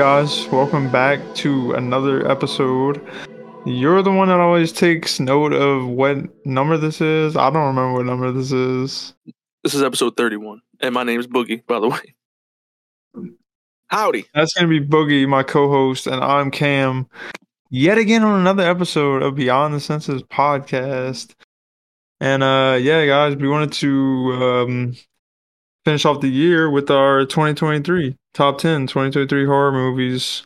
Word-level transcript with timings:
going 0.00 0.24
guys? 0.24 0.48
Welcome 0.48 0.90
back 0.90 1.20
to 1.34 1.72
another 1.72 2.26
episode. 2.26 3.06
You're 3.66 4.02
the 4.02 4.10
one 4.10 4.28
that 4.28 4.40
always 4.40 4.72
takes 4.72 5.20
note 5.20 5.52
of 5.52 5.86
what 5.88 6.16
number 6.46 6.78
this 6.78 7.02
is. 7.02 7.36
I 7.36 7.50
don't 7.50 7.66
remember 7.66 7.92
what 7.92 8.06
number 8.06 8.32
this 8.32 8.50
is. 8.50 9.12
This 9.62 9.74
is 9.74 9.82
episode 9.82 10.16
31, 10.16 10.62
and 10.80 10.94
my 10.94 11.02
name 11.02 11.20
is 11.20 11.26
Boogie, 11.26 11.66
by 11.66 11.80
the 11.80 11.88
way. 11.88 12.14
Howdy. 13.88 14.24
That's 14.32 14.54
gonna 14.54 14.68
be 14.68 14.80
Boogie, 14.80 15.28
my 15.28 15.42
co-host, 15.42 16.06
and 16.06 16.24
I'm 16.24 16.50
Cam. 16.50 17.06
Yet 17.68 17.98
again 17.98 18.22
on 18.22 18.40
another 18.40 18.62
episode 18.62 19.22
of 19.22 19.34
Beyond 19.34 19.74
the 19.74 19.80
Senses 19.80 20.22
podcast. 20.22 21.34
And 22.20 22.42
uh 22.42 22.78
yeah, 22.80 23.04
guys, 23.04 23.36
we 23.36 23.48
wanted 23.48 23.72
to 23.72 24.32
um 24.32 24.96
finish 25.84 26.04
off 26.04 26.20
the 26.20 26.28
year 26.28 26.70
with 26.70 26.90
our 26.90 27.24
2023 27.24 28.16
top 28.34 28.58
10 28.58 28.86
2023 28.86 29.46
horror 29.46 29.72
movies. 29.72 30.42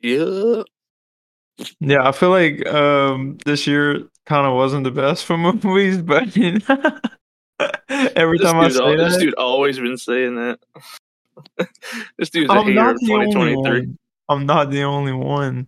Yeah. 0.00 0.62
Yeah, 1.80 2.06
I 2.08 2.12
feel 2.12 2.30
like 2.30 2.66
um 2.68 3.38
this 3.44 3.66
year 3.66 4.02
kind 4.26 4.46
of 4.46 4.54
wasn't 4.54 4.84
the 4.84 4.90
best 4.92 5.24
for 5.24 5.36
movies, 5.38 5.98
but 6.00 6.28
every 7.88 8.38
This, 8.38 8.46
time 8.46 8.60
I 8.60 8.68
say 8.68 8.80
al- 8.80 8.96
this 8.96 9.14
that, 9.14 9.20
dude 9.20 9.34
always 9.34 9.78
been 9.78 9.96
saying 9.98 10.36
that. 10.36 10.60
this 12.18 12.30
dude's 12.30 12.50
a 12.50 12.52
I'm 12.52 12.66
hater 12.66 12.74
not 12.74 12.94
of 12.94 13.00
the 13.00 13.12
only 13.12 13.54
2023. 13.54 13.80
one. 13.80 13.98
I'm 14.28 14.46
not 14.46 14.70
the 14.70 14.82
only 14.82 15.12
one. 15.12 15.66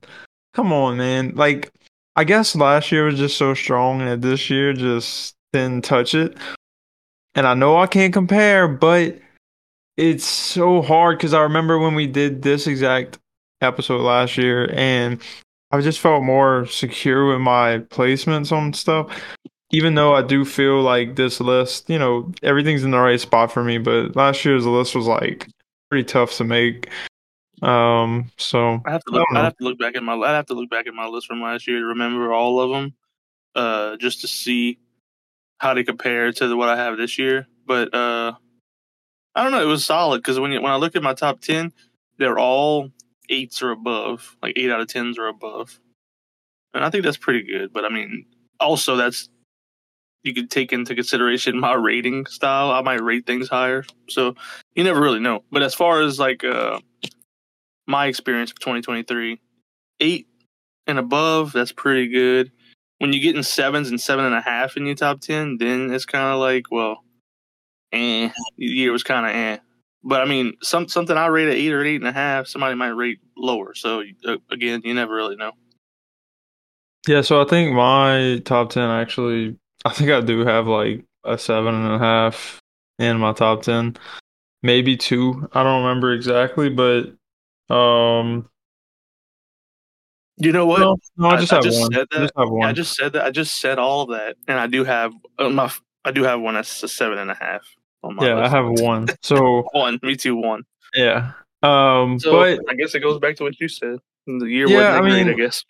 Come 0.54 0.72
on, 0.72 0.96
man. 0.98 1.32
Like, 1.34 1.70
I 2.16 2.24
guess 2.24 2.54
last 2.54 2.92
year 2.92 3.06
was 3.06 3.18
just 3.18 3.38
so 3.38 3.54
strong, 3.54 4.02
and 4.02 4.20
this 4.22 4.50
year 4.50 4.72
just 4.72 5.34
didn't 5.52 5.84
touch 5.84 6.14
it. 6.14 6.36
And 7.34 7.46
I 7.46 7.54
know 7.54 7.76
I 7.76 7.86
can't 7.86 8.12
compare, 8.12 8.66
but 8.66 9.18
it's 9.96 10.24
so 10.24 10.82
hard 10.82 11.18
because 11.18 11.34
I 11.34 11.42
remember 11.42 11.78
when 11.78 11.94
we 11.94 12.06
did 12.06 12.42
this 12.42 12.66
exact 12.66 13.18
episode 13.60 14.00
last 14.00 14.36
year, 14.36 14.70
and 14.72 15.20
I 15.70 15.80
just 15.80 16.00
felt 16.00 16.22
more 16.22 16.66
secure 16.66 17.28
with 17.28 17.40
my 17.40 17.78
placements 17.90 18.50
on 18.50 18.72
stuff. 18.72 19.22
Even 19.72 19.94
though 19.94 20.14
I 20.14 20.22
do 20.22 20.44
feel 20.44 20.82
like 20.82 21.14
this 21.14 21.40
list, 21.40 21.88
you 21.88 21.98
know, 21.98 22.32
everything's 22.42 22.82
in 22.82 22.90
the 22.90 22.98
right 22.98 23.20
spot 23.20 23.52
for 23.52 23.62
me, 23.62 23.78
but 23.78 24.16
last 24.16 24.44
year's 24.44 24.66
list 24.66 24.96
was 24.96 25.06
like 25.06 25.46
pretty 25.88 26.04
tough 26.04 26.34
to 26.36 26.44
make. 26.44 26.88
Um, 27.62 28.32
so 28.36 28.80
I 28.84 28.90
have 28.90 29.04
to 29.04 29.12
look. 29.12 29.26
don't 29.28 29.36
I 29.36 29.44
have 29.44 29.56
to 29.58 29.64
look 29.64 29.78
back 29.78 29.94
at 29.94 30.02
my. 30.02 30.14
I 30.14 30.32
have 30.32 30.46
to 30.46 30.54
look 30.54 30.70
back 30.70 30.88
at 30.88 30.94
my 30.94 31.06
list 31.06 31.26
from 31.26 31.42
last 31.42 31.68
year 31.68 31.78
to 31.78 31.86
remember 31.86 32.32
all 32.32 32.58
of 32.58 32.70
them, 32.70 32.94
uh, 33.54 33.96
just 33.98 34.22
to 34.22 34.28
see 34.28 34.78
how 35.60 35.74
they 35.74 35.84
compare 35.84 36.32
to 36.32 36.48
the, 36.48 36.56
what 36.56 36.68
I 36.70 36.76
have 36.76 36.96
this 36.96 37.18
year. 37.18 37.46
But 37.66 37.94
uh, 37.94 38.32
I 39.34 39.42
don't 39.42 39.52
know. 39.52 39.62
It 39.62 39.66
was 39.66 39.84
solid 39.84 40.18
because 40.18 40.40
when 40.40 40.50
you, 40.52 40.60
when 40.60 40.72
I 40.72 40.76
look 40.76 40.96
at 40.96 41.02
my 41.02 41.14
top 41.14 41.40
ten, 41.40 41.72
they're 42.18 42.38
all 42.38 42.90
eights 43.28 43.62
or 43.62 43.70
above, 43.70 44.36
like 44.42 44.54
eight 44.56 44.70
out 44.70 44.80
of 44.80 44.88
tens 44.88 45.18
or 45.18 45.28
above, 45.28 45.78
and 46.74 46.82
I 46.82 46.90
think 46.90 47.04
that's 47.04 47.18
pretty 47.18 47.42
good. 47.42 47.72
But 47.72 47.84
I 47.84 47.90
mean, 47.90 48.24
also 48.58 48.96
that's 48.96 49.28
you 50.22 50.34
could 50.34 50.50
take 50.50 50.72
into 50.72 50.94
consideration 50.94 51.60
my 51.60 51.74
rating 51.74 52.26
style. 52.26 52.70
I 52.70 52.80
might 52.82 53.02
rate 53.02 53.26
things 53.26 53.48
higher, 53.48 53.84
so 54.08 54.34
you 54.74 54.82
never 54.82 55.00
really 55.00 55.20
know. 55.20 55.44
But 55.52 55.62
as 55.62 55.74
far 55.74 56.00
as 56.00 56.18
like 56.18 56.42
uh, 56.42 56.80
my 57.86 58.06
experience 58.06 58.50
for 58.50 58.60
2023, 58.60 59.38
eight 60.00 60.26
and 60.86 60.98
above, 60.98 61.52
that's 61.52 61.72
pretty 61.72 62.08
good. 62.08 62.50
When 63.00 63.12
you 63.12 63.20
get 63.20 63.34
in 63.34 63.42
sevens 63.42 63.88
and 63.88 64.00
seven 64.00 64.24
and 64.24 64.34
a 64.34 64.40
half 64.40 64.76
in 64.76 64.86
your 64.86 64.94
top 64.94 65.20
ten, 65.20 65.56
then 65.58 65.92
it's 65.92 66.04
kind 66.04 66.32
of 66.32 66.38
like, 66.38 66.70
well, 66.70 67.02
eh, 67.92 68.30
year 68.56 68.92
was 68.92 69.02
kind 69.02 69.26
of 69.26 69.32
eh. 69.32 69.58
But 70.02 70.20
I 70.20 70.24
mean, 70.24 70.54
some 70.62 70.88
something 70.88 71.16
I 71.16 71.26
rate 71.26 71.48
at 71.48 71.54
eight 71.54 71.72
or 71.72 71.84
eight 71.84 72.00
and 72.00 72.08
a 72.08 72.12
half, 72.12 72.46
somebody 72.46 72.74
might 72.74 72.88
rate 72.88 73.18
lower. 73.36 73.74
So 73.74 74.02
uh, 74.26 74.36
again, 74.50 74.82
you 74.84 74.94
never 74.94 75.14
really 75.14 75.36
know. 75.36 75.52
Yeah, 77.08 77.22
so 77.22 77.40
I 77.40 77.46
think 77.46 77.74
my 77.74 78.42
top 78.44 78.70
10 78.70 78.82
actually, 78.82 79.56
I 79.84 79.92
think 79.92 80.10
I 80.10 80.20
do 80.20 80.44
have 80.44 80.66
like 80.66 81.04
a 81.24 81.38
seven 81.38 81.74
and 81.74 81.94
a 81.94 81.98
half 81.98 82.60
in 82.98 83.18
my 83.18 83.32
top 83.32 83.62
10. 83.62 83.96
Maybe 84.62 84.96
two. 84.96 85.48
I 85.52 85.62
don't 85.62 85.82
remember 85.82 86.12
exactly, 86.12 86.68
but 86.68 87.14
um 87.74 88.48
You 90.40 90.52
know 90.52 90.66
what? 90.66 90.80
no, 90.80 90.96
no, 91.16 91.28
I 91.28 91.36
just 91.40 91.52
I 91.52 91.56
have 91.56 91.64
just 91.64 91.80
one. 91.80 91.92
said 91.92 92.06
I 92.12 92.18
just 92.18 92.32
Yeah. 92.36 92.66
I 92.66 92.72
just 92.72 92.96
said 92.96 93.12
that. 93.12 93.24
I 93.24 93.30
just 93.30 93.60
said 93.60 93.78
all 93.78 94.06
that, 94.06 94.36
and 94.48 94.58
I 94.58 94.66
do 94.66 94.84
have 94.84 95.12
uh, 95.38 95.50
my. 95.50 95.70
I 96.04 96.12
do 96.12 96.22
have 96.24 96.40
one 96.40 96.54
that's 96.54 96.82
a 96.82 96.88
seven 96.88 97.18
and 97.18 97.30
a 97.30 97.34
half 97.34 97.62
on 98.02 98.16
my 98.16 98.26
yeah, 98.26 98.38
I 98.38 98.48
have 98.48 98.66
one. 98.66 99.06
So, 99.22 99.68
one. 99.72 100.00
Me 100.02 100.16
too. 100.16 100.34
One. 100.34 100.64
yeah. 100.94 101.32
Um 101.62 102.18
So 102.18 102.32
but 102.32 102.58
I 102.70 102.74
guess 102.74 102.94
it 102.94 103.00
goes 103.00 103.18
back 103.18 103.36
to 103.36 103.42
what 103.44 103.60
you 103.60 103.68
said. 103.68 103.98
The 104.26 104.46
year 104.46 104.66
Yeah, 104.66 104.76
wasn't 104.76 104.94
I 104.94 105.24
that 105.24 105.24
great. 105.24 105.28
I 105.28 105.34
guess. 105.34 105.64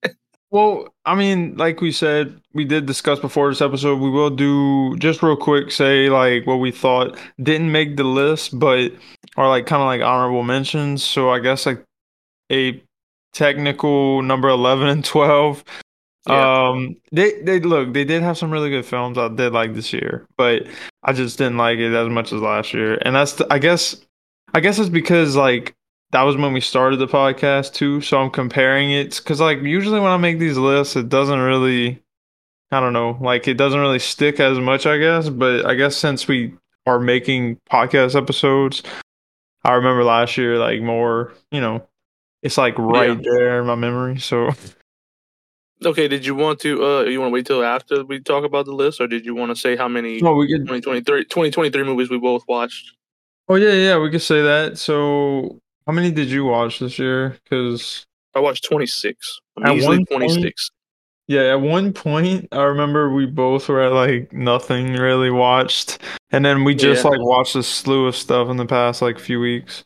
Well, 0.52 0.92
I 1.04 1.14
mean, 1.14 1.56
like 1.56 1.80
we 1.80 1.92
said, 1.92 2.40
we 2.52 2.64
did 2.64 2.84
discuss 2.84 3.20
before 3.20 3.48
this 3.48 3.60
episode. 3.60 4.00
We 4.00 4.10
will 4.10 4.30
do 4.30 4.96
just 4.96 5.22
real 5.22 5.36
quick 5.36 5.70
say 5.70 6.08
like 6.08 6.44
what 6.44 6.56
we 6.56 6.72
thought 6.72 7.16
didn't 7.40 7.70
make 7.70 7.96
the 7.96 8.02
list, 8.02 8.58
but 8.58 8.90
are 9.36 9.48
like 9.48 9.66
kind 9.66 9.80
of 9.80 9.86
like 9.86 10.02
honorable 10.02 10.42
mentions. 10.42 11.04
So 11.04 11.30
I 11.30 11.38
guess 11.38 11.66
like 11.66 11.84
a 12.50 12.82
technical 13.32 14.22
number 14.22 14.48
eleven 14.48 14.88
and 14.88 15.04
twelve. 15.04 15.64
Yeah. 16.28 16.68
Um, 16.68 16.96
they 17.12 17.40
they 17.42 17.60
look 17.60 17.94
they 17.94 18.04
did 18.04 18.22
have 18.22 18.36
some 18.36 18.50
really 18.50 18.70
good 18.70 18.84
films 18.84 19.16
I 19.16 19.28
did 19.28 19.52
like 19.52 19.74
this 19.74 19.92
year, 19.92 20.26
but 20.36 20.66
I 21.02 21.12
just 21.12 21.38
didn't 21.38 21.56
like 21.56 21.78
it 21.78 21.94
as 21.94 22.08
much 22.08 22.32
as 22.32 22.42
last 22.42 22.74
year, 22.74 22.98
and 23.02 23.14
that's 23.16 23.34
the, 23.34 23.46
I 23.52 23.58
guess 23.58 23.96
I 24.54 24.60
guess 24.60 24.78
it's 24.78 24.90
because 24.90 25.36
like 25.36 25.74
that 26.12 26.22
was 26.22 26.36
when 26.36 26.52
we 26.52 26.60
started 26.60 26.98
the 26.98 27.06
podcast 27.06 27.74
too. 27.74 28.00
So 28.00 28.20
I'm 28.20 28.30
comparing 28.30 28.90
it 28.90 29.16
because 29.16 29.40
like 29.40 29.62
usually 29.62 30.00
when 30.00 30.10
I 30.10 30.16
make 30.16 30.38
these 30.38 30.58
lists, 30.58 30.96
it 30.96 31.08
doesn't 31.08 31.38
really, 31.38 32.02
I 32.70 32.80
don't 32.80 32.92
know, 32.92 33.16
like 33.20 33.46
it 33.48 33.54
doesn't 33.54 33.80
really 33.80 33.98
stick 33.98 34.40
as 34.40 34.58
much, 34.58 34.86
I 34.86 34.98
guess. 34.98 35.28
But 35.28 35.66
I 35.66 35.74
guess 35.74 35.96
since 35.96 36.26
we 36.26 36.54
are 36.86 36.98
making 36.98 37.58
podcast 37.70 38.16
episodes, 38.16 38.82
I 39.64 39.72
remember 39.72 40.04
last 40.04 40.36
year 40.36 40.58
like 40.58 40.82
more, 40.82 41.32
you 41.52 41.60
know, 41.60 41.86
it's 42.42 42.58
like 42.58 42.78
right 42.78 43.18
there 43.22 43.60
in 43.60 43.66
my 43.66 43.74
memory. 43.74 44.18
So 44.18 44.50
Okay. 45.84 46.08
Did 46.08 46.26
you 46.26 46.34
want 46.34 46.60
to? 46.60 46.84
Uh, 46.84 47.02
you 47.04 47.20
want 47.20 47.30
to 47.30 47.34
wait 47.34 47.46
till 47.46 47.64
after 47.64 48.04
we 48.04 48.20
talk 48.20 48.44
about 48.44 48.66
the 48.66 48.72
list, 48.72 49.00
or 49.00 49.06
did 49.06 49.24
you 49.24 49.34
want 49.34 49.50
to 49.50 49.56
say 49.56 49.76
how 49.76 49.88
many 49.88 50.20
no, 50.20 50.34
we 50.34 50.46
could. 50.46 50.66
2023, 50.66 51.24
2023 51.24 51.82
movies 51.84 52.10
we 52.10 52.18
both 52.18 52.42
watched? 52.46 52.92
Oh 53.48 53.54
yeah, 53.54 53.72
yeah, 53.72 53.98
we 53.98 54.10
could 54.10 54.22
say 54.22 54.42
that. 54.42 54.76
So 54.78 55.58
how 55.86 55.92
many 55.92 56.10
did 56.10 56.28
you 56.28 56.44
watch 56.44 56.78
this 56.80 56.98
year? 56.98 57.36
Because 57.44 58.04
I 58.34 58.40
watched 58.40 58.64
twenty 58.64 58.86
six. 58.86 59.40
At 59.64 59.72
Easily 59.72 59.98
one 59.98 60.06
point- 60.06 60.08
twenty 60.28 60.42
six. 60.42 60.70
Yeah, 61.28 61.52
at 61.52 61.60
one 61.60 61.92
point 61.92 62.48
I 62.52 62.62
remember 62.64 63.12
we 63.14 63.24
both 63.24 63.68
were 63.68 63.80
at 63.80 63.92
like 63.92 64.32
nothing 64.32 64.94
really 64.94 65.30
watched. 65.30 65.98
And 66.32 66.44
then 66.44 66.64
we 66.64 66.74
just 66.74 67.04
Yeah. 67.04 67.10
like 67.10 67.20
watched 67.22 67.54
a 67.56 67.62
slew 67.62 68.06
of 68.06 68.16
stuff 68.16 68.48
in 68.50 68.56
the 68.56 68.66
past 68.66 69.00
like 69.00 69.18
few 69.18 69.40
weeks. 69.40 69.82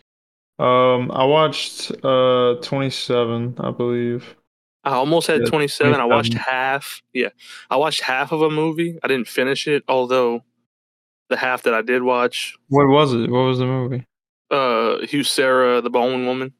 Um 0.58 1.10
I 1.10 1.24
watched 1.24 1.90
uh 2.04 2.54
27, 2.62 3.56
I 3.58 3.70
believe. 3.70 4.36
I 4.84 4.90
almost 4.94 5.26
had 5.28 5.40
Yeah, 5.40 5.46
twenty 5.46 5.66
seven. 5.68 5.98
I 6.00 6.04
watched 6.04 6.34
half. 6.34 7.00
Yeah, 7.14 7.30
I 7.70 7.76
watched 7.76 8.02
half 8.02 8.32
of 8.32 8.42
a 8.42 8.50
movie. 8.50 8.98
I 9.02 9.08
didn't 9.08 9.28
finish 9.28 9.66
it, 9.66 9.82
although 9.88 10.44
the 11.30 11.36
half 11.38 11.62
that 11.62 11.72
I 11.74 11.80
did 11.82 12.02
watch, 12.02 12.54
What 12.68 12.86
was 12.88 13.14
it? 13.14 13.30
What 13.30 13.44
was 13.44 13.58
the 13.58 13.66
movie? 13.66 14.04
uh, 14.50 14.98
Huesera, 15.02 15.82
the 15.82 15.88
Bone 15.90 16.26
Woman. 16.26 16.52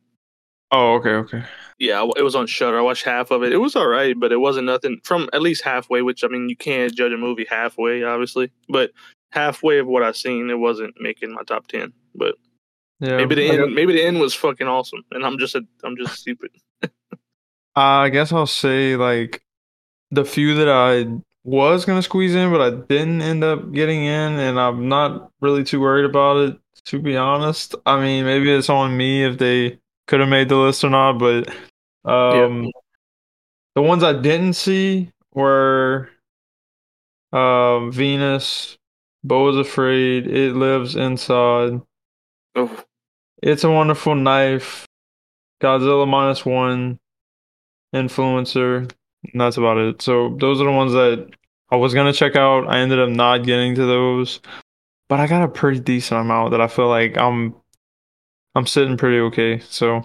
Oh, 0.72 0.94
okay, 0.94 1.10
okay. 1.10 1.44
Yeah, 1.78 2.08
it 2.16 2.22
was 2.22 2.34
on 2.34 2.46
Shudder. 2.46 2.78
I 2.78 2.82
watched 2.82 3.04
half 3.04 3.30
of 3.30 3.42
it. 3.42 3.52
It 3.52 3.58
was 3.58 3.76
all 3.76 3.86
right, 3.86 4.18
but 4.18 4.32
it 4.32 4.38
wasn't 4.38 4.66
nothing 4.66 5.00
from 5.04 5.28
at 5.34 5.42
least 5.42 5.62
halfway. 5.62 6.00
Which 6.02 6.24
I 6.24 6.28
mean, 6.28 6.48
you 6.48 6.56
can't 6.56 6.94
judge 6.94 7.12
a 7.12 7.16
movie 7.18 7.46
halfway, 7.48 8.02
obviously. 8.02 8.50
But 8.68 8.90
halfway 9.32 9.78
of 9.78 9.86
what 9.86 10.02
I 10.02 10.12
seen, 10.12 10.48
it 10.50 10.58
wasn't 10.58 10.94
making 10.98 11.32
my 11.32 11.42
top 11.42 11.66
ten. 11.66 11.92
But 12.14 12.36
Yeah. 13.00 13.16
maybe 13.16 13.34
the 13.34 13.50
end, 13.50 13.74
maybe 13.74 13.92
the 13.94 14.04
end 14.04 14.20
was 14.20 14.34
fucking 14.34 14.66
awesome, 14.66 15.02
and 15.10 15.24
I'm 15.24 15.38
just 15.38 15.54
a, 15.54 15.62
I'm 15.82 15.96
just 15.96 16.14
stupid. 16.14 16.50
I 17.76 18.08
guess 18.08 18.32
I'll 18.32 18.46
say 18.46 18.96
like 18.96 19.42
the 20.10 20.24
few 20.24 20.54
that 20.56 20.68
I 20.68 21.06
was 21.42 21.84
gonna 21.84 22.02
squeeze 22.02 22.34
in, 22.34 22.50
but 22.50 22.60
I 22.60 22.70
didn't 22.70 23.20
end 23.20 23.44
up 23.44 23.72
getting 23.72 24.04
in, 24.04 24.38
and 24.38 24.58
I'm 24.58 24.88
not 24.88 25.30
really 25.40 25.64
too 25.64 25.80
worried 25.80 26.04
about 26.04 26.36
it, 26.38 26.58
to 26.86 26.98
be 26.98 27.16
honest. 27.16 27.74
I 27.84 28.00
mean, 28.00 28.24
maybe 28.24 28.52
it's 28.52 28.70
on 28.70 28.96
me 28.96 29.24
if 29.24 29.38
they 29.38 29.78
could 30.06 30.20
have 30.20 30.28
made 30.28 30.48
the 30.48 30.56
list 30.56 30.84
or 30.84 30.90
not, 30.90 31.18
but 31.18 31.48
um, 32.04 32.70
the 33.74 33.82
ones 33.82 34.02
I 34.02 34.12
didn't 34.12 34.54
see 34.54 35.10
were 35.32 36.08
um 37.32 37.90
Venus, 37.90 38.78
Beau 39.24 39.48
is 39.48 39.56
Afraid, 39.56 40.28
It 40.28 40.54
Lives 40.54 40.94
Inside, 40.94 41.80
Oh, 42.54 42.84
It's 43.42 43.64
a 43.64 43.70
Wonderful 43.70 44.14
Knife, 44.14 44.86
Godzilla 45.62 46.06
minus 46.08 46.44
one, 46.46 46.98
Influencer, 47.94 48.90
and 49.32 49.40
that's 49.40 49.56
about 49.56 49.78
it. 49.78 50.02
So 50.02 50.36
those 50.38 50.60
are 50.60 50.64
the 50.64 50.72
ones 50.72 50.92
that 50.92 51.30
I 51.70 51.76
was 51.76 51.94
gonna 51.94 52.12
check 52.12 52.36
out. 52.36 52.68
I 52.68 52.78
ended 52.78 53.00
up 53.00 53.08
not 53.08 53.44
getting 53.44 53.74
to 53.76 53.86
those, 53.86 54.40
but 55.08 55.20
I 55.20 55.26
got 55.26 55.42
a 55.42 55.48
pretty 55.48 55.80
decent 55.80 56.20
amount 56.20 56.52
that 56.52 56.60
I 56.60 56.68
feel 56.68 56.88
like 56.88 57.16
I'm 57.18 57.54
I'm 58.54 58.66
sitting 58.66 58.96
pretty 58.96 59.18
okay. 59.18 59.58
So 59.60 60.04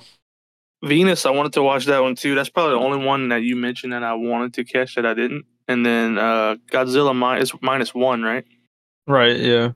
Venus, 0.84 1.25
I 1.25 1.31
wanted 1.31 1.54
to 1.54 1.63
watch 1.63 1.86
that 1.86 2.02
one 2.02 2.16
too. 2.16 2.36
That's 2.36 2.50
probably 2.50 2.74
the 2.74 2.86
only 2.86 3.06
one 3.06 3.30
that 3.30 3.44
you 3.44 3.56
mentioned 3.56 3.94
that 3.94 4.04
I 4.04 4.13
wanted 4.13 4.54
to 4.56 4.63
catch 4.63 4.95
that 4.95 5.06
I 5.06 5.13
didn't. 5.13 5.45
And 5.68 5.86
then 5.86 6.18
uh 6.18 6.56
Godzilla 6.72 7.16
minus 7.16 7.52
minus 7.62 7.94
one, 7.94 8.24
right? 8.24 8.45
right, 9.07 9.38
yeah, 9.38 9.72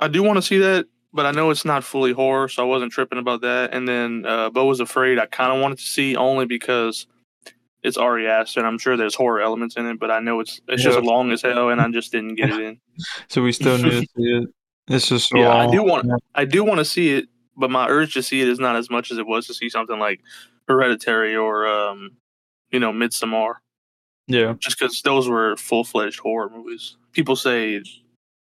I 0.00 0.08
do 0.08 0.22
want 0.22 0.36
to 0.36 0.42
see 0.42 0.58
that, 0.58 0.86
but 1.16 1.26
I 1.26 1.32
know 1.32 1.50
it's 1.50 1.64
not 1.64 1.82
fully 1.82 2.12
horror, 2.12 2.48
so 2.48 2.62
I 2.62 2.66
wasn't 2.66 2.92
tripping 2.92 3.18
about 3.18 3.40
that. 3.40 3.74
And 3.74 3.88
then 3.88 4.24
uh 4.26 4.50
Beau 4.50 4.66
was 4.66 4.80
afraid. 4.80 5.18
I 5.18 5.26
kind 5.26 5.52
of 5.52 5.60
wanted 5.60 5.78
to 5.78 5.84
see 5.84 6.14
only 6.14 6.46
because 6.46 7.06
it's 7.82 7.96
Ari 7.96 8.28
Aster, 8.28 8.60
and 8.60 8.66
I'm 8.66 8.78
sure 8.78 8.96
there's 8.96 9.14
horror 9.14 9.40
elements 9.40 9.76
in 9.76 9.86
it, 9.86 9.98
but 9.98 10.10
I 10.10 10.20
know 10.20 10.40
it's 10.40 10.60
it's 10.68 10.82
just 10.82 10.98
Yeah. 10.98 11.04
long 11.04 11.32
as 11.32 11.42
hell, 11.42 11.70
and 11.70 11.80
I 11.80 11.88
just 11.90 12.12
didn't 12.12 12.34
get 12.36 12.50
it 12.50 12.60
in. 12.66 12.80
so 13.28 13.42
we 13.42 13.52
still 13.52 13.78
need 13.78 13.90
to 13.90 14.00
see 14.16 14.22
it. 14.38 14.48
It's 14.88 15.08
just 15.08 15.32
Yeah, 15.32 15.52
I 15.52 15.70
do 15.70 15.82
want 15.82 16.08
I 16.34 16.44
do 16.44 16.62
want 16.64 16.78
to 16.78 16.84
see 16.84 17.14
it, 17.14 17.26
but 17.56 17.70
my 17.70 17.88
urge 17.88 18.14
to 18.14 18.22
see 18.22 18.40
it 18.42 18.48
is 18.48 18.58
not 18.60 18.76
as 18.76 18.90
much 18.90 19.10
as 19.10 19.18
it 19.18 19.26
was 19.26 19.46
to 19.48 19.54
see 19.54 19.68
something 19.68 19.98
like 19.98 20.20
Hereditary 20.68 21.34
or 21.36 21.66
um, 21.66 22.12
you 22.70 22.78
know, 22.80 22.92
Midsommar. 22.92 23.54
Yeah, 24.28 24.54
just 24.58 24.78
because 24.78 25.00
those 25.02 25.28
were 25.28 25.56
full 25.56 25.84
fledged 25.84 26.18
horror 26.18 26.50
movies. 26.50 26.96
People 27.12 27.36
say 27.36 27.80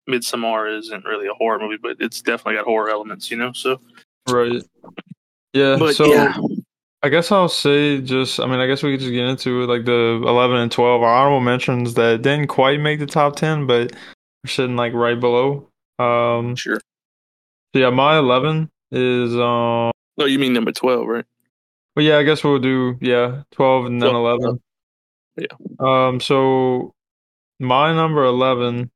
Midsommar 0.09 0.79
isn't 0.79 1.05
really 1.05 1.27
a 1.27 1.35
horror 1.35 1.59
movie, 1.59 1.79
but 1.81 1.97
it's 2.01 2.21
definitely 2.21 2.55
got 2.57 2.65
horror 2.65 2.91
elements, 2.91 3.31
you 3.31 3.37
know. 3.37 3.53
So, 3.53 3.81
right. 4.29 4.63
Yeah, 5.53 5.77
but 5.79 5.95
so 5.95 6.07
yeah, 6.07 6.37
I 7.03 7.09
guess 7.09 7.31
I'll 7.31 7.49
say 7.49 8.01
just, 8.01 8.41
I 8.41 8.47
mean, 8.47 8.61
I 8.61 8.67
guess 8.67 8.83
we 8.83 8.93
could 8.93 9.01
just 9.01 9.13
get 9.13 9.27
into 9.27 9.63
it, 9.63 9.67
like 9.67 9.85
the 9.85 10.23
11 10.27 10.57
and 10.57 10.73
12 10.73 11.03
are 11.03 11.15
honorable 11.15 11.41
mentions 11.41 11.95
that 11.95 12.23
didn't 12.23 12.49
quite 12.49 12.81
make 12.81 12.99
the 12.99 13.07
top 13.07 13.37
10, 13.37 13.67
but 13.67 13.93
are 13.93 14.49
sitting 14.49 14.77
like 14.77 14.93
right 14.95 15.19
below. 15.19 15.69
Um, 15.99 16.57
sure. 16.57 16.81
so 17.73 17.79
yeah, 17.79 17.91
my 17.91 18.19
11 18.19 18.71
is, 18.91 19.35
um, 19.37 19.93
No, 20.17 20.25
you 20.25 20.39
mean 20.39 20.53
number 20.55 20.73
twelve, 20.73 21.07
right? 21.07 21.25
well, 21.95 22.05
yeah, 22.05 22.19
I 22.19 22.25
guess 22.25 22.43
we'll 22.43 22.59
do, 22.59 22.97
yeah, 23.01 23.43
12 23.53 23.87
and 23.87 24.03
then 24.03 24.11
12, 24.11 24.41
11. 24.43 24.61
yeah. 25.39 25.47
Um, 25.79 26.21
so 26.21 26.95
my 27.61 27.95
number 27.95 28.25
11 28.25 28.91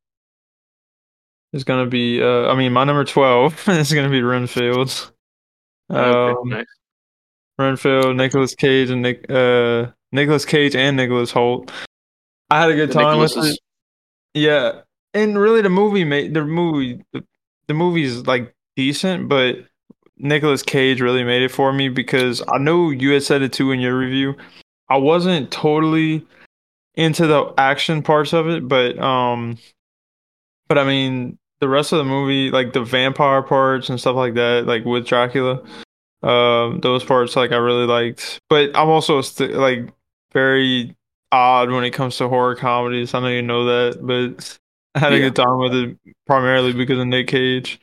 is 1.52 1.64
gonna 1.64 1.86
be, 1.86 2.22
uh, 2.22 2.48
I 2.50 2.54
mean, 2.56 2.72
my 2.72 2.84
number 2.84 3.04
12 3.04 3.68
is 3.68 3.92
gonna 3.92 4.10
be 4.10 4.22
Renfield. 4.22 5.12
Okay, 5.90 6.38
Um, 6.38 6.48
nice. 6.48 6.66
Renfield, 7.58 8.16
Nicolas 8.16 8.54
Cage, 8.54 8.90
and 8.90 9.02
Nick, 9.02 9.30
uh, 9.30 9.86
Nicolas 10.12 10.44
Cage 10.44 10.76
and 10.76 10.96
Nicholas 10.96 11.32
Hoult. 11.32 11.70
I 12.50 12.60
had 12.60 12.70
a 12.70 12.74
good 12.74 12.90
The 12.90 12.94
time 12.94 13.18
with 13.18 13.30
Nicholas 13.30 13.54
it. 13.54 13.60
Yeah, 14.34 14.80
and 15.14 15.38
really, 15.38 15.62
the 15.62 15.68
movie 15.70 16.04
made 16.04 16.34
the 16.34 16.44
movie. 16.44 17.02
The, 17.12 17.24
the 17.66 17.74
movie's 17.74 18.26
like 18.26 18.54
decent, 18.76 19.28
but 19.28 19.56
Nicolas 20.18 20.62
Cage 20.62 21.00
really 21.00 21.24
made 21.24 21.42
it 21.42 21.50
for 21.50 21.72
me 21.72 21.88
because 21.88 22.42
I 22.48 22.58
know 22.58 22.90
you 22.90 23.10
had 23.10 23.22
said 23.22 23.42
it 23.42 23.52
too 23.52 23.72
in 23.72 23.80
your 23.80 23.98
review. 23.98 24.36
I 24.88 24.96
wasn't 24.96 25.50
totally 25.50 26.26
into 26.94 27.26
the 27.26 27.52
action 27.58 28.02
parts 28.02 28.32
of 28.32 28.48
it, 28.48 28.66
but 28.68 28.98
um, 28.98 29.58
but 30.68 30.78
I 30.78 30.84
mean 30.84 31.38
the 31.60 31.68
rest 31.68 31.92
of 31.92 31.98
the 31.98 32.04
movie, 32.04 32.50
like 32.50 32.72
the 32.72 32.84
vampire 32.84 33.42
parts 33.42 33.88
and 33.88 33.98
stuff 33.98 34.14
like 34.14 34.34
that, 34.34 34.66
like 34.66 34.84
with 34.84 35.06
Dracula, 35.06 35.60
um, 36.22 36.78
those 36.80 37.02
parts 37.04 37.34
like 37.34 37.50
I 37.52 37.56
really 37.56 37.86
liked. 37.86 38.38
But 38.48 38.76
I'm 38.76 38.88
also 38.88 39.20
st- 39.22 39.54
like 39.54 39.88
very 40.32 40.94
odd 41.32 41.70
when 41.70 41.82
it 41.84 41.90
comes 41.90 42.16
to 42.18 42.28
horror 42.28 42.54
comedies. 42.54 43.12
I 43.14 43.20
know 43.20 43.28
you 43.28 43.42
know 43.42 43.64
that, 43.64 43.98
but 44.00 44.58
I 44.94 44.98
had 45.00 45.12
a 45.12 45.16
Yeah. 45.18 45.24
good 45.24 45.36
time 45.36 45.58
with 45.58 45.74
it 45.74 45.96
primarily 46.26 46.72
because 46.72 46.98
of 46.98 47.06
Nick 47.08 47.26
Cage. 47.28 47.80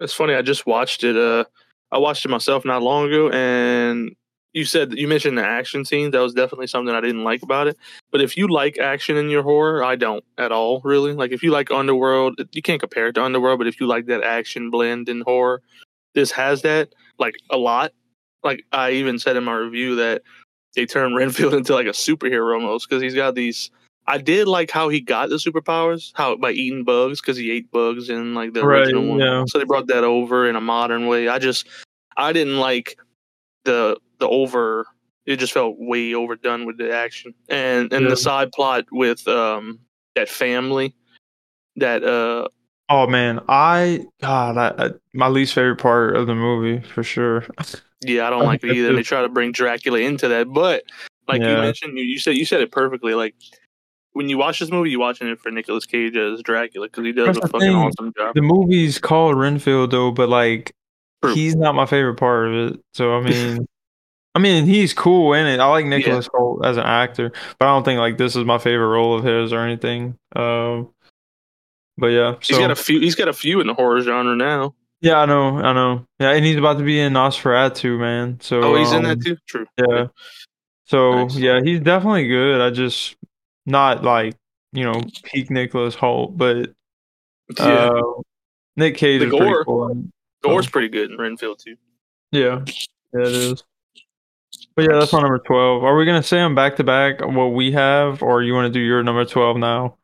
It's 0.00 0.12
funny. 0.14 0.34
I 0.34 0.42
just 0.42 0.66
watched 0.66 1.04
it. 1.04 1.16
Uh, 1.16 1.44
I 1.92 1.98
watched 1.98 2.24
it 2.24 2.28
myself 2.28 2.64
not 2.64 2.82
long 2.82 3.06
ago, 3.06 3.30
and 3.30 4.14
you 4.52 4.64
said 4.64 4.92
you 4.94 5.06
mentioned 5.06 5.38
the 5.38 5.44
action 5.44 5.84
scenes. 5.84 6.12
That 6.12 6.20
was 6.20 6.34
definitely 6.34 6.66
something 6.66 6.94
I 6.94 7.00
didn't 7.00 7.24
like 7.24 7.42
about 7.42 7.68
it. 7.68 7.76
But 8.10 8.20
if 8.20 8.36
you 8.36 8.48
like 8.48 8.78
action 8.78 9.16
in 9.16 9.30
your 9.30 9.42
horror, 9.42 9.84
I 9.84 9.96
don't 9.96 10.24
at 10.38 10.52
all. 10.52 10.80
Really, 10.84 11.12
like 11.12 11.32
if 11.32 11.42
you 11.42 11.50
like 11.50 11.70
Underworld, 11.70 12.40
you 12.52 12.62
can't 12.62 12.80
compare 12.80 13.08
it 13.08 13.14
to 13.14 13.22
Underworld. 13.24 13.58
But 13.58 13.68
if 13.68 13.80
you 13.80 13.86
like 13.86 14.06
that 14.06 14.22
action 14.24 14.70
blend 14.70 15.08
in 15.08 15.20
horror, 15.22 15.62
this 16.14 16.30
has 16.32 16.62
that 16.62 16.90
like 17.18 17.36
a 17.50 17.56
lot. 17.56 17.92
Like 18.42 18.64
I 18.72 18.92
even 18.92 19.18
said 19.18 19.36
in 19.36 19.44
my 19.44 19.54
review 19.54 19.96
that 19.96 20.22
they 20.74 20.86
turned 20.86 21.14
Renfield 21.16 21.54
into 21.54 21.74
like 21.74 21.86
a 21.86 21.90
superhero 21.90 22.54
almost 22.54 22.88
because 22.88 23.02
he's 23.02 23.14
got 23.14 23.34
these. 23.34 23.70
I 24.06 24.18
did 24.18 24.48
like 24.48 24.70
how 24.70 24.88
he 24.88 25.00
got 25.00 25.28
the 25.28 25.36
superpowers, 25.36 26.10
how 26.14 26.34
by 26.36 26.50
eating 26.50 26.82
bugs 26.82 27.20
because 27.20 27.36
he 27.36 27.52
ate 27.52 27.70
bugs 27.70 28.08
in 28.10 28.34
like 28.34 28.54
the 28.54 28.64
Right, 28.64 28.80
original 28.80 29.06
one. 29.06 29.20
yeah. 29.20 29.44
So 29.46 29.58
they 29.58 29.64
brought 29.64 29.86
that 29.88 30.02
over 30.02 30.48
in 30.48 30.56
a 30.56 30.60
modern 30.60 31.06
way. 31.06 31.28
I 31.28 31.38
just 31.38 31.68
I 32.16 32.32
didn't 32.32 32.58
like 32.58 32.96
the 33.64 33.96
the 34.18 34.28
over. 34.28 34.86
It 35.26 35.36
just 35.38 35.52
felt 35.52 35.76
way 35.78 36.14
overdone 36.14 36.66
with 36.66 36.78
the 36.78 36.92
action 36.94 37.34
and 37.48 37.92
and 37.92 38.04
Yeah. 38.04 38.10
the 38.10 38.16
side 38.16 38.50
plot 38.52 38.86
with 38.90 39.26
um 39.28 39.78
that 40.16 40.28
family 40.28 40.94
that 41.76 42.02
uh 42.02 42.48
Oh 42.88 43.06
man, 43.06 43.38
I 43.48 44.06
God, 44.20 44.56
I, 44.58 44.86
I, 44.86 44.90
my 45.14 45.28
least 45.28 45.54
favorite 45.54 45.76
part 45.78 46.16
of 46.16 46.26
the 46.26 46.34
movie 46.34 46.84
for 46.88 47.04
sure. 47.04 47.46
Yeah, 48.00 48.26
I 48.26 48.30
don't 48.30 48.44
like 48.44 48.64
it 48.64 48.72
either. 48.74 48.92
They 48.94 49.02
try 49.04 49.22
to 49.22 49.28
bring 49.28 49.52
Dracula 49.52 50.00
into 50.00 50.26
that, 50.28 50.52
but 50.52 50.82
like 51.28 51.40
you 51.42 51.46
mentioned, 51.46 51.96
you, 51.96 52.02
you 52.04 52.18
said 52.18 52.34
you 52.36 52.44
said 52.44 52.62
it 52.62 52.72
perfectly. 52.72 53.14
Like 53.14 53.36
when 54.14 54.28
you 54.28 54.38
watch 54.38 54.58
this 54.58 54.72
movie, 54.72 54.90
you're 54.90 54.98
watching 54.98 55.28
it 55.28 55.38
for 55.38 55.52
Nicolas 55.52 55.86
Cage 55.86 56.16
as 56.16 56.42
Dracula 56.42 56.88
because 56.88 57.04
he 57.04 57.12
does 57.12 57.26
That's 57.26 57.38
a 57.38 57.42
fucking 57.42 57.60
thing. 57.60 57.76
awesome 57.76 58.12
job. 58.16 58.34
The 58.34 58.42
movie's 58.42 58.98
called 58.98 59.38
Renfield 59.38 59.92
though, 59.92 60.10
but 60.10 60.28
like. 60.28 60.72
He's 61.34 61.54
not 61.56 61.74
my 61.74 61.86
favorite 61.86 62.16
part 62.16 62.48
of 62.48 62.54
it. 62.74 62.80
So 62.94 63.14
I 63.16 63.20
mean, 63.28 63.66
I 64.34 64.38
mean 64.38 64.64
he's 64.66 64.92
cool 64.94 65.32
in 65.34 65.46
it. 65.46 65.60
I 65.60 65.66
like 65.66 65.86
Nicholas 65.86 66.28
Hoult 66.28 66.64
as 66.64 66.76
an 66.76 66.84
actor, 66.84 67.32
but 67.58 67.66
I 67.66 67.72
don't 67.72 67.84
think 67.84 67.98
like 67.98 68.16
this 68.18 68.36
is 68.36 68.44
my 68.44 68.58
favorite 68.58 68.88
role 68.88 69.16
of 69.18 69.24
his 69.24 69.52
or 69.52 69.60
anything. 69.60 70.16
Um, 70.34 70.90
but 71.98 72.08
yeah, 72.08 72.32
so 72.40 72.54
He's 72.54 72.58
got 72.58 72.70
a 72.70 72.76
few. 72.76 73.00
He's 73.00 73.14
got 73.14 73.28
a 73.28 73.32
few 73.32 73.60
in 73.60 73.66
the 73.66 73.74
horror 73.74 74.00
genre 74.00 74.34
now. 74.34 74.74
yeah, 75.02 75.18
I 75.18 75.26
know, 75.26 75.58
I 75.58 75.72
know. 75.74 76.06
Yeah, 76.18 76.30
and 76.32 76.44
he's 76.44 76.56
about 76.56 76.78
to 76.78 76.84
be 76.84 76.98
in 76.98 77.12
Nosferatu, 77.12 77.98
man. 77.98 78.38
So 78.40 78.62
Oh, 78.62 78.74
he's 78.76 78.92
in 78.92 79.02
that 79.02 79.12
um, 79.18 79.20
too. 79.20 79.36
True. 79.46 79.66
Yeah. 79.78 80.06
So 80.86 81.24
Nice. 81.24 81.36
yeah, 81.36 81.60
he's 81.62 81.80
definitely 81.80 82.26
good. 82.28 82.60
I 82.60 82.70
just 82.70 83.16
not 83.66 84.02
like 84.02 84.34
you 84.72 84.84
know 84.84 85.02
peak 85.24 85.50
Nicholas 85.50 85.94
Hoult, 85.96 86.36
but 86.38 86.70
Yeah. 87.58 87.64
uh, 87.90 88.00
Nick 88.76 88.96
Cage 88.96 89.20
The 89.20 89.26
is 89.26 89.32
pretty 89.36 89.64
gore. 89.64 89.94
Gore's 90.42 90.68
pretty 90.68 90.88
good 90.88 91.10
in 91.10 91.18
Renfield 91.18 91.58
too. 91.58 91.76
Yeah, 92.32 92.64
yeah, 93.12 93.20
it 93.20 93.26
is. 93.32 93.64
But 94.76 94.82
yeah, 94.90 94.98
that's 94.98 95.12
my 95.12 95.20
number 95.20 95.38
twelve. 95.38 95.84
Are 95.84 95.96
we 95.96 96.04
gonna 96.06 96.22
say 96.22 96.36
them 96.38 96.54
back 96.54 96.76
to 96.76 96.84
back 96.84 97.20
what 97.24 97.48
we 97.48 97.72
have, 97.72 98.22
or 98.22 98.42
you 98.42 98.54
want 98.54 98.66
to 98.66 98.72
do 98.72 98.80
your 98.84 99.02
number 99.02 99.24
twelve 99.24 99.56
now? 99.56 99.96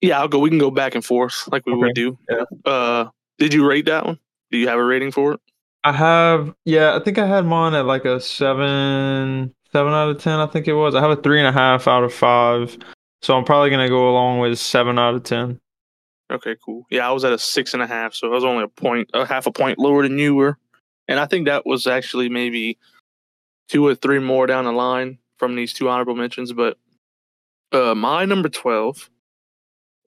Yeah, 0.00 0.20
I'll 0.20 0.28
go. 0.28 0.38
We 0.38 0.50
can 0.50 0.58
go 0.58 0.70
back 0.70 0.94
and 0.94 1.04
forth 1.04 1.48
like 1.50 1.64
we 1.66 1.72
Okay. 1.72 1.80
would 1.80 1.94
do. 1.94 2.18
Yeah. 2.28 2.44
Uh, 2.70 3.08
did 3.38 3.54
you 3.54 3.66
rate 3.66 3.86
that 3.86 4.04
one? 4.04 4.18
Do 4.50 4.58
you 4.58 4.68
have 4.68 4.78
a 4.78 4.84
rating 4.84 5.10
for 5.12 5.32
it? 5.34 5.40
I 5.84 5.92
have, 5.92 6.54
yeah, 6.64 6.94
I 6.94 7.00
think 7.02 7.18
I 7.18 7.26
had 7.26 7.44
mine 7.44 7.74
at 7.74 7.86
like 7.86 8.04
a 8.04 8.20
seven, 8.20 9.52
seven 9.72 9.92
out 9.92 10.10
of 10.10 10.20
ten. 10.22 10.38
I 10.38 10.46
think 10.46 10.68
it 10.68 10.74
was. 10.74 10.94
I 10.94 11.00
have 11.00 11.10
a 11.10 11.16
three 11.22 11.38
and 11.38 11.48
a 11.48 11.52
half 11.52 11.88
out 11.88 12.04
of 12.04 12.12
five, 12.14 12.76
so 13.22 13.36
I'm 13.36 13.44
probably 13.44 13.70
gonna 13.70 13.88
go 13.88 14.10
along 14.10 14.40
with 14.40 14.58
seven 14.58 14.98
out 14.98 15.14
of 15.14 15.22
ten. 15.24 15.58
Okay, 16.32 16.56
cool. 16.64 16.86
Yeah, 16.90 17.06
I 17.06 17.12
was 17.12 17.24
at 17.24 17.32
a 17.32 17.38
six 17.38 17.74
and 17.74 17.82
a 17.82 17.86
half, 17.86 18.14
so 18.14 18.28
I 18.28 18.30
was 18.34 18.44
only 18.44 18.64
a 18.64 18.68
point, 18.68 19.10
a 19.12 19.26
half 19.26 19.46
a 19.46 19.52
point 19.52 19.78
lower 19.78 20.02
than 20.02 20.18
you 20.18 20.34
were, 20.34 20.56
and 21.06 21.20
I 21.20 21.26
think 21.26 21.46
that 21.46 21.66
was 21.66 21.86
actually 21.86 22.30
maybe 22.30 22.78
two 23.68 23.86
or 23.86 23.94
three 23.94 24.18
more 24.18 24.46
down 24.46 24.64
the 24.64 24.72
line 24.72 25.18
from 25.36 25.56
these 25.56 25.74
two 25.74 25.90
honorable 25.90 26.14
mentions. 26.14 26.52
But 26.54 26.78
uh, 27.70 27.94
my 27.94 28.24
number 28.24 28.48
twelve 28.48 29.10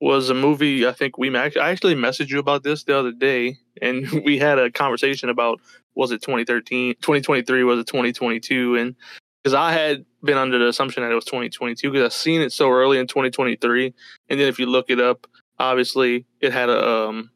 was 0.01 0.31
a 0.31 0.33
movie. 0.33 0.87
I 0.87 0.93
think 0.93 1.19
we 1.19 1.35
I 1.35 1.51
actually 1.61 1.95
messaged 1.95 2.29
you 2.29 2.39
about 2.39 2.63
this 2.63 2.83
the 2.83 2.97
other 2.97 3.11
day, 3.11 3.57
and 3.79 4.09
we 4.25 4.39
had 4.39 4.57
a 4.57 4.71
conversation 4.71 5.29
about 5.29 5.61
was 5.93 6.11
it 6.11 6.23
2013, 6.23 6.95
2023, 6.95 7.63
was 7.63 7.79
it 7.79 7.87
2022, 7.87 8.77
and 8.77 8.95
because 9.43 9.53
I 9.53 9.73
had 9.73 10.05
been 10.23 10.37
under 10.37 10.57
the 10.57 10.67
assumption 10.67 11.03
that 11.03 11.11
it 11.11 11.15
was 11.15 11.25
2022 11.25 11.91
because 11.91 12.05
I 12.05 12.09
seen 12.09 12.41
it 12.41 12.51
so 12.51 12.71
early 12.71 12.97
in 12.97 13.05
2023, 13.05 13.93
and 14.29 14.39
then 14.39 14.47
if 14.47 14.57
you 14.57 14.65
look 14.65 14.89
it 14.89 14.99
up 14.99 15.27
obviously 15.59 16.25
it 16.41 16.51
had 16.51 16.69
a 16.69 16.87
um 16.87 17.29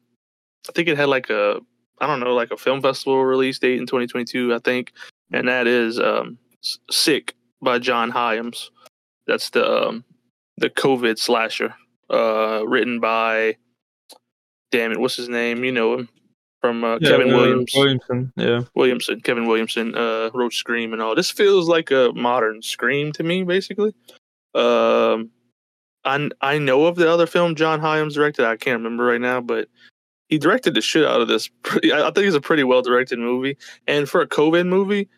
i 0.68 0.72
think 0.72 0.88
it 0.88 0.96
had 0.96 1.08
like 1.08 1.30
a 1.30 1.60
i 2.00 2.06
don't 2.06 2.20
know 2.20 2.34
like 2.34 2.50
a 2.50 2.56
film 2.56 2.80
festival 2.82 3.24
release 3.24 3.58
date 3.58 3.78
in 3.78 3.86
2022 3.86 4.54
i 4.54 4.58
think. 4.58 4.92
And 5.32 5.48
that 5.48 5.66
is 5.66 5.98
um 5.98 6.38
sick 6.90 7.34
by 7.62 7.78
john 7.78 8.10
hyams. 8.10 8.70
That's 9.26 9.50
the 9.50 9.64
um 9.64 10.04
the 10.56 10.70
covid 10.70 11.18
slasher 11.18 11.74
uh 12.10 12.62
written 12.66 13.00
by 13.00 13.56
damn 14.72 14.92
it 14.92 15.00
what's 15.00 15.16
his 15.16 15.28
name? 15.28 15.64
You 15.64 15.72
know 15.72 15.94
him 15.94 16.08
from 16.60 16.84
uh, 16.84 16.98
kevin 16.98 17.32
uh, 17.32 17.36
williams. 17.36 17.72
Williamson, 17.74 18.32
yeah. 18.36 18.62
williamson 18.74 19.20
kevin 19.22 19.46
williamson 19.46 19.94
uh 19.96 20.30
wrote 20.34 20.52
scream 20.52 20.92
and 20.92 21.00
all. 21.00 21.14
This 21.14 21.30
feels 21.30 21.68
like 21.68 21.90
a 21.90 22.12
modern 22.14 22.60
scream 22.60 23.12
to 23.12 23.22
me 23.22 23.44
basically. 23.44 23.94
Um 24.54 25.30
I 26.04 26.30
I 26.40 26.58
know 26.58 26.86
of 26.86 26.96
the 26.96 27.10
other 27.10 27.26
film 27.26 27.54
John 27.54 27.80
Hyams 27.80 28.14
directed. 28.14 28.44
I 28.44 28.56
can't 28.56 28.78
remember 28.82 29.04
right 29.04 29.20
now, 29.20 29.40
but 29.40 29.68
he 30.28 30.38
directed 30.38 30.74
the 30.74 30.80
shit 30.80 31.04
out 31.04 31.20
of 31.20 31.28
this. 31.28 31.50
I 31.66 32.10
think 32.14 32.18
it's 32.26 32.36
a 32.36 32.40
pretty 32.40 32.64
well 32.64 32.82
directed 32.82 33.18
movie. 33.18 33.56
And 33.86 34.08
for 34.08 34.20
a 34.20 34.28
COVID 34.28 34.66
movie, 34.66 35.08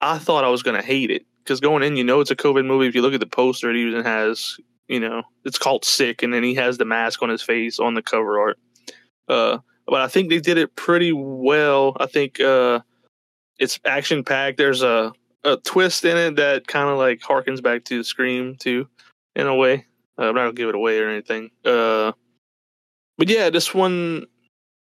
I 0.00 0.18
thought 0.18 0.44
I 0.44 0.48
was 0.48 0.62
gonna 0.62 0.82
hate 0.82 1.10
it 1.10 1.26
because 1.44 1.60
going 1.60 1.82
in, 1.82 1.96
you 1.96 2.04
know, 2.04 2.20
it's 2.20 2.30
a 2.30 2.36
COVID 2.36 2.64
movie. 2.64 2.86
If 2.86 2.94
you 2.94 3.02
look 3.02 3.14
at 3.14 3.20
the 3.20 3.26
poster, 3.26 3.70
it 3.70 3.76
even 3.76 4.04
has, 4.04 4.56
you 4.88 5.00
know, 5.00 5.22
it's 5.44 5.58
called 5.58 5.84
Sick, 5.84 6.22
and 6.22 6.32
then 6.32 6.42
he 6.42 6.54
has 6.54 6.78
the 6.78 6.84
mask 6.84 7.22
on 7.22 7.28
his 7.28 7.42
face 7.42 7.78
on 7.78 7.94
the 7.94 8.02
cover 8.02 8.40
art. 8.40 8.58
Uh, 9.28 9.58
but 9.86 10.00
I 10.00 10.08
think 10.08 10.30
they 10.30 10.40
did 10.40 10.58
it 10.58 10.76
pretty 10.76 11.12
well. 11.12 11.96
I 11.98 12.06
think 12.06 12.40
uh, 12.40 12.80
it's 13.58 13.78
action 13.84 14.24
packed. 14.24 14.56
There's 14.58 14.82
a 14.82 15.12
a 15.44 15.56
twist 15.56 16.04
in 16.04 16.16
it 16.16 16.36
that 16.36 16.68
kind 16.68 16.88
of 16.88 16.98
like 16.98 17.20
harkens 17.20 17.62
back 17.62 17.84
to 17.84 18.04
Scream 18.04 18.56
too, 18.56 18.86
in 19.34 19.46
a 19.46 19.54
way. 19.54 19.86
Uh, 20.18 20.28
I'm 20.28 20.34
not 20.34 20.42
gonna 20.42 20.52
give 20.52 20.68
it 20.68 20.74
away 20.74 20.98
or 20.98 21.08
anything. 21.08 21.50
Uh, 21.64 22.12
but 23.18 23.28
yeah, 23.28 23.50
this 23.50 23.74
one 23.74 24.26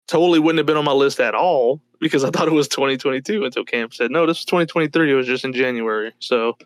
totally 0.07 0.39
wouldn't 0.39 0.59
have 0.59 0.65
been 0.65 0.77
on 0.77 0.85
my 0.85 0.91
list 0.91 1.19
at 1.19 1.35
all 1.35 1.81
because 1.99 2.23
I 2.23 2.29
thought 2.31 2.47
it 2.47 2.53
was 2.53 2.67
2022 2.67 3.45
until 3.45 3.63
Cam 3.63 3.91
said 3.91 4.11
no, 4.11 4.25
this 4.25 4.39
is 4.39 4.45
2023. 4.45 5.11
It 5.11 5.15
was 5.15 5.27
just 5.27 5.45
in 5.45 5.53
January. 5.53 6.13
So 6.19 6.57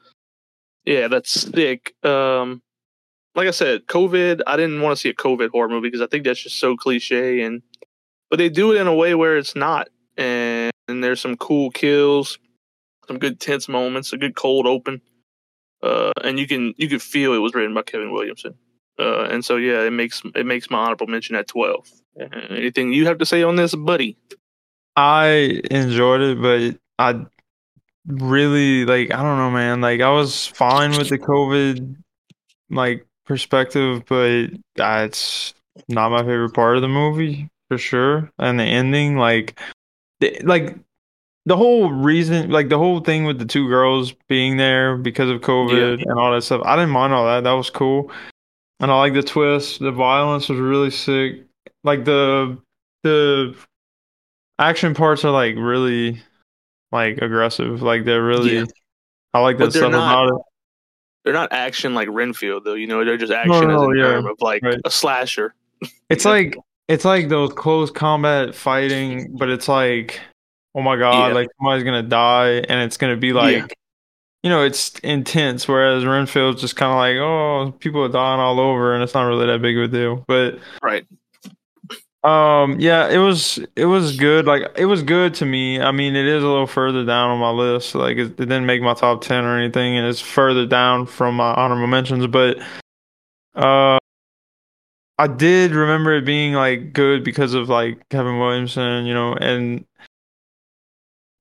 yeah, 0.85 1.07
that's 1.07 1.31
sick. 1.31 1.93
Um, 2.03 2.61
like 3.35 3.47
I 3.47 3.51
said, 3.51 3.85
COVID. 3.85 4.41
I 4.47 4.57
didn't 4.57 4.81
want 4.81 4.95
to 4.97 5.01
see 5.01 5.09
a 5.09 5.13
COVID 5.13 5.49
horror 5.49 5.69
movie 5.69 5.87
because 5.87 6.01
I 6.01 6.07
think 6.07 6.25
that's 6.25 6.41
just 6.41 6.59
so 6.59 6.75
cliche 6.75 7.41
and 7.41 7.61
but 8.29 8.37
they 8.37 8.49
do 8.49 8.71
it 8.71 8.79
in 8.79 8.87
a 8.87 8.93
way 8.93 9.15
where 9.15 9.37
it's 9.37 9.55
not. 9.55 9.89
And, 10.17 10.71
and 10.87 11.03
there's 11.03 11.21
some 11.21 11.37
cool 11.37 11.71
kills, 11.71 12.37
some 13.07 13.17
good 13.17 13.39
tense 13.39 13.67
moments, 13.67 14.13
a 14.13 14.17
good 14.17 14.35
cold 14.35 14.67
open. 14.67 15.01
Uh, 15.81 16.11
and 16.23 16.39
you 16.39 16.47
can 16.47 16.73
you 16.77 16.89
can 16.89 16.99
feel 16.99 17.33
it 17.33 17.39
was 17.39 17.53
written 17.53 17.73
by 17.73 17.81
Kevin 17.81 18.11
Williamson. 18.11 18.55
Uh, 18.99 19.23
and 19.23 19.45
so 19.45 19.55
yeah, 19.55 19.81
it 19.81 19.91
makes 19.91 20.21
it 20.35 20.45
makes 20.45 20.69
my 20.69 20.79
honorable 20.79 21.07
mention 21.07 21.35
at 21.35 21.47
twelve. 21.47 21.89
Uh, 22.19 22.25
anything 22.49 22.91
you 22.91 23.05
have 23.05 23.17
to 23.17 23.25
say 23.25 23.43
on 23.43 23.55
this, 23.55 23.73
buddy? 23.73 24.17
I 24.95 25.61
enjoyed 25.71 26.21
it, 26.21 26.41
but 26.41 26.79
I 26.97 27.25
really 28.07 28.85
like 28.85 29.13
I 29.13 29.21
don't 29.21 29.37
know, 29.37 29.51
man. 29.51 29.81
Like 29.81 30.01
I 30.01 30.11
was 30.11 30.47
fine 30.47 30.91
with 30.91 31.09
the 31.09 31.19
COVID 31.19 31.95
like 32.69 33.05
perspective, 33.25 34.03
but 34.07 34.47
that's 34.75 35.53
not 35.87 36.11
my 36.11 36.19
favorite 36.19 36.53
part 36.53 36.75
of 36.75 36.81
the 36.81 36.89
movie 36.89 37.49
for 37.69 37.77
sure. 37.77 38.31
And 38.37 38.59
the 38.59 38.63
ending, 38.63 39.17
like, 39.17 39.59
the, 40.19 40.37
like 40.43 40.77
the 41.49 41.57
whole 41.57 41.91
reason, 41.91 42.51
like 42.51 42.69
the 42.69 42.77
whole 42.77 42.99
thing 42.99 43.25
with 43.25 43.39
the 43.39 43.45
two 43.45 43.67
girls 43.67 44.13
being 44.27 44.57
there 44.57 44.95
because 44.95 45.31
of 45.31 45.41
COVID 45.41 45.97
Yeah. 45.97 46.05
and 46.07 46.19
all 46.19 46.31
that 46.31 46.43
stuff. 46.43 46.61
I 46.63 46.75
didn't 46.75 46.91
mind 46.91 47.11
all 47.11 47.25
that. 47.25 47.43
That 47.43 47.53
was 47.53 47.71
cool. 47.71 48.11
And 48.79 48.91
I 48.91 48.99
like 48.99 49.15
the 49.15 49.23
twist. 49.23 49.79
The 49.79 49.91
violence 49.91 50.47
was 50.47 50.59
really 50.59 50.91
sick. 50.91 51.43
Like 51.83 52.05
the 52.05 52.55
the 53.01 53.55
action 54.59 54.93
parts 54.93 55.25
are 55.25 55.31
like 55.31 55.55
really 55.55 56.21
like 56.91 57.17
aggressive. 57.17 57.81
Like 57.81 58.05
they're 58.05 58.23
really. 58.23 58.57
Yeah. 58.57 58.65
I 59.33 59.39
like 59.39 59.57
that 59.57 59.71
stuff 59.71 59.91
not- 59.91 60.27
about 60.27 60.37
it. 60.37 60.41
They're 61.25 61.33
not 61.33 61.51
action 61.51 61.95
like 61.95 62.09
Renfield 62.11 62.63
though. 62.63 62.75
You 62.75 62.85
know, 62.85 63.03
they're 63.03 63.17
just 63.17 63.33
action 63.33 63.67
no, 63.67 63.75
as 63.75 63.89
in 63.89 63.97
yeah, 63.97 64.03
term 64.03 64.27
of 64.27 64.37
like 64.39 64.61
right. 64.61 64.79
a 64.85 64.91
slasher. 64.91 65.55
It's 66.09 66.25
like 66.33 66.55
it's 66.87 67.05
like 67.05 67.29
those 67.29 67.51
close 67.53 67.89
combat 67.89 68.53
fighting, 68.53 69.35
but 69.35 69.49
it's 69.49 69.67
like, 69.67 70.19
oh 70.79 70.81
my 70.81 70.95
god, 70.97 71.27
Yeah. 71.29 71.33
like 71.33 71.49
somebody's 71.57 71.83
gonna 71.83 72.03
die, 72.03 72.63
and 72.69 72.81
it's 72.81 72.97
gonna 72.97 73.17
be 73.17 73.33
like, 73.33 73.55
Yeah. 73.57 73.67
you 74.43 74.49
know, 74.49 74.63
it's 74.63 74.97
intense. 74.99 75.67
Whereas 75.67 76.05
Renfield's 76.05 76.61
just 76.61 76.75
kind 76.75 76.91
of 76.91 76.97
like, 76.97 77.17
oh, 77.17 77.71
people 77.79 78.01
are 78.03 78.09
dying 78.09 78.39
all 78.39 78.59
over, 78.59 78.93
and 78.93 79.03
it's 79.03 79.13
not 79.13 79.23
really 79.23 79.45
that 79.47 79.61
big 79.61 79.77
of 79.77 79.83
a 79.83 79.87
deal. 79.87 80.23
But 80.27 80.59
Right. 80.81 81.05
um, 82.23 82.79
yeah, 82.79 83.07
it 83.09 83.17
was 83.17 83.59
it 83.75 83.85
was 83.85 84.17
good. 84.17 84.45
Like 84.45 84.63
it 84.77 84.85
was 84.85 85.03
good 85.03 85.33
to 85.35 85.45
me. 85.45 85.79
I 85.81 85.91
mean, 85.91 86.15
it 86.15 86.25
is 86.25 86.43
a 86.43 86.47
little 86.47 86.67
further 86.67 87.05
down 87.05 87.29
on 87.31 87.39
my 87.39 87.49
list. 87.51 87.95
Like 87.95 88.17
it, 88.17 88.27
it 88.31 88.35
didn't 88.37 88.65
make 88.65 88.81
my 88.81 88.93
top 88.93 89.21
ten 89.21 89.43
or 89.45 89.57
anything, 89.57 89.97
and 89.97 90.07
it's 90.07 90.21
further 90.21 90.65
down 90.65 91.05
from 91.05 91.35
my 91.35 91.53
honorable 91.53 91.87
mentions. 91.87 92.27
But 92.27 92.57
uh, 93.55 93.97
I 95.17 95.27
did 95.27 95.71
remember 95.71 96.13
it 96.15 96.25
being 96.25 96.53
like 96.53 96.93
good 96.93 97.23
because 97.25 97.53
of 97.53 97.67
like 97.69 98.07
Kevin 98.09 98.39
Williamson, 98.39 99.05
you 99.05 99.13
know, 99.13 99.33
and 99.33 99.85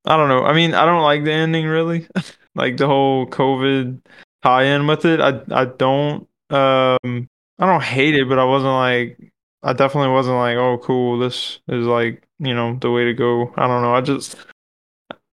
I 0.08 0.16
don't 0.16 0.28
know. 0.28 0.44
I 0.44 0.54
mean, 0.54 0.74
I 0.74 0.86
don't 0.86 1.02
like 1.02 1.24
the 1.24 1.32
ending 1.32 1.66
really, 1.66 2.06
like 2.54 2.78
the 2.78 2.86
whole 2.86 3.26
COVID 3.26 4.00
tie-in 4.42 4.86
with 4.86 5.04
it. 5.04 5.20
I 5.20 5.40
I 5.50 5.66
don't 5.66 6.26
um 6.50 7.28
I 7.58 7.66
don't 7.66 7.82
hate 7.82 8.14
it, 8.14 8.28
but 8.28 8.38
I 8.38 8.44
wasn't 8.44 8.72
like 8.72 9.32
I 9.62 9.74
definitely 9.74 10.10
wasn't 10.10 10.36
like, 10.36 10.56
oh 10.56 10.78
cool, 10.78 11.18
this 11.18 11.60
is 11.68 11.86
like, 11.86 12.22
you 12.38 12.54
know, 12.54 12.78
the 12.80 12.90
way 12.90 13.04
to 13.04 13.12
go. 13.12 13.52
I 13.56 13.66
don't 13.66 13.82
know. 13.82 13.94
I 13.94 14.00
just 14.00 14.36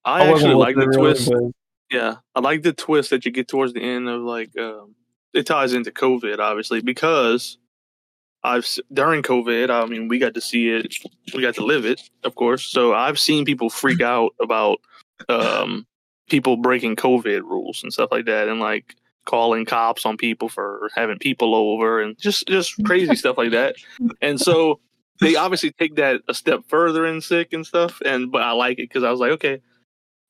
I, 0.05 0.27
actually 0.27 0.55
like 0.55 0.77
the 0.77 0.89
really, 0.89 1.15
twist. 1.15 1.33
Yeah, 1.91 2.17
I 2.35 2.41
like 2.41 2.63
the 2.63 2.75
twist 2.75 3.09
that 3.11 3.25
you 3.25 3.31
get 3.31 3.49
towards 3.49 3.73
the 3.73 3.81
end 3.81 4.07
of 4.09 4.21
like 4.21 4.51
um, 4.59 4.95
it 5.33 5.47
ties 5.47 5.73
into 5.73 5.91
COVID 5.91 6.39
obviously 6.41 6.83
because 6.83 7.57
I've 8.45 8.67
during 8.93 9.23
COVID. 9.23 9.71
I 9.71 9.87
mean, 9.87 10.09
we 10.09 10.19
got 10.19 10.35
to 10.35 10.41
see 10.41 10.71
it, 10.71 10.95
we 11.35 11.43
got 11.43 11.55
to 11.57 11.65
live 11.65 11.85
it, 11.85 12.01
of 12.25 12.35
course. 12.35 12.67
So 12.67 12.95
I've 12.95 13.19
seen 13.19 13.45
people 13.45 13.71
freak 13.71 14.01
out 14.01 14.35
about 14.41 14.81
um, 15.29 15.87
people 16.29 16.57
breaking 16.57 16.97
COVID 16.97 17.43
rules 17.43 17.83
and 17.83 17.93
stuff 17.93 18.11
like 18.13 18.27
that, 18.27 18.49
and 18.49 18.61
like 18.61 18.95
calling 19.27 19.67
cops 19.67 20.07
on 20.07 20.17
people 20.17 20.49
for 20.49 20.89
having 20.95 21.19
people 21.19 21.55
over 21.55 22.01
and 22.01 22.19
just 22.19 22.47
just 22.49 22.75
crazy 22.85 23.15
stuff 23.15 23.37
like 23.37 23.51
that. 23.51 23.77
And 24.23 24.41
so 24.41 24.81
they 25.21 25.37
obviously 25.37 25.73
take 25.73 25.97
that 25.97 26.23
a 26.29 26.35
step 26.35 26.63
further 26.69 27.07
in 27.07 27.21
sick 27.21 27.53
and 27.53 27.67
stuff. 27.67 28.01
And 28.05 28.31
but 28.33 28.43
I 28.43 28.53
like 28.53 28.79
it 28.79 28.89
because 28.89 29.05
I 29.05 29.11
was 29.11 29.21
like, 29.21 29.33
okay, 29.33 29.61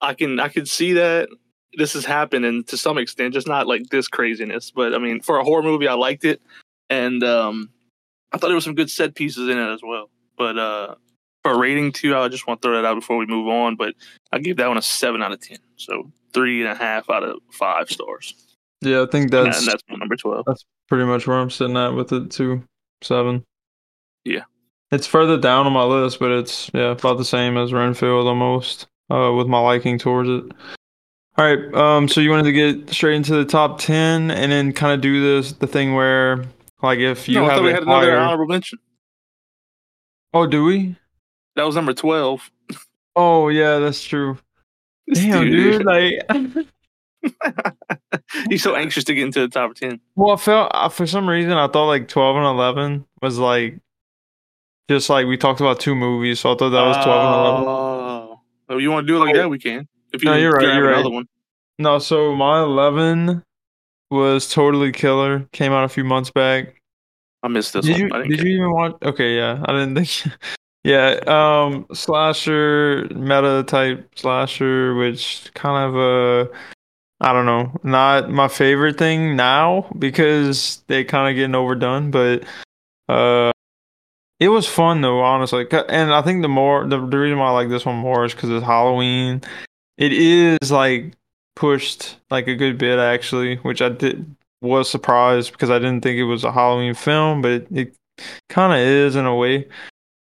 I 0.00 0.14
can 0.14 0.40
I 0.40 0.48
can 0.48 0.66
see 0.66 0.94
that 0.94 1.28
this 1.74 1.92
has 1.92 2.04
happened 2.04 2.44
and 2.44 2.66
to 2.68 2.76
some 2.76 2.98
extent, 2.98 3.34
just 3.34 3.46
not 3.46 3.66
like 3.66 3.82
this 3.90 4.08
craziness. 4.08 4.70
But 4.70 4.94
I 4.94 4.98
mean, 4.98 5.20
for 5.20 5.38
a 5.38 5.44
horror 5.44 5.62
movie, 5.62 5.88
I 5.88 5.94
liked 5.94 6.24
it, 6.24 6.40
and 6.88 7.22
um, 7.22 7.70
I 8.32 8.38
thought 8.38 8.48
there 8.48 8.54
was 8.54 8.64
some 8.64 8.74
good 8.74 8.90
set 8.90 9.14
pieces 9.14 9.48
in 9.48 9.58
it 9.58 9.72
as 9.72 9.80
well. 9.82 10.10
But 10.36 10.58
uh, 10.58 10.94
for 11.42 11.52
a 11.52 11.58
rating 11.58 11.92
too, 11.92 12.16
I 12.16 12.28
just 12.28 12.46
want 12.46 12.62
to 12.62 12.68
throw 12.68 12.76
that 12.76 12.86
out 12.86 12.94
before 12.94 13.16
we 13.16 13.26
move 13.26 13.48
on. 13.48 13.76
But 13.76 13.94
I 14.32 14.38
give 14.38 14.56
that 14.58 14.68
one 14.68 14.78
a 14.78 14.82
seven 14.82 15.22
out 15.22 15.32
of 15.32 15.40
ten, 15.40 15.58
so 15.76 16.10
three 16.32 16.62
and 16.62 16.70
a 16.70 16.74
half 16.74 17.08
out 17.10 17.24
of 17.24 17.38
five 17.52 17.90
stars. 17.90 18.34
yeah, 18.80 19.02
I 19.02 19.06
think 19.06 19.30
that's 19.30 19.58
and 19.58 19.68
that's 19.68 19.82
number 19.88 20.16
twelve. 20.16 20.44
That's 20.46 20.64
pretty 20.88 21.04
much 21.04 21.26
where 21.26 21.38
I'm 21.38 21.50
sitting 21.50 21.76
at 21.76 21.94
with 21.94 22.12
it 22.12 22.30
too. 22.30 22.62
Seven. 23.02 23.44
Yeah. 24.24 24.42
It's 24.90 25.06
further 25.06 25.38
down 25.38 25.66
on 25.66 25.72
my 25.72 25.84
list, 25.84 26.18
but 26.18 26.30
it's 26.30 26.70
yeah, 26.72 26.92
about 26.92 27.18
the 27.18 27.24
same 27.24 27.56
as 27.56 27.72
Renfield 27.72 28.26
almost, 28.26 28.86
uh, 29.10 29.32
with 29.36 29.46
my 29.46 29.60
liking 29.60 29.98
towards 29.98 30.28
it. 30.28 30.44
All 31.36 31.44
right, 31.44 31.74
um, 31.74 32.08
so 32.08 32.20
you 32.20 32.30
wanted 32.30 32.44
to 32.44 32.52
get 32.52 32.90
straight 32.90 33.14
into 33.14 33.34
the 33.34 33.44
top 33.44 33.78
ten 33.78 34.30
and 34.30 34.50
then 34.50 34.72
kind 34.72 34.92
of 34.92 35.00
do 35.00 35.22
this 35.22 35.52
the 35.52 35.66
thing 35.66 35.94
where 35.94 36.44
like 36.82 36.98
if 36.98 37.28
you 37.28 37.34
no, 37.36 37.44
I 37.44 37.48
have 37.48 37.56
thought 37.58 37.64
we 37.64 37.70
had 37.72 37.82
another 37.82 38.16
honorable 38.18 38.46
mention. 38.46 38.78
Oh, 40.34 40.46
do 40.46 40.64
we? 40.64 40.96
That 41.56 41.64
was 41.64 41.74
number 41.74 41.94
twelve. 41.94 42.50
Oh 43.20 43.48
yeah, 43.48 43.80
that's 43.80 44.04
true. 44.04 44.38
This 45.08 45.18
Damn, 45.18 45.44
dude, 45.44 45.84
like 45.84 46.12
He's 48.48 48.62
so 48.62 48.76
anxious 48.76 49.02
to 49.04 49.14
get 49.14 49.24
into 49.24 49.40
the 49.40 49.48
top 49.48 49.74
ten. 49.74 49.98
Well, 50.14 50.34
I 50.34 50.36
felt 50.36 50.70
uh, 50.72 50.88
for 50.88 51.04
some 51.04 51.28
reason 51.28 51.50
I 51.52 51.66
thought 51.66 51.86
like 51.88 52.06
twelve 52.06 52.36
and 52.36 52.44
eleven 52.44 53.06
was 53.20 53.38
like 53.38 53.80
just 54.88 55.10
like 55.10 55.26
we 55.26 55.36
talked 55.36 55.60
about 55.60 55.80
two 55.80 55.96
movies, 55.96 56.38
so 56.38 56.52
I 56.52 56.56
thought 56.56 56.70
that 56.70 56.82
was 56.86 56.96
twelve 57.04 57.24
and 57.24 57.64
eleven. 57.64 57.68
Oh, 57.68 58.76
If 58.76 58.82
you 58.82 58.90
want 58.92 59.06
to 59.08 59.12
do 59.12 59.16
it 59.16 59.24
like 59.24 59.34
that, 59.34 59.50
we 59.50 59.58
can. 59.58 59.88
If 60.12 60.22
you 60.22 60.30
No, 60.30 60.36
you're 60.36 60.52
right, 60.52 60.62
you're 60.76 60.84
right. 60.84 60.94
another 60.94 61.10
one. 61.10 61.26
No, 61.80 61.98
so 61.98 62.36
my 62.36 62.60
eleven 62.60 63.42
was 64.10 64.50
totally 64.50 64.92
killer. 64.92 65.48
Came 65.52 65.72
out 65.72 65.84
a 65.84 65.88
few 65.88 66.04
months 66.04 66.30
back. 66.30 66.80
I 67.42 67.48
missed 67.48 67.72
this 67.72 67.86
did 67.86 67.92
one. 67.92 68.00
you 68.00 68.10
I 68.12 68.26
did 68.26 68.40
you 68.40 68.56
even 68.56 68.72
watch? 68.72 68.96
Okay, 69.02 69.36
yeah, 69.36 69.62
I 69.64 69.72
didn't 69.72 69.94
think. 69.94 70.32
yeah, 70.84 71.20
um, 71.26 71.86
slasher 71.92 73.06
meta 73.14 73.64
type 73.66 74.10
slasher, 74.16 74.94
which 74.94 75.50
kind 75.54 75.94
of 75.94 75.96
uh, 75.96 76.52
I 77.20 77.32
don't 77.32 77.46
know, 77.46 77.72
not 77.82 78.30
my 78.30 78.48
favorite 78.48 78.98
thing 78.98 79.36
now 79.36 79.90
because 79.98 80.82
they 80.86 81.04
kind 81.04 81.28
of 81.28 81.36
getting 81.36 81.54
overdone, 81.54 82.10
but 82.10 82.44
uh. 83.08 83.52
It 84.40 84.50
was 84.50 84.68
fun 84.68 85.00
though, 85.00 85.20
honestly. 85.20 85.66
and 85.88 86.14
I 86.14 86.22
think 86.22 86.42
the 86.42 86.48
more 86.48 86.86
the, 86.86 87.04
the 87.04 87.18
reason 87.18 87.38
why 87.38 87.48
I 87.48 87.50
like 87.50 87.70
this 87.70 87.84
one 87.84 87.96
more 87.96 88.24
is 88.24 88.34
because 88.34 88.50
it's 88.50 88.64
Halloween. 88.64 89.42
It 89.96 90.12
is 90.12 90.70
like 90.70 91.14
pushed 91.58 92.16
like 92.30 92.46
a 92.46 92.54
good 92.54 92.78
bit 92.78 93.00
actually, 93.00 93.56
which 93.56 93.82
I 93.82 93.88
did 93.88 94.24
was 94.60 94.88
surprised 94.88 95.50
because 95.50 95.70
I 95.70 95.80
didn't 95.80 96.02
think 96.02 96.16
it 96.16 96.24
was 96.24 96.44
a 96.44 96.52
Halloween 96.52 96.94
film, 96.94 97.42
but 97.42 97.50
it, 97.50 97.66
it 97.72 97.94
kind 98.48 98.72
of 98.72 98.78
is 98.78 99.16
in 99.16 99.26
a 99.26 99.34
way. 99.34 99.66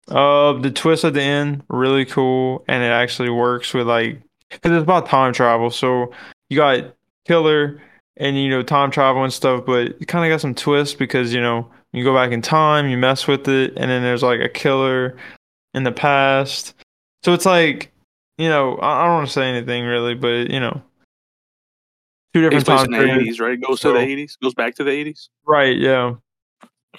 Uh, 0.08 0.54
the 0.54 0.72
twist 0.72 1.04
at 1.04 1.14
the 1.14 1.22
end 1.22 1.62
really 1.68 2.06
cool, 2.06 2.64
and 2.70 2.82
it 2.84 2.88
actually 2.88 3.30
works 3.30 3.74
with 3.74 3.86
like 3.86 4.22
because 4.50 4.72
it's 4.72 4.84
about 4.84 5.08
time 5.08 5.34
travel. 5.34 5.70
So 5.70 6.14
you 6.50 6.56
got 6.56 6.96
killer 7.26 7.82
and 8.16 8.38
you 8.38 8.50
know 8.50 8.64
time 8.64 8.90
travel 8.90 9.24
and 9.24 9.34
stuff, 9.34 9.66
but 9.66 10.00
you 10.00 10.06
kind 10.06 10.24
of 10.24 10.34
got 10.34 10.40
some 10.40 10.56
twists 10.56 10.96
because 10.96 11.34
you 11.34 11.42
know 11.42 11.70
you 11.92 12.06
go 12.06 12.14
back 12.16 12.32
in 12.32 12.42
time, 12.42 12.88
you 12.88 12.98
mess 12.98 13.28
with 13.28 13.46
it, 13.50 13.74
and 13.76 13.92
then 13.92 14.04
there's 14.04 14.24
like 14.24 14.40
a 14.40 14.48
killer 14.48 15.18
in 15.74 15.84
the 15.84 15.92
past. 15.92 16.76
So 17.24 17.34
it's 17.34 17.46
like, 17.46 17.92
you 18.38 18.48
know, 18.48 18.78
I, 18.78 19.02
I 19.02 19.06
don't 19.06 19.16
want 19.16 19.28
to 19.28 19.34
say 19.34 19.50
anything 19.50 19.84
really, 19.84 20.16
but 20.16 20.50
you 20.50 20.62
know, 20.62 20.82
two 22.36 22.42
different 22.42 22.66
time 22.66 22.88
periods. 22.88 23.22
eighties, 23.22 23.40
right? 23.40 23.60
Goes 23.62 23.82
So- 23.82 23.94
to 23.94 24.00
the 24.00 24.06
eighties, 24.06 24.38
goes 24.42 24.54
back 24.54 24.76
to 24.76 24.84
the 24.84 24.92
eighties. 24.92 25.30
Right, 25.46 25.78
yeah. 25.78 26.16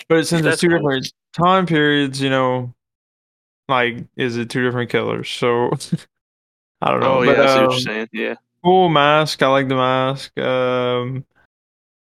But 0.09 0.27
since 0.27 0.47
it's 0.47 0.61
two 0.61 0.69
cool. 0.69 0.79
different 0.79 1.13
time 1.35 1.67
periods, 1.67 2.21
you 2.21 2.31
know, 2.31 2.75
like 3.69 4.05
is 4.17 4.37
it 4.37 4.49
two 4.49 4.65
different 4.65 4.91
killers? 4.91 5.29
So 5.29 5.71
I 6.81 6.91
don't 6.91 7.01
know. 7.01 7.19
Oh 7.19 7.25
but, 7.25 7.37
yeah, 7.37 7.55
what 7.55 7.65
um, 7.65 7.71
you're 7.71 7.81
saying. 7.81 8.09
Yeah. 8.13 8.35
cool 8.65 8.89
mask. 8.89 9.43
I 9.43 9.49
like 9.49 9.69
the 9.69 9.75
mask. 9.75 10.39
Um, 10.39 11.25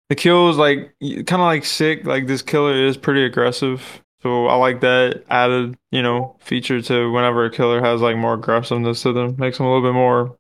the 0.09 0.15
kills 0.15 0.57
like 0.57 0.95
kind 1.01 1.33
of 1.33 1.39
like 1.41 1.65
sick. 1.65 2.05
Like 2.05 2.27
this 2.27 2.41
killer 2.41 2.73
is 2.73 2.97
pretty 2.97 3.23
aggressive, 3.23 4.01
so 4.23 4.47
I 4.47 4.55
like 4.55 4.81
that 4.81 5.23
added 5.29 5.77
you 5.91 6.01
know 6.01 6.37
feature 6.39 6.81
to 6.81 7.11
whenever 7.11 7.45
a 7.45 7.51
killer 7.51 7.81
has 7.81 8.01
like 8.01 8.17
more 8.17 8.33
aggressiveness 8.33 9.01
to 9.03 9.13
them, 9.13 9.35
makes 9.37 9.57
them 9.57 9.67
a 9.67 9.73
little 9.73 9.87
bit 9.87 9.95
more 9.95 10.37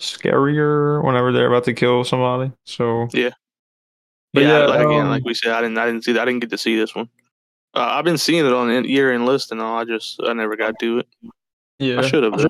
scarier 0.00 1.04
whenever 1.04 1.30
they're 1.30 1.46
about 1.48 1.64
to 1.64 1.74
kill 1.74 2.02
somebody. 2.04 2.50
So 2.64 3.08
Yeah. 3.12 3.30
but 4.32 4.42
yeah, 4.42 4.60
yeah, 4.60 4.66
like, 4.66 4.80
again, 4.80 5.02
um, 5.02 5.08
like 5.10 5.24
we 5.24 5.34
said, 5.34 5.52
I 5.52 5.60
didn't, 5.60 5.78
I 5.78 5.86
didn't 5.86 6.04
see 6.04 6.12
that. 6.12 6.22
I 6.22 6.24
didn't 6.24 6.40
get 6.40 6.50
to 6.50 6.58
see 6.58 6.76
this 6.76 6.94
one. 6.94 7.08
Uh, 7.74 7.86
I've 7.92 8.04
been 8.04 8.18
seeing 8.18 8.44
it 8.44 8.52
on 8.52 8.68
the 8.68 8.88
year 8.88 9.12
end 9.12 9.26
list 9.26 9.52
and 9.52 9.60
all. 9.60 9.78
I 9.78 9.84
just, 9.84 10.20
I 10.24 10.32
never 10.32 10.56
got 10.56 10.78
to 10.80 10.98
it. 11.00 11.08
yeah, 11.78 12.00
I 12.00 12.06
should 12.08 12.24
have. 12.24 12.44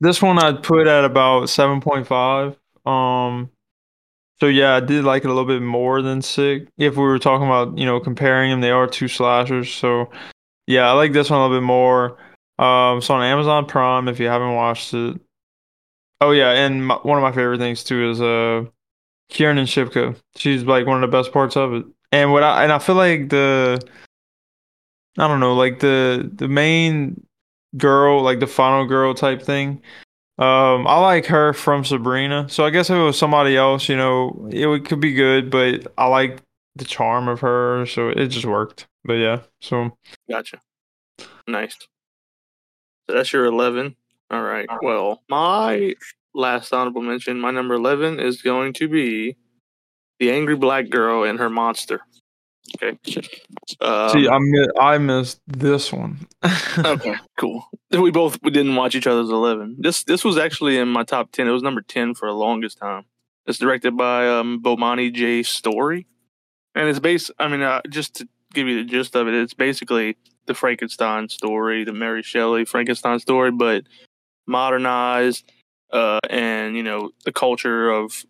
This 0.00 0.22
one 0.22 0.38
I'd 0.38 0.62
put 0.62 0.86
at 0.86 1.04
about 1.04 1.44
7.5. 1.44 2.56
Um 2.90 3.50
so 4.40 4.46
yeah, 4.46 4.74
I 4.76 4.80
did 4.80 5.04
like 5.04 5.24
it 5.24 5.26
a 5.26 5.34
little 5.34 5.44
bit 5.44 5.60
more 5.60 6.00
than 6.00 6.22
Sick. 6.22 6.66
If 6.78 6.96
we 6.96 7.02
were 7.02 7.18
talking 7.18 7.46
about, 7.46 7.76
you 7.76 7.84
know, 7.84 8.00
comparing 8.00 8.50
them, 8.50 8.62
they 8.62 8.70
are 8.70 8.86
two 8.86 9.06
slashers. 9.06 9.70
So 9.70 10.10
yeah, 10.66 10.88
I 10.88 10.92
like 10.92 11.12
this 11.12 11.28
one 11.28 11.40
a 11.40 11.42
little 11.42 11.58
bit 11.58 11.64
more. 11.66 12.16
Um 12.58 12.98
it's 12.98 13.10
on 13.10 13.22
Amazon 13.22 13.66
Prime 13.66 14.08
if 14.08 14.18
you 14.18 14.28
haven't 14.28 14.54
watched 14.54 14.94
it. 14.94 15.20
Oh 16.20 16.32
yeah, 16.32 16.50
and 16.52 16.86
my, 16.86 16.96
one 16.96 17.18
of 17.18 17.22
my 17.22 17.32
favorite 17.32 17.58
things 17.58 17.82
too 17.82 18.10
is 18.10 18.20
uh 18.20 18.64
Kiernan 19.30 19.66
Shipka. 19.66 20.16
She's 20.36 20.64
like 20.64 20.86
one 20.86 21.02
of 21.02 21.10
the 21.10 21.16
best 21.16 21.32
parts 21.32 21.56
of 21.56 21.72
it. 21.74 21.86
And 22.12 22.32
what 22.32 22.42
I 22.42 22.62
and 22.64 22.72
I 22.72 22.78
feel 22.78 22.96
like 22.96 23.30
the 23.30 23.80
I 25.18 25.28
don't 25.28 25.40
know, 25.40 25.54
like 25.54 25.80
the 25.80 26.30
the 26.34 26.48
main 26.48 27.26
girl, 27.76 28.22
like 28.22 28.40
the 28.40 28.46
final 28.46 28.86
girl 28.86 29.14
type 29.14 29.42
thing. 29.42 29.82
Um, 30.38 30.86
I 30.86 30.98
like 30.98 31.26
her 31.26 31.52
from 31.52 31.84
Sabrina. 31.84 32.48
So 32.48 32.64
I 32.64 32.70
guess 32.70 32.88
if 32.88 32.96
it 32.96 33.02
was 33.02 33.18
somebody 33.18 33.56
else, 33.58 33.90
you 33.90 33.96
know, 33.96 34.48
it 34.50 34.66
would, 34.66 34.86
could 34.86 35.00
be 35.00 35.12
good, 35.12 35.50
but 35.50 35.92
I 35.98 36.06
like 36.06 36.40
the 36.76 36.86
charm 36.86 37.28
of 37.28 37.40
her, 37.40 37.84
so 37.84 38.08
it 38.08 38.28
just 38.28 38.46
worked. 38.46 38.86
But 39.04 39.14
yeah, 39.14 39.40
so 39.60 39.96
Gotcha. 40.30 40.60
Nice. 41.46 41.76
So 43.06 43.16
that's 43.16 43.32
your 43.32 43.44
11. 43.44 43.96
All 44.30 44.42
right. 44.42 44.68
Well, 44.82 45.22
my 45.28 45.94
last 46.34 46.72
honorable 46.72 47.02
mention, 47.02 47.40
my 47.40 47.50
number 47.50 47.74
11 47.74 48.20
is 48.20 48.42
going 48.42 48.72
to 48.74 48.88
be 48.88 49.36
the 50.18 50.30
angry 50.30 50.56
black 50.56 50.88
girl 50.88 51.24
and 51.24 51.38
her 51.38 51.50
monster. 51.50 52.00
Okay. 52.76 52.96
Um, 53.80 54.10
see, 54.10 54.28
I 54.28 54.38
mi- 54.38 54.68
I 54.78 54.98
missed 54.98 55.40
this 55.46 55.92
one. 55.92 56.28
okay, 56.78 57.16
cool. 57.36 57.64
We 57.90 58.10
both 58.12 58.38
we 58.42 58.50
didn't 58.50 58.76
watch 58.76 58.94
each 58.94 59.08
other's 59.08 59.30
11. 59.30 59.76
This 59.80 60.04
this 60.04 60.24
was 60.24 60.38
actually 60.38 60.76
in 60.78 60.88
my 60.88 61.02
top 61.02 61.32
10. 61.32 61.48
It 61.48 61.50
was 61.50 61.62
number 61.62 61.80
10 61.80 62.14
for 62.14 62.28
the 62.28 62.34
longest 62.34 62.78
time. 62.78 63.06
It's 63.46 63.58
directed 63.58 63.96
by 63.96 64.28
um, 64.28 64.62
Bomani 64.62 65.12
J. 65.12 65.42
Story. 65.42 66.06
And 66.74 66.88
it's 66.88 67.00
based, 67.00 67.32
I 67.38 67.48
mean, 67.48 67.62
uh, 67.62 67.80
just 67.88 68.14
to 68.16 68.28
give 68.54 68.68
you 68.68 68.76
the 68.76 68.88
gist 68.88 69.16
of 69.16 69.26
it, 69.26 69.34
it's 69.34 69.54
basically 69.54 70.16
the 70.46 70.54
Frankenstein 70.54 71.28
story, 71.28 71.84
the 71.84 71.92
Mary 71.92 72.22
Shelley 72.22 72.64
Frankenstein 72.64 73.18
story, 73.18 73.50
but 73.50 73.84
modernized 74.46 75.50
uh, 75.92 76.18
and, 76.28 76.76
you 76.76 76.82
know, 76.82 77.10
the 77.24 77.32
culture 77.32 77.90
of, 77.90 78.24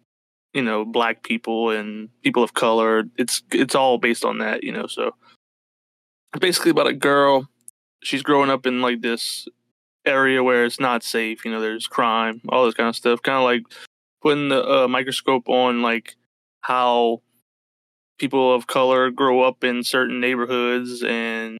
you 0.53 0.63
know, 0.63 0.85
black 0.85 1.23
people 1.23 1.71
and 1.71 2.09
people 2.23 2.43
of 2.43 2.55
color. 2.55 3.05
It's 3.17 3.43
it's 3.53 3.75
all 3.75 3.99
based 3.99 4.25
on 4.25 4.39
that, 4.39 4.65
you 4.65 4.73
know, 4.73 4.87
so 4.87 5.15
it's 6.33 6.41
basically 6.41 6.71
about 6.71 6.87
a 6.89 6.93
girl 6.93 7.49
she's 8.03 8.23
growing 8.23 8.51
up 8.51 8.67
in 8.67 8.81
like 8.81 9.03
this 9.03 9.47
area 10.07 10.43
where 10.43 10.65
it's 10.65 10.81
not 10.81 11.03
safe. 11.03 11.45
You 11.45 11.51
know, 11.51 11.61
there's 11.61 11.87
crime, 11.87 12.41
all 12.49 12.65
this 12.65 12.75
kind 12.75 12.89
of 12.89 12.97
stuff. 12.97 13.23
Kind 13.23 13.39
of 13.39 13.45
like 13.45 13.63
putting 14.23 14.49
the 14.49 14.65
uh, 14.65 14.89
microscope 14.89 15.49
on 15.49 15.83
like 15.83 16.17
how 16.63 17.23
people 18.19 18.55
of 18.55 18.67
color 18.67 19.11
grow 19.11 19.43
up 19.43 19.65
in 19.65 19.83
certain 19.83 20.21
neighborhoods 20.21 21.03
and 21.03 21.59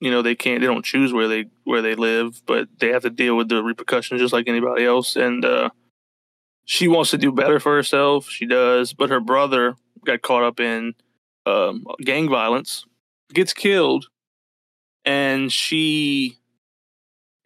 you 0.00 0.10
know 0.10 0.22
they 0.22 0.34
can't 0.34 0.60
they 0.60 0.66
don't 0.66 0.84
choose 0.84 1.12
where 1.12 1.28
they 1.28 1.46
where 1.64 1.82
they 1.82 1.94
live 1.94 2.42
but 2.46 2.68
they 2.78 2.88
have 2.88 3.02
to 3.02 3.10
deal 3.10 3.36
with 3.36 3.48
the 3.48 3.62
repercussions 3.62 4.20
just 4.20 4.32
like 4.32 4.48
anybody 4.48 4.84
else 4.84 5.16
and 5.16 5.44
uh 5.44 5.70
she 6.64 6.88
wants 6.88 7.10
to 7.10 7.18
do 7.18 7.32
better 7.32 7.60
for 7.60 7.74
herself 7.74 8.28
she 8.28 8.46
does 8.46 8.92
but 8.92 9.10
her 9.10 9.20
brother 9.20 9.76
got 10.04 10.22
caught 10.22 10.42
up 10.42 10.60
in 10.60 10.94
um 11.46 11.84
gang 12.02 12.28
violence 12.28 12.84
gets 13.32 13.52
killed 13.52 14.06
and 15.04 15.52
she 15.52 16.36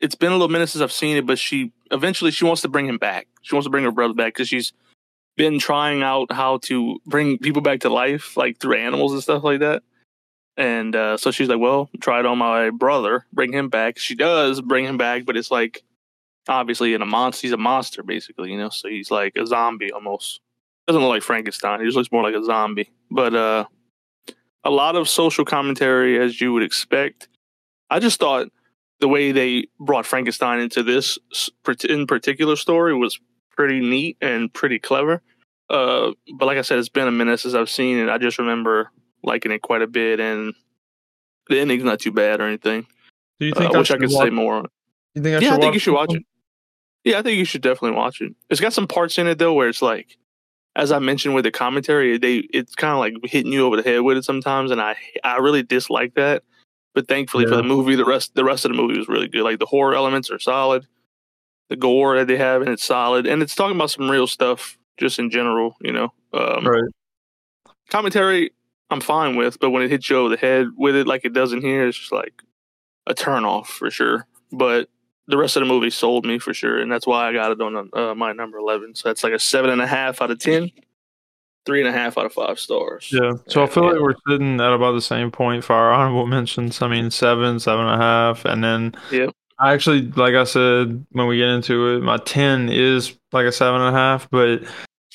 it's 0.00 0.14
been 0.14 0.30
a 0.32 0.34
little 0.34 0.48
minute 0.48 0.68
since 0.68 0.82
I've 0.82 0.92
seen 0.92 1.16
it, 1.16 1.26
but 1.26 1.38
she 1.38 1.72
eventually 1.90 2.30
she 2.30 2.44
wants 2.44 2.62
to 2.62 2.68
bring 2.68 2.86
him 2.86 2.98
back. 2.98 3.26
She 3.42 3.54
wants 3.54 3.64
to 3.66 3.70
bring 3.70 3.84
her 3.84 3.90
brother 3.90 4.12
back 4.12 4.34
because 4.34 4.48
she's 4.48 4.72
been 5.36 5.58
trying 5.58 6.02
out 6.02 6.30
how 6.30 6.58
to 6.58 6.98
bring 7.06 7.38
people 7.38 7.62
back 7.62 7.80
to 7.80 7.88
life, 7.88 8.36
like 8.36 8.58
through 8.58 8.76
animals 8.76 9.12
and 9.12 9.22
stuff 9.22 9.42
like 9.42 9.60
that. 9.60 9.82
And 10.56 10.94
uh, 10.94 11.16
so 11.16 11.30
she's 11.30 11.48
like, 11.48 11.58
"Well, 11.58 11.90
try 12.00 12.20
it 12.20 12.26
on 12.26 12.38
my 12.38 12.70
brother, 12.70 13.26
bring 13.32 13.52
him 13.52 13.68
back." 13.68 13.98
She 13.98 14.14
does 14.14 14.60
bring 14.60 14.84
him 14.84 14.96
back, 14.96 15.24
but 15.24 15.36
it's 15.36 15.50
like 15.50 15.82
obviously 16.48 16.94
in 16.94 17.02
a 17.02 17.06
monster. 17.06 17.46
He's 17.46 17.52
a 17.52 17.56
monster, 17.56 18.02
basically, 18.02 18.52
you 18.52 18.58
know. 18.58 18.68
So 18.68 18.88
he's 18.88 19.10
like 19.10 19.36
a 19.36 19.46
zombie 19.46 19.92
almost. 19.92 20.40
Doesn't 20.86 21.02
look 21.02 21.10
like 21.10 21.22
Frankenstein. 21.22 21.80
He 21.80 21.86
just 21.86 21.96
looks 21.96 22.12
more 22.12 22.22
like 22.22 22.34
a 22.34 22.44
zombie. 22.44 22.90
But 23.10 23.34
uh, 23.34 23.64
a 24.64 24.70
lot 24.70 24.96
of 24.96 25.08
social 25.08 25.44
commentary, 25.44 26.18
as 26.18 26.40
you 26.40 26.52
would 26.52 26.62
expect. 26.62 27.28
I 27.90 28.00
just 28.00 28.18
thought 28.18 28.48
the 29.00 29.08
way 29.08 29.32
they 29.32 29.66
brought 29.78 30.06
Frankenstein 30.06 30.60
into 30.60 30.82
this 30.82 31.18
in 31.88 32.06
particular 32.06 32.56
story 32.56 32.94
was 32.94 33.18
pretty 33.50 33.80
neat 33.80 34.16
and 34.20 34.52
pretty 34.52 34.78
clever. 34.78 35.22
Uh, 35.70 36.12
but 36.36 36.46
like 36.46 36.58
I 36.58 36.62
said, 36.62 36.78
it's 36.78 36.88
been 36.88 37.08
a 37.08 37.12
minute 37.12 37.40
since 37.40 37.54
I've 37.54 37.70
seen 37.70 37.98
it. 37.98 38.08
I 38.08 38.18
just 38.18 38.38
remember 38.38 38.90
liking 39.24 39.52
it 39.52 39.62
quite 39.62 39.82
a 39.82 39.86
bit, 39.86 40.20
and 40.20 40.54
the 41.48 41.60
ending's 41.60 41.84
not 41.84 42.00
too 42.00 42.12
bad 42.12 42.40
or 42.40 42.44
anything. 42.46 42.86
Do 43.40 43.46
you 43.46 43.52
Uh, 43.56 43.64
I 43.64 43.78
wish 43.78 43.90
I 43.90 43.96
could 43.98 44.10
say 44.10 44.30
more. 44.30 44.54
on 44.54 44.64
it. 44.66 44.70
You 45.14 45.22
think 45.22 45.36
I 45.36 45.44
yeah, 45.44 45.54
I 45.54 45.58
think 45.58 45.74
you 45.74 45.80
should 45.80 45.94
watch 45.94 46.08
one? 46.08 46.18
it. 46.18 46.24
Yeah, 47.04 47.18
I 47.18 47.22
think 47.22 47.38
you 47.38 47.44
should 47.44 47.62
definitely 47.62 47.96
watch 47.96 48.20
it. 48.20 48.34
It's 48.48 48.60
got 48.60 48.72
some 48.72 48.86
parts 48.86 49.18
in 49.18 49.26
it 49.26 49.38
though 49.38 49.52
where 49.52 49.68
it's 49.68 49.82
like, 49.82 50.16
as 50.76 50.90
I 50.90 50.98
mentioned 50.98 51.34
with 51.34 51.44
the 51.44 51.50
commentary, 51.50 52.16
they 52.18 52.36
it's 52.52 52.74
kind 52.74 52.92
of 52.92 52.98
like 52.98 53.30
hitting 53.30 53.52
you 53.52 53.66
over 53.66 53.76
the 53.76 53.82
head 53.88 54.00
with 54.00 54.16
it 54.16 54.24
sometimes, 54.24 54.70
and 54.70 54.80
I 54.80 54.96
I 55.22 55.36
really 55.38 55.62
dislike 55.62 56.14
that. 56.14 56.42
But 56.94 57.08
thankfully 57.08 57.44
for 57.46 57.56
the 57.56 57.62
movie, 57.64 57.96
the 57.96 58.04
rest 58.04 58.34
the 58.34 58.44
rest 58.44 58.64
of 58.64 58.70
the 58.70 58.76
movie 58.76 58.96
was 58.98 59.08
really 59.08 59.28
good. 59.28 59.42
Like 59.42 59.58
the 59.58 59.66
horror 59.66 59.94
elements 59.94 60.30
are 60.30 60.38
solid, 60.38 60.86
the 61.68 61.76
gore 61.76 62.16
that 62.16 62.26
they 62.28 62.36
have, 62.36 62.62
and 62.62 62.70
it's 62.70 62.84
solid, 62.84 63.26
and 63.26 63.42
it's 63.42 63.54
talking 63.54 63.76
about 63.76 63.90
some 63.90 64.10
real 64.10 64.26
stuff 64.26 64.78
just 64.96 65.18
in 65.18 65.28
general. 65.30 65.76
You 65.80 65.92
know, 65.92 66.12
um, 66.32 66.66
Right. 66.66 66.84
commentary 67.90 68.52
I'm 68.94 69.00
fine 69.00 69.34
with, 69.34 69.58
but 69.58 69.70
when 69.70 69.82
it 69.82 69.90
hits 69.90 70.08
you 70.08 70.16
over 70.16 70.28
the 70.28 70.36
head 70.36 70.68
with 70.76 70.94
it 70.94 71.08
like 71.08 71.24
it 71.24 71.32
does 71.32 71.52
in 71.52 71.60
here, 71.60 71.84
it's 71.84 71.98
just 71.98 72.12
like 72.12 72.42
a 73.08 73.14
turn 73.14 73.44
off 73.44 73.68
for 73.68 73.90
sure. 73.90 74.24
But 74.52 74.88
the 75.26 75.36
rest 75.36 75.56
of 75.56 75.62
the 75.62 75.66
movie 75.66 75.90
sold 75.90 76.24
me 76.24 76.38
for 76.38 76.54
sure, 76.54 76.78
and 76.78 76.92
that's 76.92 77.04
why 77.04 77.28
I 77.28 77.32
got 77.32 77.50
it 77.50 77.60
on 77.60 77.90
uh, 77.92 78.14
my 78.14 78.32
number 78.32 78.56
eleven. 78.56 78.94
So 78.94 79.08
that's 79.08 79.24
like 79.24 79.32
a 79.32 79.38
seven 79.40 79.70
and 79.70 79.82
a 79.82 79.86
half 79.86 80.22
out 80.22 80.30
of 80.30 80.38
ten, 80.38 80.70
three 81.66 81.80
and 81.80 81.88
a 81.88 81.92
half 81.92 82.16
out 82.16 82.24
of 82.24 82.32
five 82.32 82.60
stars. 82.60 83.10
Yeah. 83.10 83.32
So 83.48 83.64
I 83.64 83.66
feel 83.66 83.82
yeah. 83.82 83.90
like 83.90 84.00
we're 84.00 84.14
sitting 84.28 84.60
at 84.60 84.72
about 84.72 84.92
the 84.92 85.02
same 85.02 85.32
point 85.32 85.64
for 85.64 85.72
our 85.72 85.92
honorable 85.92 86.28
mentions. 86.28 86.80
I 86.80 86.86
mean, 86.86 87.10
seven, 87.10 87.58
seven 87.58 87.86
and 87.86 88.00
a 88.00 88.04
half, 88.04 88.44
and 88.44 88.62
then 88.62 88.94
yeah. 89.10 89.26
I 89.58 89.72
actually, 89.72 90.02
like 90.12 90.34
I 90.34 90.44
said, 90.44 91.04
when 91.10 91.26
we 91.26 91.38
get 91.38 91.48
into 91.48 91.96
it, 91.96 92.02
my 92.04 92.18
ten 92.18 92.68
is 92.68 93.18
like 93.32 93.46
a 93.46 93.52
seven 93.52 93.80
and 93.80 93.96
a 93.96 93.98
half, 93.98 94.30
but 94.30 94.62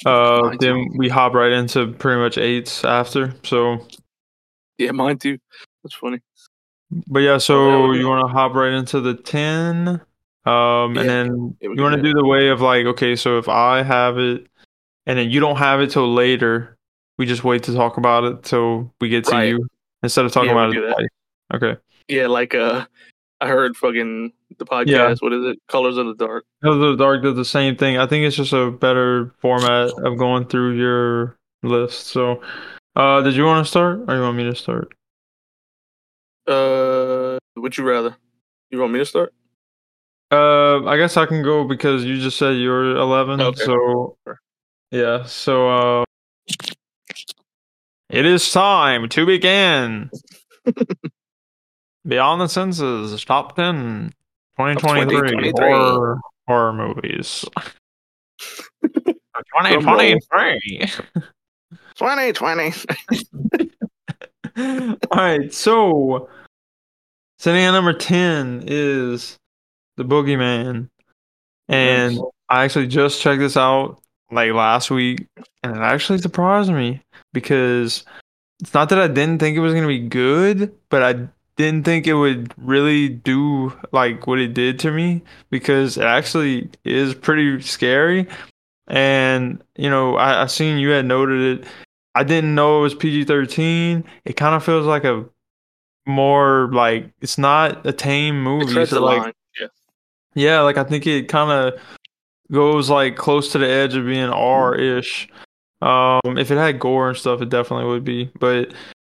uh, 0.06 0.56
then 0.60 0.90
we 0.96 1.10
hop 1.10 1.34
right 1.34 1.52
into 1.52 1.92
pretty 1.94 2.20
much 2.22 2.38
eights 2.38 2.84
after. 2.86 3.34
So, 3.44 3.86
Yeah, 4.78 4.92
mine 4.92 5.18
too. 5.18 5.38
That's 5.84 5.96
funny. 5.96 6.22
but 7.08 7.20
yeah, 7.20 7.34
Oh, 7.34 7.38
so 7.40 7.88
there 7.88 7.96
you 7.96 8.08
want 8.08 8.26
to 8.28 8.32
hop 8.34 8.54
right 8.54 8.74
into 8.74 9.02
the 9.02 9.14
ten, 9.14 9.88
um, 10.46 10.96
Yeah. 10.96 11.02
and 11.02 11.10
then 11.10 11.58
you 11.62 11.82
want 11.82 11.96
to 11.96 12.02
do 12.02 12.14
do 12.14 12.14
the 12.14 12.26
way 12.26 12.50
of 12.50 12.62
like, 12.62 12.86
okay, 12.86 13.16
so 13.16 13.38
if 13.38 13.48
I 13.50 13.84
have 13.84 14.18
it, 14.18 14.48
and 15.06 15.20
then 15.20 15.30
you 15.30 15.40
don't 15.40 15.58
have 15.58 15.82
it 15.82 15.92
till 15.92 16.12
later, 16.14 16.78
we 17.18 17.26
just 17.26 17.44
wait 17.44 17.64
to 17.64 17.74
talk 17.74 17.98
about 17.98 18.24
it 18.24 18.44
till 18.44 18.94
we 19.02 19.10
get 19.10 19.26
to 19.26 19.32
Right. 19.32 19.50
you 19.50 19.68
instead 20.04 20.26
of 20.26 20.32
talking 20.32 20.50
Yeah, 20.50 20.66
about 20.66 20.76
it 20.76 21.10
Okay. 21.54 21.78
Yeah, 22.08 22.28
like 22.28 22.56
uh, 22.56 22.86
I 23.42 23.48
heard 23.48 23.78
fucking 23.78 24.34
the 24.58 24.66
podcast. 24.66 24.88
Yeah. 24.88 25.16
What 25.20 25.34
is 25.34 25.46
it? 25.46 25.60
Colors 25.68 25.98
of 25.98 26.08
the 26.08 26.16
Dark. 26.16 26.46
Colors 26.62 26.84
of 26.84 26.98
the 26.98 27.04
Dark 27.04 27.24
does 27.24 27.36
the 27.36 27.46
same 27.46 27.78
thing. 27.78 27.98
I 27.98 28.06
think 28.06 28.26
it's 28.26 28.36
just 28.36 28.54
a 28.54 28.70
better 28.72 29.34
format 29.42 29.92
of 30.04 30.18
going 30.18 30.46
through 30.46 30.78
your 30.78 31.38
list. 31.64 32.08
So, 32.08 32.42
uh, 32.96 33.22
did 33.22 33.36
you 33.36 33.46
want 33.46 33.66
to 33.66 33.70
start, 33.70 34.02
or 34.08 34.16
you 34.16 34.22
want 34.22 34.36
me 34.38 34.44
to 34.44 34.56
start? 34.56 34.94
Uh, 36.48 37.38
would 37.56 37.78
you 37.78 37.84
rather? 37.88 38.16
You 38.72 38.80
want 38.80 38.92
me 38.92 39.00
to 39.00 39.06
start? 39.06 39.34
Uh, 40.32 40.86
I 40.86 40.98
guess 40.98 41.18
I 41.18 41.26
can 41.26 41.42
go 41.42 41.64
because 41.64 42.04
you 42.04 42.20
just 42.20 42.38
said 42.38 42.58
you're 42.58 42.96
11. 42.98 43.42
Okay. 43.42 43.64
So, 43.64 44.18
yeah. 44.92 45.24
So, 45.24 45.70
uh, 45.70 46.04
it 48.10 48.26
is 48.26 48.52
time 48.52 49.08
to 49.10 49.26
begin. 49.26 50.10
Beyond 52.10 52.42
the 52.42 52.48
Senses, 52.48 53.24
top 53.24 53.56
10 53.56 54.12
2023 54.58 55.22
2023. 55.22 55.72
horror, 55.72 56.20
horror 56.48 56.74
movies. 56.74 57.46
2023. 58.84 60.90
Twenty 61.96 62.34
twenty. 62.34 62.74
All 64.58 64.98
right, 65.12 65.54
so 65.54 66.30
sitting 67.38 67.62
at 67.64 67.72
number 67.72 67.94
10 67.94 68.64
is 68.68 69.38
The 69.98 70.04
Boogeyman. 70.04 70.90
And 71.68 72.16
Nice. 72.16 72.24
I 72.50 72.64
actually 72.64 72.88
just 72.88 73.22
checked 73.22 73.40
this 73.40 73.56
out 73.56 74.02
like 74.32 74.52
last 74.54 74.90
week, 74.90 75.28
and 75.64 75.76
it 75.76 75.82
actually 75.82 76.18
surprised 76.20 76.72
me 76.72 77.02
because 77.34 78.04
it's 78.60 78.74
not 78.74 78.90
that 78.90 79.00
I 79.00 79.08
didn't 79.08 79.40
think 79.40 79.56
it 79.56 79.60
was 79.62 79.74
going 79.74 79.84
to 79.84 79.88
be 79.88 80.08
good, 80.08 80.74
but 80.90 81.04
I 81.04 81.28
didn't 81.60 81.84
think 81.84 82.08
it 82.08 82.14
would 82.14 82.54
really 82.56 83.10
do 83.10 83.78
like 83.92 84.26
what 84.26 84.40
it 84.40 84.54
did 84.54 84.80
to 84.80 84.92
me 84.92 85.22
because 85.50 85.98
it 85.98 86.06
actually 86.06 86.70
is 86.86 87.14
pretty 87.14 87.62
scary. 87.62 88.30
And, 88.88 89.62
you 89.76 89.90
know, 89.90 90.16
I, 90.16 90.44
I 90.44 90.46
seen 90.46 90.78
you 90.78 90.92
had 90.92 91.06
noted 91.06 91.60
it. 91.60 91.68
I 92.16 92.24
didn't 92.24 92.56
know 92.56 92.80
it 92.80 92.84
was 92.84 92.96
PG 92.96 93.26
13. 93.26 94.06
It 94.24 94.38
kind 94.38 94.56
of 94.56 94.64
feels 94.64 94.86
like 94.86 95.04
a 95.04 95.26
more 96.06 96.70
like 96.72 97.12
it's 97.20 97.38
not 97.38 97.86
a 97.86 97.92
tame 97.92 98.42
movie. 98.42 98.86
So, 98.86 99.04
like, 99.04 99.22
line. 99.22 99.34
Yeah. 99.60 99.68
yeah, 100.36 100.62
like 100.62 100.78
I 100.78 100.86
think 100.86 101.06
it 101.08 101.28
kind 101.28 101.52
of 101.52 101.82
goes 102.54 102.90
like 102.90 103.18
close 103.18 103.52
to 103.52 103.58
the 103.58 103.68
edge 103.68 103.98
of 103.98 104.06
being 104.06 104.30
R-ish. 104.30 105.28
Um, 105.82 106.38
if 106.38 106.52
it 106.52 106.58
had 106.58 106.80
gore 106.80 107.10
and 107.10 107.18
stuff, 107.18 107.42
it 107.42 107.50
definitely 107.50 107.88
would 107.88 108.06
be, 108.06 108.32
but 108.40 108.74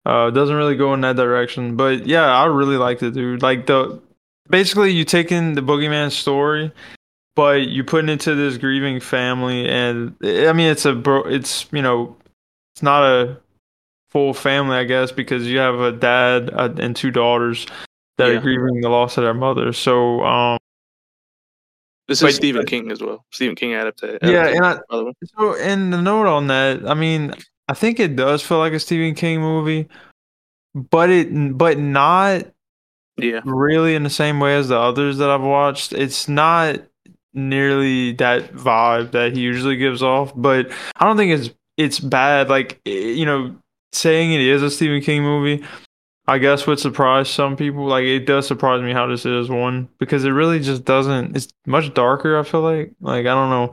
uh, 0.07 0.29
it 0.29 0.35
doesn't 0.35 0.57
really 0.57 0.77
go 0.77 0.95
in 0.95 1.01
that 1.03 1.17
direction. 1.17 1.77
But 1.77 2.07
yeah, 2.07 2.27
I 2.27 2.47
really 2.47 2.77
liked 2.77 3.03
it, 3.03 3.13
dude. 3.13 3.43
Like 3.43 3.67
the 3.67 4.01
basically 4.49 4.93
you 4.93 5.05
taking 5.05 5.55
the 5.55 5.61
boogeyman 5.61 6.11
story, 6.11 6.73
but 7.37 7.69
you 7.69 7.85
putting 7.85 8.09
it 8.11 8.21
to 8.21 8.35
this 8.35 8.57
grieving 8.57 9.01
family, 9.01 9.69
and 9.69 10.15
I 10.23 10.53
mean 10.53 10.71
it's 10.71 10.85
a 10.85 10.95
bro, 10.95 11.23
it's 11.23 11.67
you 11.73 11.83
know, 11.83 12.17
it's 12.75 12.83
not 12.83 13.03
a 13.05 13.39
full 14.11 14.35
family, 14.35 14.77
I 14.77 14.85
guess, 14.85 15.13
because 15.13 15.47
you 15.47 15.59
have 15.59 15.79
a 15.81 15.93
dad 15.93 16.51
uh, 16.53 16.73
and 16.79 16.97
two 16.97 17.11
daughters 17.11 17.67
that 18.19 18.29
Yeah. 18.29 18.39
are 18.39 18.41
grieving 18.41 18.81
the 18.81 18.89
loss 18.89 19.17
of 19.19 19.25
their 19.25 19.35
mother. 19.35 19.73
So 19.73 20.23
um. 20.25 20.59
This 22.09 22.23
is 22.23 22.35
Stephen 22.35 22.67
King 22.67 22.91
as 22.91 23.01
well. 23.01 23.25
Stephen 23.31 23.55
King 23.55 23.73
adapted. 23.73 24.19
Yeah, 24.25 24.49
and 24.49 24.67
I- 24.67 24.81
by 24.91 24.97
the 24.97 25.05
way. 25.05 25.13
So, 25.39 25.55
and 25.55 25.93
the 25.93 26.03
note 26.03 26.27
on 26.27 26.49
that, 26.49 26.85
I 26.85 26.95
mean, 26.95 27.33
I 27.71 27.75
think 27.75 28.01
it 28.01 28.17
does 28.17 28.43
feel 28.43 28.59
like 28.59 28.73
a 28.73 28.81
Stephen 28.81 29.15
King 29.15 29.41
movie, 29.41 29.87
but 30.75 31.09
it, 31.09 31.57
but 31.57 31.79
not 31.79 32.47
Yeah. 33.17 33.41
really 33.45 33.95
in 33.95 34.03
the 34.03 34.11
same 34.11 34.41
way 34.41 34.57
as 34.57 34.69
the 34.69 34.77
others 34.79 35.19
that 35.19 35.31
I've 35.31 35.41
watched. 35.43 35.93
It's 35.93 36.29
not 36.29 36.81
nearly 37.33 38.11
that 38.15 38.53
vibe 38.55 39.13
that 39.13 39.37
he 39.37 39.41
usually 39.41 39.77
gives 39.77 40.03
off, 40.03 40.33
but 40.35 40.73
I 40.97 41.05
don't 41.05 41.17
think 41.17 41.31
it's 41.33 41.55
it's 41.77 42.01
bad. 42.01 42.49
Like 42.49 42.81
eh, 42.87 42.91
you 42.91 43.25
know, 43.25 43.55
saying 43.93 44.33
it 44.33 44.41
is 44.41 44.65
a 44.65 44.71
Stephen 44.71 45.01
King 45.01 45.23
movie, 45.23 45.65
I 46.27 46.39
guess 46.39 46.67
would 46.67 46.81
surprise 46.81 47.31
some 47.31 47.57
people. 47.57 47.87
Like 47.87 48.03
it 48.05 48.27
does 48.27 48.49
surprise 48.49 48.83
me 48.83 48.93
how 48.93 49.07
this 49.07 49.25
is 49.25 49.49
one 49.49 49.89
because 50.01 50.25
it 50.25 50.31
really 50.31 50.59
just 50.59 50.85
doesn't. 50.85 51.37
It's 51.37 51.47
much 51.67 51.95
darker. 51.95 52.37
I 52.37 52.43
feel 52.43 52.63
like 52.63 52.91
like 53.01 53.27
I 53.27 53.35
don't 53.35 53.51
know. 53.51 53.73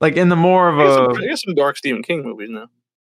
Like 0.00 0.16
in 0.16 0.30
the 0.30 0.36
more 0.36 0.70
of 0.70 0.76
some, 0.90 1.22
I 1.22 1.26
guess 1.26 1.42
some 1.44 1.54
dark 1.54 1.76
Stephen 1.76 2.02
King 2.02 2.22
movies 2.22 2.48
now. 2.50 2.68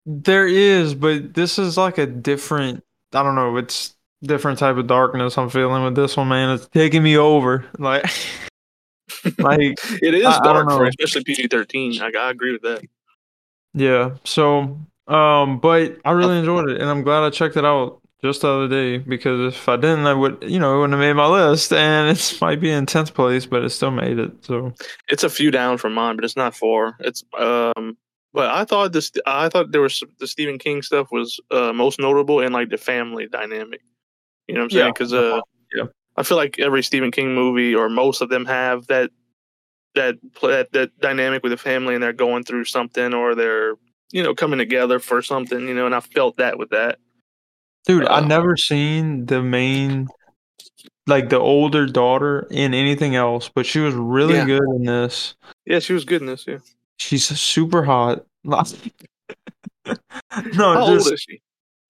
There 0.06 0.48
is, 0.48 0.94
but 0.96 1.34
this 1.34 1.58
is 1.60 1.78
like 1.78 1.98
a 1.98 2.06
different. 2.06 2.84
I 3.14 3.24
don't 3.24 3.36
know. 3.36 3.58
It's 3.58 3.96
different 4.24 4.60
type 4.60 4.78
of 4.78 4.88
darkness 4.88 5.38
I'm 5.38 5.50
feeling 5.50 5.84
with 5.84 5.96
this 5.96 6.18
one, 6.18 6.28
man. 6.30 6.50
It's 6.56 6.68
taking 6.68 7.04
me 7.04 7.18
over. 7.18 7.66
Like, 7.78 8.04
like 9.40 9.78
It 10.02 10.14
is 10.14 10.26
I- 10.26 10.40
I 10.40 10.44
dark 10.44 10.70
for 10.70 10.86
especially 10.86 11.24
PG 11.24 11.48
thirteen. 11.48 12.02
I, 12.02 12.12
I 12.18 12.32
agree 12.32 12.52
with 12.52 12.62
that. 12.64 12.82
yeah. 13.74 14.16
So, 14.24 14.80
um, 15.08 15.60
but 15.60 15.98
I 16.06 16.12
really 16.12 16.38
enjoyed 16.40 16.70
it, 16.70 16.82
and 16.82 16.90
I'm 16.90 17.04
glad 17.04 17.24
I 17.24 17.30
checked 17.30 17.58
it 17.58 17.66
out 17.66 18.02
just 18.24 18.42
the 18.42 18.48
other 18.50 18.68
day 18.68 18.98
because 18.98 19.54
if 19.54 19.70
I 19.70 19.76
didn't, 19.76 20.08
I 20.08 20.14
would, 20.14 20.44
you 20.48 20.58
know, 20.58 20.76
it 20.76 20.80
wouldn't 20.80 20.94
have 20.94 21.00
made 21.00 21.14
my 21.14 21.28
list, 21.28 21.72
and 21.74 22.10
it 22.18 22.38
might 22.42 22.60
be 22.60 22.72
in 22.72 22.86
tenth 22.86 23.14
place, 23.14 23.46
but 23.46 23.64
it 23.64 23.70
still 23.70 23.92
made 23.92 24.18
it. 24.20 24.32
So, 24.46 24.74
It's 25.10 25.24
a 25.24 25.30
few 25.30 25.52
down 25.52 25.78
from 25.78 25.94
mine, 25.94 26.16
but 26.16 26.26
it's 26.26 26.36
not 26.36 26.56
far. 26.56 26.98
It's 27.02 27.24
um, 27.38 27.98
but 28.36 28.52
I 28.52 28.66
thought 28.66 28.92
this. 28.94 29.12
I 29.26 29.50
thought 29.50 29.72
there 29.72 29.82
was 29.82 30.04
the 30.20 30.28
Stephen 30.28 30.60
King 30.60 30.82
stuff 30.84 31.08
was 31.12 31.40
uh, 31.52 31.74
most 31.74 31.98
notable 32.00 32.42
in 32.42 32.52
like 32.54 32.70
the 32.70 32.78
family 32.78 33.28
dynamic. 33.28 33.82
You 34.48 34.54
know 34.56 34.62
what 34.62 34.66
I'm 34.66 34.70
saying? 34.72 34.86
Yeah. 34.86 34.92
Because 34.92 35.14
uh, 35.14 35.40
Yeah. 35.74 35.86
I 36.18 36.24
feel 36.24 36.38
like 36.38 36.60
every 36.60 36.84
Stephen 36.84 37.12
King 37.12 37.34
movie 37.34 37.74
or 37.74 37.90
most 37.90 38.22
of 38.22 38.30
them 38.30 38.46
have 38.46 38.86
that 38.88 39.10
that 39.96 40.16
that, 40.42 40.72
that 40.74 41.00
dynamic 41.00 41.42
with 41.42 41.52
the 41.52 41.58
family, 41.58 41.94
and 41.96 42.04
they're 42.04 42.14
going 42.14 42.44
through 42.44 42.66
something 42.66 43.14
or 43.14 43.34
they're 43.36 43.76
you 44.12 44.22
know 44.22 44.36
coming 44.36 44.60
together 44.60 45.00
for 45.00 45.22
something. 45.22 45.68
You 45.68 45.74
know, 45.74 45.86
and 45.88 45.96
I 45.96 46.02
felt 46.02 46.38
that 46.38 46.60
with 46.60 46.70
that. 46.72 47.00
dude, 47.88 48.06
I 48.06 48.18
Uh, 48.18 48.28
never 48.28 48.56
seen 48.58 49.26
the 49.26 49.42
main. 49.42 50.08
Like 51.08 51.30
the 51.30 51.38
older 51.40 51.86
daughter 51.86 52.48
in 52.50 52.74
anything 52.74 53.16
else, 53.16 53.48
but 53.54 53.66
she 53.68 53.80
was 53.80 53.94
really 53.94 54.34
Yeah. 54.36 54.46
good 54.46 54.64
in 54.76 54.84
this. 54.86 55.36
Yeah, 55.66 55.78
she 55.80 55.94
was 55.94 56.04
good 56.04 56.22
in 56.22 56.28
this. 56.28 56.46
Yeah. 56.48 56.58
She's 56.98 57.26
super 57.26 57.84
hot. 57.84 58.26
no, 58.44 58.64
How 60.54 60.82
old 60.88 60.98
is 61.00 61.20
she? 61.28 61.42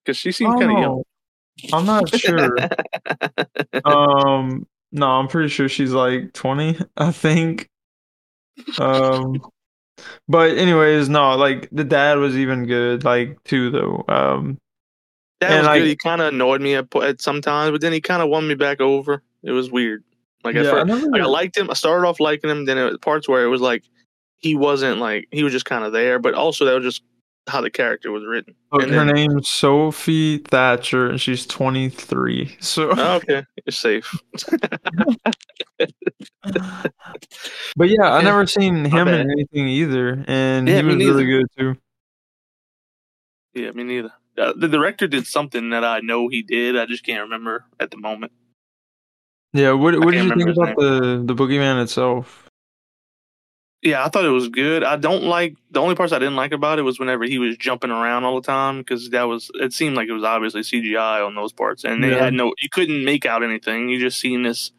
Because 0.04 0.18
she 0.18 0.32
seems 0.32 0.54
kind 0.60 0.72
of 0.72 0.78
young. 0.80 1.04
oh, 1.74 1.78
I'm 1.78 1.86
not 1.86 2.10
sure. 2.10 2.58
um, 3.86 4.68
no, 4.92 5.08
I'm 5.08 5.28
pretty 5.28 5.50
sure 5.50 5.68
she's 5.70 5.92
like 5.92 6.34
20. 6.34 6.78
I 6.98 7.12
think. 7.12 7.70
Um, 8.80 9.42
but 10.28 10.58
anyways, 10.58 11.10
no, 11.10 11.36
like 11.36 11.70
the 11.72 11.84
dad 11.84 12.18
was 12.18 12.36
even 12.38 12.66
good, 12.66 13.04
like 13.04 13.42
too 13.44 13.70
though. 13.72 14.06
Um, 14.08 14.58
That 15.42 15.52
And 15.52 15.60
was 15.62 15.68
I- 15.68 15.80
good. 15.80 15.88
He 15.88 15.96
kind 15.96 16.22
of 16.22 16.34
annoyed 16.34 16.62
me 16.62 16.76
at, 16.76 16.94
at 16.96 17.22
sometimes, 17.22 17.72
but 17.72 17.82
then 17.82 17.94
he 17.94 18.02
kind 18.02 18.22
of 18.22 18.30
won 18.30 18.48
me 18.48 18.56
back 18.56 18.80
over. 18.82 19.22
It 19.44 19.52
was 19.52 19.70
weird. 19.72 20.04
Like 20.44 20.56
yeah, 20.56 20.62
I 20.62 20.72
first, 20.72 20.88
never. 20.88 21.08
like 21.10 21.22
I 21.22 21.26
liked 21.26 21.58
him. 21.58 21.70
I 21.70 21.74
started 21.74 22.08
off 22.08 22.20
liking 22.20 22.50
him. 22.50 22.66
Then 22.66 22.78
it 22.78 22.84
was 22.84 22.98
parts 23.00 23.28
where 23.28 23.44
it 23.44 23.48
was 23.50 23.62
like 23.62 23.84
he 24.40 24.56
wasn't 24.56 25.00
like 25.00 25.28
he 25.32 25.44
was 25.44 25.54
just 25.54 25.66
kind 25.66 25.84
of 25.84 25.92
there, 25.94 26.20
but 26.20 26.34
also 26.34 26.66
that 26.66 26.74
was 26.76 26.84
just 26.84 27.04
how 27.48 27.62
the 27.62 27.70
character 27.70 28.12
was 28.12 28.26
written. 28.26 28.56
Look, 28.72 28.84
and 28.84 28.92
her 28.92 29.06
then- 29.06 29.14
name's 29.16 29.48
Sophie 29.50 30.40
Thatcher, 30.40 31.10
and 31.10 31.22
she's 31.22 31.46
23. 31.46 32.58
So, 32.60 32.90
Oh, 32.98 33.16
okay, 33.18 33.46
you're 33.66 33.72
safe. 33.72 34.12
but 37.76 37.90
yeah, 37.90 38.14
I 38.14 38.22
never 38.22 38.46
seen 38.48 38.86
him 38.86 39.08
in 39.08 39.30
anything 39.32 39.68
either, 39.68 40.24
and 40.28 40.68
Yeah, 40.68 40.78
he 40.78 40.82
me 40.84 40.96
was 40.96 41.06
really 41.08 41.26
good 41.26 41.46
too. 41.58 41.78
Yeah, 43.54 43.72
me 43.72 43.84
neither. 43.84 44.12
Uh, 44.38 44.54
the 44.58 44.68
director 44.68 45.08
did 45.08 45.26
something 45.26 45.70
that 45.70 45.86
I 45.86 46.02
know 46.02 46.28
he 46.28 46.42
did. 46.44 46.78
I 46.78 46.86
just 46.86 47.06
can't 47.06 47.22
remember 47.22 47.64
at 47.80 47.90
the 47.92 47.98
moment. 47.98 48.34
Yeah, 49.54 49.72
what 49.72 49.98
what 50.00 50.12
did 50.12 50.26
you 50.26 50.36
think 50.36 50.50
about 50.50 50.76
the 50.76 51.24
the 51.26 51.34
boogeyman 51.36 51.82
itself? 51.82 52.45
Yeah, 53.86 54.04
I 54.04 54.10
thought 54.10 54.26
it 54.26 54.30
was 54.30 54.50
good. 54.50 54.84
I 54.84 54.96
don't 54.96 55.24
like 55.26 55.56
the 55.72 55.80
only 55.80 55.94
parts 55.96 56.12
I 56.12 56.18
didn't 56.20 56.36
like 56.36 56.52
about 56.52 56.80
it 56.80 56.82
was 56.82 57.00
whenever 57.00 57.24
he 57.26 57.38
was 57.40 57.56
jumping 57.56 57.92
around 57.92 58.24
all 58.24 58.36
the 58.42 58.46
time 58.46 58.80
because 58.80 59.12
that 59.12 59.24
was 59.24 59.52
it 59.56 59.74
seemed 59.74 59.96
like 59.96 60.10
it 60.10 60.14
was 60.14 60.24
obviously 60.24 60.62
CGI 60.62 61.26
on 61.26 61.36
those 61.36 61.54
parts, 61.54 61.84
and 61.84 62.04
they 62.04 62.10
Yeah. 62.10 62.24
had 62.26 62.34
no 62.34 62.54
you 62.62 62.68
couldn't 62.70 63.06
make 63.06 63.26
out 63.26 63.44
anything. 63.44 63.88
You 63.90 64.00
just 64.00 64.20
seen 64.20 64.42
this 64.44 64.72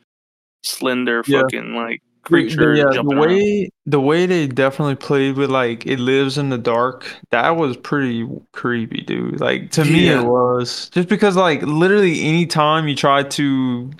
slender 0.65 1.23
Yeah. 1.27 1.43
fucking 1.43 1.75
like 1.75 2.03
creature 2.25 2.73
the, 2.73 2.79
yeah, 2.79 2.85
the 2.87 2.95
jumping 2.95 3.19
around. 3.19 3.29
way 3.29 3.71
the 3.87 4.01
way 4.01 4.27
they 4.27 4.49
definitely 4.49 4.97
played 4.97 5.37
with 5.37 5.49
like 5.51 5.87
it 5.87 6.01
lives 6.01 6.37
in 6.39 6.49
the 6.49 6.59
dark. 6.59 7.07
That 7.31 7.51
was 7.57 7.77
pretty 7.77 8.29
creepy, 8.53 9.03
dude. 9.03 9.39
Like 9.41 9.71
to 9.73 9.85
me, 9.85 10.09
it 10.09 10.25
was 10.25 10.89
just 10.91 11.09
because 11.09 11.37
like 11.37 11.63
literally 11.63 12.23
any 12.23 12.47
time 12.47 12.89
you 12.89 12.97
try 12.97 13.23
to 13.23 13.91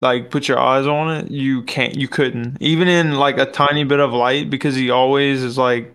like 0.00 0.30
put 0.30 0.48
your 0.48 0.58
eyes 0.58 0.86
on 0.86 1.10
it, 1.10 1.30
you 1.30 1.62
can't, 1.62 1.96
you 1.96 2.08
couldn't. 2.08 2.56
Even 2.60 2.88
in 2.88 3.16
like 3.16 3.38
a 3.38 3.46
tiny 3.46 3.84
bit 3.84 4.00
of 4.00 4.12
light, 4.12 4.50
because 4.50 4.74
he 4.74 4.90
always 4.90 5.42
is 5.42 5.58
like, 5.58 5.94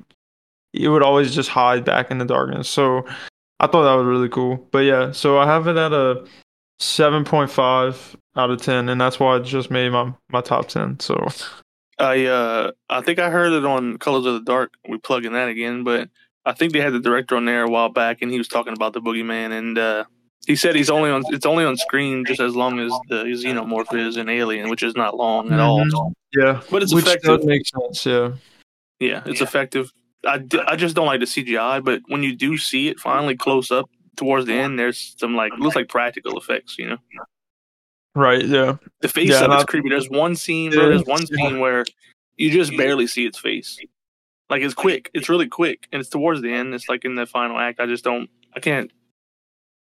it 0.73 0.89
would 0.89 1.03
always 1.03 1.33
just 1.33 1.49
hide 1.49 1.85
back 1.85 2.11
in 2.11 2.17
the 2.17 2.25
darkness. 2.25 2.67
So 2.69 3.05
I 3.59 3.67
thought 3.67 3.83
that 3.83 3.95
was 3.95 4.05
really 4.05 4.29
cool. 4.29 4.67
But 4.71 4.79
yeah, 4.79 5.11
so 5.11 5.37
I 5.37 5.45
have 5.45 5.67
it 5.67 5.77
at 5.77 5.93
a 5.93 6.25
seven 6.79 7.23
point 7.23 7.49
five 7.49 8.15
out 8.35 8.51
of 8.51 8.61
ten, 8.61 8.89
and 8.89 8.99
that's 8.99 9.19
why 9.19 9.35
I 9.35 9.39
just 9.39 9.71
made 9.71 9.89
my 9.91 10.13
my 10.29 10.41
top 10.41 10.67
ten. 10.67 10.99
So. 10.99 11.27
I 11.97 12.25
uh 12.25 12.71
I 12.89 12.99
think 12.99 13.19
I 13.19 13.29
heard 13.29 13.53
it 13.53 13.63
on 13.63 13.97
Colors 13.99 14.25
of 14.25 14.33
the 14.33 14.41
Dark. 14.41 14.73
We 14.89 14.97
plug 14.97 15.23
in 15.23 15.31
that 15.31 15.47
again, 15.47 15.85
but 15.85 16.09
I 16.45 16.51
think 16.51 16.73
they 16.73 16.81
had 16.81 16.91
the 16.91 16.99
director 16.99 17.37
on 17.37 17.45
there 17.45 17.63
a 17.63 17.69
while 17.69 17.87
back, 17.87 18.21
and 18.21 18.29
he 18.29 18.37
was 18.37 18.49
talking 18.49 18.73
about 18.73 18.91
the 18.91 18.99
Boogeyman 18.99 19.57
and 19.57 19.77
uh, 19.77 20.03
He 20.47 20.55
said 20.55 20.75
he's 20.75 20.89
only 20.89 21.09
on. 21.09 21.23
It's 21.29 21.45
only 21.45 21.65
on 21.65 21.75
screen 21.77 22.23
just 22.25 22.39
as 22.39 22.55
long 22.55 22.79
as 22.79 22.91
the 23.09 23.23
xenomorph 23.25 23.93
is 23.97 24.15
an 24.17 24.29
alien, 24.29 24.69
which 24.69 24.83
is 24.83 24.95
not 24.95 25.17
long 25.17 25.51
at 25.51 25.59
all. 25.59 25.83
Mhm. 25.83 26.13
Yeah, 26.33 26.61
But 26.69 26.83
it's 26.83 26.93
which 26.93 27.05
effective. 27.05 27.37
does 27.39 27.45
make 27.45 27.63
sense. 27.65 28.05
Yeah, 28.05 28.31
Yeah, 28.99 29.23
it's 29.25 29.41
effective. 29.41 29.91
I, 30.27 30.37
d- 30.39 30.59
I 30.67 30.75
just 30.75 30.95
don't 30.95 31.05
like 31.07 31.19
the 31.19 31.25
CGI, 31.27 31.83
but 31.83 32.01
when 32.07 32.23
you 32.23 32.35
do 32.35 32.57
see 32.57 32.87
it 32.89 32.99
finally 32.99 33.35
close 33.35 33.71
up 33.71 33.89
towards 34.17 34.45
the 34.45 34.53
end, 34.53 34.77
there's 34.79 35.15
some 35.17 35.35
like 35.35 35.51
looks 35.57 35.75
like 35.75 35.87
practical 35.87 36.37
effects. 36.37 36.77
You 36.77 36.89
know, 36.89 36.97
right. 38.15 38.43
Yeah, 38.45 38.77
the 39.01 39.07
face 39.07 39.29
Yeah, 39.29 39.45
of 39.45 39.51
it's 39.51 39.65
creepy. 39.65 39.89
There's 39.89 40.09
one 40.09 40.35
scene, 40.35 40.71
Yeah, 40.71 40.79
bro. 40.79 40.89
There's 40.89 41.05
one 41.05 41.21
yeah. 41.29 41.37
scene 41.47 41.59
where 41.59 41.85
you 42.37 42.51
just 42.51 42.75
barely 42.77 43.07
see 43.07 43.25
its 43.25 43.37
face. 43.39 43.77
Like 44.49 44.61
it's 44.61 44.73
quick. 44.73 45.09
It's 45.13 45.29
really 45.29 45.47
quick, 45.47 45.87
and 45.91 45.99
it's 45.99 46.09
towards 46.09 46.41
the 46.41 46.51
end. 46.51 46.73
It's 46.73 46.87
like 46.89 47.05
in 47.05 47.15
the 47.15 47.25
final 47.25 47.57
act. 47.59 47.79
I 47.79 47.85
just 47.87 48.03
don't. 48.03 48.29
I 48.55 48.59
can't 48.59 48.91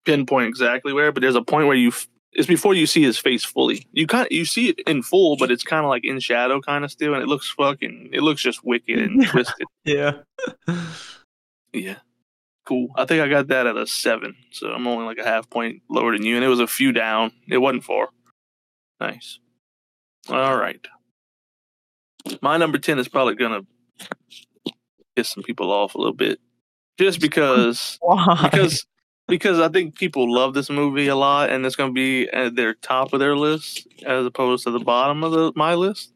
pinpoint 0.08 0.48
exactly 0.48 0.94
where, 0.94 1.12
but 1.12 1.22
there's 1.22 1.36
a 1.36 1.42
point 1.44 1.68
where 1.68 1.76
you. 1.76 1.90
f- 1.90 2.08
It's 2.34 2.48
before 2.48 2.74
you 2.74 2.88
see 2.88 3.04
his 3.04 3.18
face 3.20 3.44
fully. 3.44 3.86
You 3.92 4.08
kind 4.08 4.28
you 4.32 4.46
see 4.46 4.70
it 4.70 4.80
in 4.88 5.04
full, 5.04 5.38
but 5.38 5.52
it's 5.52 5.64
kind 5.64 5.84
of 5.86 5.90
like 5.90 6.04
in 6.06 6.20
shadow, 6.20 6.60
kind 6.62 6.84
of 6.84 6.92
still, 6.92 7.14
and 7.14 7.22
it 7.22 7.28
looks 7.28 7.50
fucking. 7.50 8.10
It 8.14 8.22
looks 8.22 8.42
just 8.42 8.64
wicked 8.64 8.98
and 9.00 9.26
twisted. 9.32 9.68
yeah. 9.86 10.14
Yeah. 11.74 11.98
Cool. 12.66 12.90
I 12.98 13.06
think 13.06 13.22
I 13.22 13.28
got 13.30 13.48
that 13.48 13.66
at 13.68 13.78
a 13.78 13.88
seven. 13.88 14.36
So 14.52 14.72
I'm 14.72 14.88
only 14.88 15.06
like 15.06 15.20
a 15.20 15.24
half 15.24 15.50
point 15.50 15.82
lower 15.90 16.12
than 16.12 16.24
you. 16.26 16.36
And 16.36 16.44
it 16.44 16.50
was 16.50 16.60
a 16.60 16.68
few 16.68 16.92
down. 16.92 17.32
It 17.48 17.60
wasn't 17.60 17.84
far. 17.86 18.10
Nice. 19.00 19.40
All 20.30 20.58
right. 20.58 20.86
My 22.42 22.58
number 22.58 22.78
10 22.78 23.00
is 23.00 23.08
probably 23.08 23.36
going 23.36 23.64
to 23.64 24.78
piss 25.16 25.30
some 25.30 25.44
people 25.44 25.72
off 25.72 25.96
a 25.96 25.98
little 25.98 26.14
bit. 26.14 26.40
Just 27.00 27.22
because, 27.22 27.98
Why? 28.02 28.50
because, 28.52 28.86
because 29.28 29.60
I 29.60 29.68
think 29.70 29.96
people 29.96 30.32
love 30.34 30.54
this 30.54 30.70
movie 30.70 31.08
a 31.08 31.16
lot 31.16 31.50
and 31.50 31.66
it's 31.66 31.76
going 31.76 31.90
to 31.90 31.94
be 31.94 32.30
at 32.30 32.56
their 32.56 32.74
top 32.76 33.14
of 33.14 33.20
their 33.20 33.36
list 33.36 33.88
as 34.06 34.26
opposed 34.26 34.64
to 34.66 34.72
the 34.72 34.80
bottom 34.80 35.24
of 35.24 35.32
the, 35.32 35.52
my 35.56 35.74
list. 35.76 36.14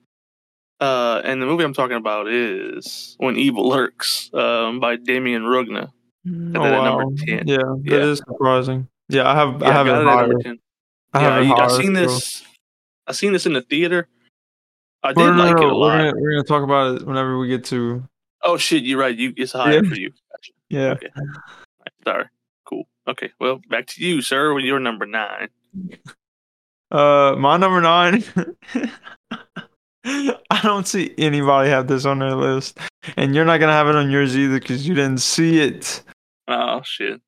Uh, 0.80 1.22
and 1.24 1.42
the 1.42 1.46
movie 1.46 1.64
I'm 1.64 1.74
talking 1.74 1.98
about 1.98 2.28
is 2.28 3.16
When 3.20 3.36
Evil 3.38 3.70
Lurks 3.70 4.32
um, 4.34 4.80
by 4.80 4.98
Demián 4.98 5.44
Rugna. 5.44 5.92
oh, 6.28 6.66
at 6.66 6.84
number 6.84 7.06
wow. 7.06 7.12
10. 7.18 7.48
Yeah, 7.48 7.58
Yeah. 7.84 7.98
that 7.98 8.02
is 8.02 8.18
surprising. 8.20 8.88
Yeah, 9.10 9.30
I 9.30 9.36
have. 9.36 9.62
Yeah, 9.62 9.68
I 9.68 9.72
have 9.74 9.88
it 9.88 9.92
it 9.92 10.04
higher. 10.06 10.34
I 11.14 11.22
yeah, 11.22 11.30
have 11.30 11.44
it 11.44 11.48
I, 11.48 11.54
I 11.54 11.68
higher, 11.68 11.70
seen 11.82 11.94
this. 11.94 12.44
I 13.06 13.12
seen 13.12 13.34
this 13.34 13.46
in 13.46 13.54
the 13.54 13.62
theater. 13.62 14.08
I 15.04 15.10
did 15.10 15.18
No, 15.18 15.34
no, 15.34 15.44
like 15.44 15.56
no, 15.58 15.62
it 15.62 15.66
a 15.66 15.68
We're 15.68 15.74
lot. 15.74 15.98
gonna, 15.98 16.14
we're 16.16 16.32
gonna 16.32 16.44
talk 16.44 16.64
about 16.64 16.96
it 17.02 17.06
whenever 17.06 17.38
we 17.38 17.48
get 17.50 17.66
to. 17.66 18.04
Oh 18.42 18.56
shit, 18.58 18.84
you're 18.84 18.98
right. 19.00 19.16
You 19.16 19.34
it's 19.36 19.52
higher 19.52 19.84
Yeah. 19.84 19.90
for 19.90 19.96
you. 19.96 20.10
Gotcha. 20.32 20.52
Yeah. 20.70 20.92
Okay. 20.92 21.08
Sorry. 22.06 22.26
Okay. 23.08 23.32
Well, 23.40 23.62
back 23.70 23.88
to 23.88 24.06
you, 24.06 24.22
sir. 24.22 24.54
When 24.54 24.66
you're 24.66 24.80
number 24.80 25.06
nine. 25.06 25.50
Uh, 26.92 27.36
my 27.38 27.58
number 27.58 27.82
nine. 27.82 28.24
I 30.04 30.62
don't 30.64 30.88
see 30.88 31.14
anybody 31.18 31.70
have 31.70 31.88
this 31.88 32.06
on 32.06 32.20
their 32.20 32.36
list, 32.36 32.80
and 33.16 33.36
you're 33.36 33.46
not 33.46 33.60
gonna 33.60 33.72
have 33.72 33.88
it 33.88 33.96
on 33.96 34.10
yours 34.10 34.36
either 34.36 34.60
because 34.60 34.88
you 34.88 34.96
didn't 34.96 35.20
see 35.20 35.60
it. 35.60 36.02
Oh 36.48 36.82
shit. 36.84 37.22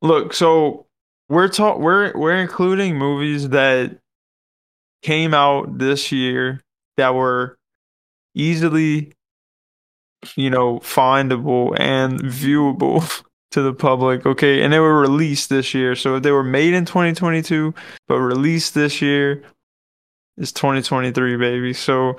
Look, 0.00 0.32
so 0.32 0.86
we're 1.28 1.48
talk 1.48 1.78
we're 1.78 2.12
we're 2.16 2.36
including 2.36 2.96
movies 2.96 3.50
that 3.50 3.98
came 5.02 5.34
out 5.34 5.78
this 5.78 6.10
year 6.10 6.60
that 6.96 7.14
were 7.14 7.58
easily, 8.34 9.12
you 10.34 10.50
know, 10.50 10.78
findable 10.80 11.78
and 11.78 12.20
viewable 12.20 13.22
to 13.50 13.62
the 13.62 13.72
public. 13.72 14.26
Okay, 14.26 14.62
and 14.62 14.72
they 14.72 14.78
were 14.78 15.00
released 15.00 15.48
this 15.48 15.74
year. 15.74 15.94
So 15.94 16.16
if 16.16 16.22
they 16.22 16.30
were 16.32 16.44
made 16.44 16.74
in 16.74 16.84
2022 16.84 17.74
but 18.06 18.18
released 18.18 18.74
this 18.74 19.00
year, 19.02 19.42
it's 20.36 20.52
2023, 20.52 21.36
baby. 21.36 21.72
So 21.72 22.16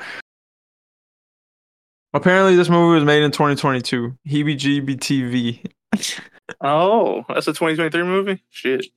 apparently, 2.13 2.55
this 2.55 2.69
movie 2.69 2.95
was 2.95 3.05
made 3.05 3.23
in 3.23 3.31
2022. 3.31 4.15
Heebie-jeebie 4.27 4.97
TV. 4.97 5.65
Oh, 6.61 7.23
that's 7.29 7.47
a 7.47 7.53
2023 7.53 8.03
movie. 8.03 8.43
Shit. 8.49 8.87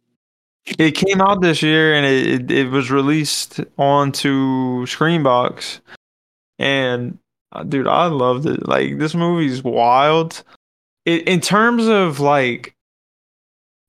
It 0.79 0.93
came 0.93 1.21
out 1.21 1.43
this 1.43 1.63
year 1.63 1.95
and 1.95 2.07
it, 2.07 2.27
it, 2.27 2.51
it 2.51 2.71
was 2.71 2.91
released 2.91 3.61
onto 3.79 4.87
Screambox. 4.87 5.81
And 6.59 7.19
uh, 7.53 7.65
dude, 7.65 7.89
I 7.89 8.07
loved 8.07 8.47
it. 8.47 8.67
Like 8.67 8.99
this 8.99 9.15
movie's 9.15 9.63
wild. 9.63 10.45
It, 11.05 11.27
in 11.29 11.41
terms 11.41 11.87
of 11.87 12.21
like 12.21 12.75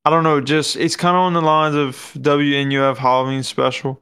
I 0.05 0.09
don't 0.09 0.23
know, 0.23 0.41
just 0.41 0.75
it's 0.75 0.95
kind 0.95 1.15
of 1.15 1.21
on 1.21 1.33
the 1.33 1.41
lines 1.41 1.75
of 1.75 1.95
WNUF 2.21 2.97
Halloween 2.97 3.43
special, 3.43 4.01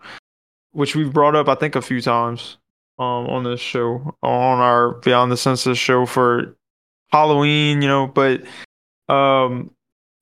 which 0.72 0.96
we've 0.96 1.14
brought 1.14 1.36
up 1.36 1.48
I 1.48 1.56
think 1.56 1.76
a 1.76 1.82
few 1.82 2.02
times 2.02 2.58
um 3.00 3.28
on 3.28 3.44
this 3.44 3.60
show, 3.60 4.16
on 4.24 4.60
our 4.60 4.94
Beyond 5.02 5.32
the 5.32 5.38
Senses 5.38 5.78
show 5.78 6.06
for 6.06 6.56
Halloween, 7.12 7.82
you 7.82 7.88
know, 7.88 8.08
but 8.08 8.44
um 9.10 9.72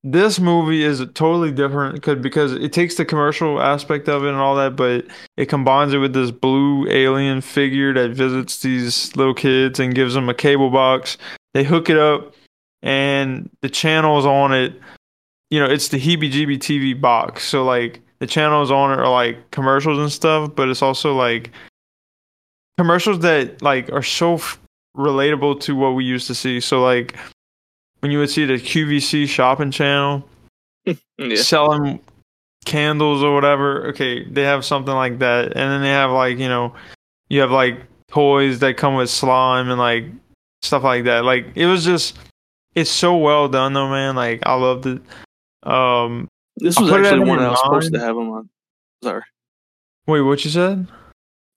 this 0.03 0.39
movie 0.39 0.83
is 0.83 0.99
totally 1.13 1.51
different 1.51 1.95
because 1.95 2.19
because 2.19 2.53
it 2.53 2.71
takes 2.71 2.95
the 2.95 3.03
commercial 3.03 3.61
aspect 3.61 4.07
of 4.07 4.23
it 4.23 4.29
and 4.29 4.37
all 4.37 4.55
that, 4.55 4.75
but 4.75 5.05
it 5.35 5.47
combines 5.47 5.93
it 5.93 5.97
with 5.97 6.13
this 6.13 6.31
blue 6.31 6.89
alien 6.89 7.41
figure 7.41 7.93
that 7.93 8.11
visits 8.11 8.61
these 8.61 9.13
little 9.17 9.33
kids 9.33 9.79
and 9.79 9.93
gives 9.93 10.13
them 10.13 10.29
a 10.29 10.33
cable 10.33 10.69
box. 10.69 11.17
They 11.53 11.63
hook 11.65 11.89
it 11.89 11.97
up, 11.97 12.33
and 12.81 13.49
the 13.61 13.69
channels 13.69 14.25
on 14.25 14.53
it, 14.53 14.73
you 15.49 15.59
know, 15.59 15.65
it's 15.65 15.87
the 15.89 15.99
heebie-jeebie 15.99 16.59
TV 16.59 16.99
box. 16.99 17.43
So 17.47 17.63
like 17.63 18.01
the 18.19 18.27
channels 18.27 18.71
on 18.71 18.91
it 18.91 18.99
are 18.99 19.09
like 19.09 19.51
commercials 19.51 19.99
and 19.99 20.11
stuff, 20.11 20.51
but 20.55 20.69
it's 20.69 20.81
also 20.81 21.15
like 21.15 21.51
commercials 22.77 23.19
that 23.19 23.61
like 23.61 23.91
are 23.91 24.03
so 24.03 24.35
f- 24.35 24.59
relatable 24.95 25.59
to 25.61 25.75
what 25.75 25.91
we 25.91 26.03
used 26.05 26.27
to 26.27 26.35
see. 26.35 26.59
So 26.59 26.81
like 26.81 27.15
when 27.99 28.11
you 28.11 28.19
would 28.19 28.29
see 28.29 28.45
the 28.45 28.53
QVC 28.55 29.27
shopping 29.27 29.71
channel 29.71 30.27
Yeah. 31.17 31.35
selling 31.41 31.99
candles 32.65 33.23
or 33.23 33.33
whatever. 33.33 33.87
Okay, 33.87 34.23
they 34.29 34.43
have 34.43 34.63
something 34.63 34.93
like 34.93 35.19
that, 35.19 35.45
and 35.47 35.71
then 35.71 35.81
they 35.81 35.89
have 35.89 36.11
like 36.11 36.37
you 36.37 36.47
know, 36.47 36.73
you 37.29 37.41
have 37.41 37.51
like 37.51 37.79
toys 38.09 38.59
that 38.59 38.77
come 38.77 38.95
with 38.95 39.09
slime 39.09 39.69
and 39.69 39.79
like 39.79 40.05
stuff 40.61 40.83
like 40.83 41.03
that. 41.05 41.23
Like 41.25 41.47
it 41.55 41.65
was 41.65 41.83
just, 41.85 42.17
it's 42.75 42.89
so 42.89 43.17
well 43.17 43.47
done 43.49 43.73
though, 43.73 43.89
man. 43.89 44.15
Like 44.15 44.41
I 44.45 44.53
loved 44.55 44.85
it. 44.85 45.01
Um, 45.63 46.27
This 46.57 46.79
was 46.79 46.89
put 46.89 47.01
it 47.01 47.05
at 47.07 47.13
actually 47.13 47.29
one 47.29 47.39
I 47.39 47.49
was 47.49 47.59
supposed 47.59 47.93
to 47.93 47.99
have 47.99 48.07
have 48.07 48.17
on. 48.17 48.49
Sorry. 49.03 49.21
wait, 50.07 50.21
what 50.21 50.43
you 50.43 50.51
said? 50.51 50.87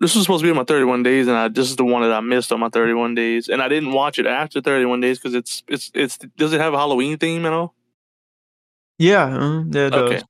This 0.01 0.17
was 0.17 0.25
supposed 0.25 0.43
to 0.43 0.47
be 0.47 0.51
on 0.51 0.57
my 0.57 0.65
31 0.65 1.05
days, 1.05 1.29
and 1.29 1.37
I 1.37 1.49
this 1.49 1.71
is 1.71 1.77
the 1.77 1.85
one 1.85 2.03
that 2.03 2.13
I 2.13 2.21
missed 2.21 2.51
on 2.53 2.59
my 2.61 2.69
31 2.69 3.15
days, 3.15 3.49
and 3.49 3.63
I 3.63 3.69
didn't 3.69 3.93
watch 3.93 4.19
it 4.19 4.27
after 4.27 4.61
31 4.61 5.01
days 5.01 5.19
because 5.19 5.35
it's 5.35 5.63
it's 5.69 5.91
it's 5.95 6.19
does 6.37 6.53
it 6.53 6.61
have 6.61 6.75
a 6.75 6.79
Halloween 6.79 7.19
theme 7.19 7.47
at 7.47 7.53
all? 7.53 7.75
Yeah, 8.99 9.29
mm, 9.29 9.75
yeah, 9.75 9.87
it 9.87 9.91
does. 9.91 10.13
Okay. 10.13 10.23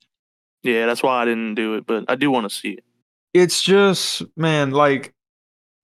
Yeah, 0.62 0.86
that's 0.86 1.02
why 1.02 1.22
I 1.22 1.24
didn't 1.24 1.54
do 1.54 1.74
it, 1.74 1.86
but 1.86 2.04
I 2.08 2.14
do 2.14 2.30
want 2.30 2.48
to 2.48 2.54
see 2.54 2.72
it. 2.72 2.84
it's 3.34 3.62
just 3.62 4.22
man 4.36 4.70
like 4.72 5.12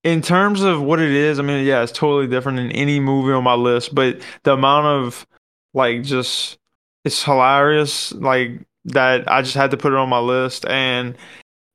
in 0.08 0.22
terms 0.22 0.62
of 0.62 0.80
what 0.80 0.98
it 0.98 1.10
is 1.10 1.38
i 1.38 1.42
mean 1.42 1.64
yeah 1.66 1.82
it's 1.82 1.92
totally 1.92 2.26
different 2.26 2.56
than 2.56 2.72
any 2.72 2.98
movie 2.98 3.32
on 3.32 3.44
my 3.44 3.54
list 3.54 3.94
but 3.94 4.18
the 4.44 4.52
amount 4.52 4.86
of 4.86 5.26
like 5.74 6.02
just 6.02 6.58
it's 7.04 7.22
hilarious 7.22 8.12
like 8.12 8.58
that 8.86 9.30
i 9.30 9.42
just 9.42 9.54
had 9.54 9.70
to 9.70 9.76
put 9.76 9.92
it 9.92 9.98
on 9.98 10.08
my 10.08 10.18
list 10.18 10.64
and 10.66 11.14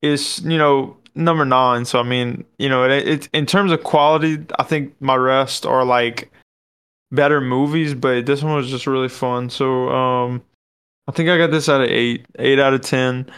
it's 0.02 0.42
you 0.42 0.58
know 0.58 0.98
number 1.14 1.46
nine 1.46 1.86
so 1.86 2.00
i 2.00 2.04
mean 2.04 2.44
you 2.58 2.68
know 2.68 2.84
it, 2.84 3.08
it 3.08 3.30
in 3.34 3.46
terms 3.46 3.72
of 3.72 3.84
quality 3.84 4.44
i 4.58 4.64
think 4.64 4.96
my 5.00 5.16
rest 5.16 5.64
are 5.64 5.86
like 5.86 6.32
better 7.12 7.40
movies 7.40 7.94
but 7.94 8.26
this 8.26 8.42
one 8.42 8.56
was 8.56 8.68
just 8.70 8.88
really 8.88 9.08
fun 9.08 9.48
so 9.48 9.90
um 9.90 10.42
i 11.08 11.12
think 11.12 11.30
i 11.30 11.38
got 11.38 11.52
this 11.52 11.70
out 11.70 11.82
of 11.82 11.88
eight 11.88 12.26
eight 12.40 12.58
out 12.58 12.74
of 12.74 12.82
ten 12.82 13.30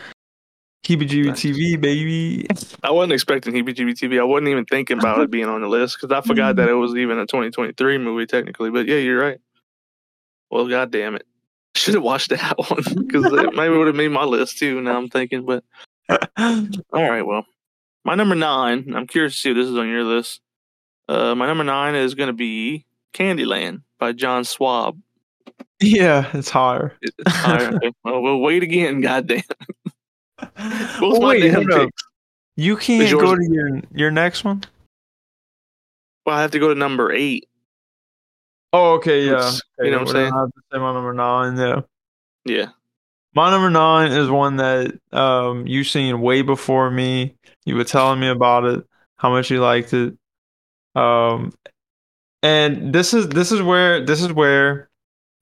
Heebie-jeebie 0.85 1.25
Nice. 1.25 1.41
TV, 1.41 1.81
baby. 1.81 2.45
I 2.83 2.91
wasn't 2.91 3.13
expecting 3.13 3.53
HBGB 3.55 3.91
TV. 3.99 4.19
I 4.19 4.23
wasn't 4.23 4.49
even 4.49 4.65
thinking 4.65 4.99
about 4.99 5.19
it 5.19 5.31
being 5.31 5.45
on 5.45 5.61
the 5.61 5.67
list 5.67 5.97
because 5.99 6.15
I 6.15 6.21
forgot 6.25 6.57
that 6.57 6.69
it 6.69 6.73
was 6.73 6.95
even 6.95 7.17
a 7.17 7.25
2023 7.25 7.97
movie 7.97 8.27
technically. 8.27 8.69
But 8.69 8.85
yeah, 8.85 8.97
you're 8.97 9.19
right. 9.19 9.39
Well, 10.51 10.67
god 10.67 10.91
damn 10.91 11.15
it, 11.15 11.25
should 11.75 11.95
have 11.95 12.03
watched 12.03 12.29
that 12.29 12.55
one 12.57 12.83
because 13.07 13.25
it 13.25 13.53
maybe 13.55 13.75
would 13.75 13.87
have 13.87 13.95
made 13.95 14.09
my 14.11 14.25
list 14.25 14.59
too. 14.59 14.79
Now 14.79 14.95
I'm 14.97 15.09
thinking, 15.09 15.43
but 15.43 15.63
all 16.37 16.69
right, 16.93 17.23
well, 17.23 17.47
my 18.03 18.13
number 18.13 18.35
nine. 18.35 18.93
I'm 18.95 19.07
curious 19.07 19.33
to 19.33 19.39
see 19.39 19.49
if 19.49 19.55
this 19.55 19.67
is 19.67 19.75
on 19.77 19.89
your 19.89 20.03
list. 20.03 20.39
Uh, 21.09 21.33
my 21.33 21.47
number 21.47 21.63
nine 21.63 21.95
is 21.95 22.13
going 22.13 22.27
to 22.27 22.33
be 22.33 22.85
Candyland 23.13 23.81
by 23.97 24.11
John 24.11 24.43
Swab. 24.43 24.99
yeah, 25.81 26.29
it's 26.33 26.51
higher. 26.51 26.93
It's 27.01 27.15
higher. 27.27 27.75
Okay. 27.75 27.91
well, 28.03 28.21
we'll 28.21 28.39
wait 28.39 28.61
again. 28.61 29.01
Goddamn. 29.01 29.41
Both 30.99 31.21
Oh, 31.21 31.27
wait, 31.27 31.41
damn 31.41 31.55
hold 31.55 31.71
up. 31.71 31.89
You 32.55 32.77
can't 32.77 33.09
yours- 33.09 33.21
go 33.21 33.35
to 33.35 33.47
your 33.51 33.81
your 33.93 34.11
next 34.11 34.43
one. 34.43 34.63
Well, 36.25 36.35
I 36.37 36.41
have 36.41 36.51
to 36.51 36.59
go 36.59 36.69
to 36.69 36.75
number 36.75 37.11
eight. 37.11 37.47
Oh, 38.73 38.93
okay, 38.95 39.25
yeah. 39.25 39.35
Which, 39.35 39.43
Okay, 39.79 39.85
you 39.85 39.91
know 39.91 39.99
what 39.99 40.07
I'm 40.07 40.13
saying? 40.13 40.29
gonna 40.31 40.41
have 40.41 40.51
to 40.53 40.61
say 40.71 40.79
my 40.79 40.93
number 40.93 41.13
nine. 41.13 41.57
Yeah. 41.57 41.81
Yeah. 42.45 42.69
My 43.33 43.49
number 43.51 43.69
nine 43.69 44.11
is 44.11 44.29
one 44.29 44.55
that 44.57 44.97
um 45.11 45.67
you 45.67 45.83
seen 45.83 46.21
way 46.21 46.41
before 46.41 46.89
me. 46.89 47.35
You 47.65 47.75
were 47.75 47.83
telling 47.83 48.19
me 48.19 48.27
about 48.29 48.63
it, 48.65 48.85
how 49.17 49.29
much 49.29 49.51
you 49.51 49.59
liked 49.61 49.93
it. 49.93 50.15
Um, 50.95 51.51
and 52.41 52.93
this 52.93 53.13
is 53.13 53.27
this 53.29 53.51
is 53.51 53.61
where 53.61 54.05
this 54.05 54.21
is 54.21 54.31
where 54.31 54.89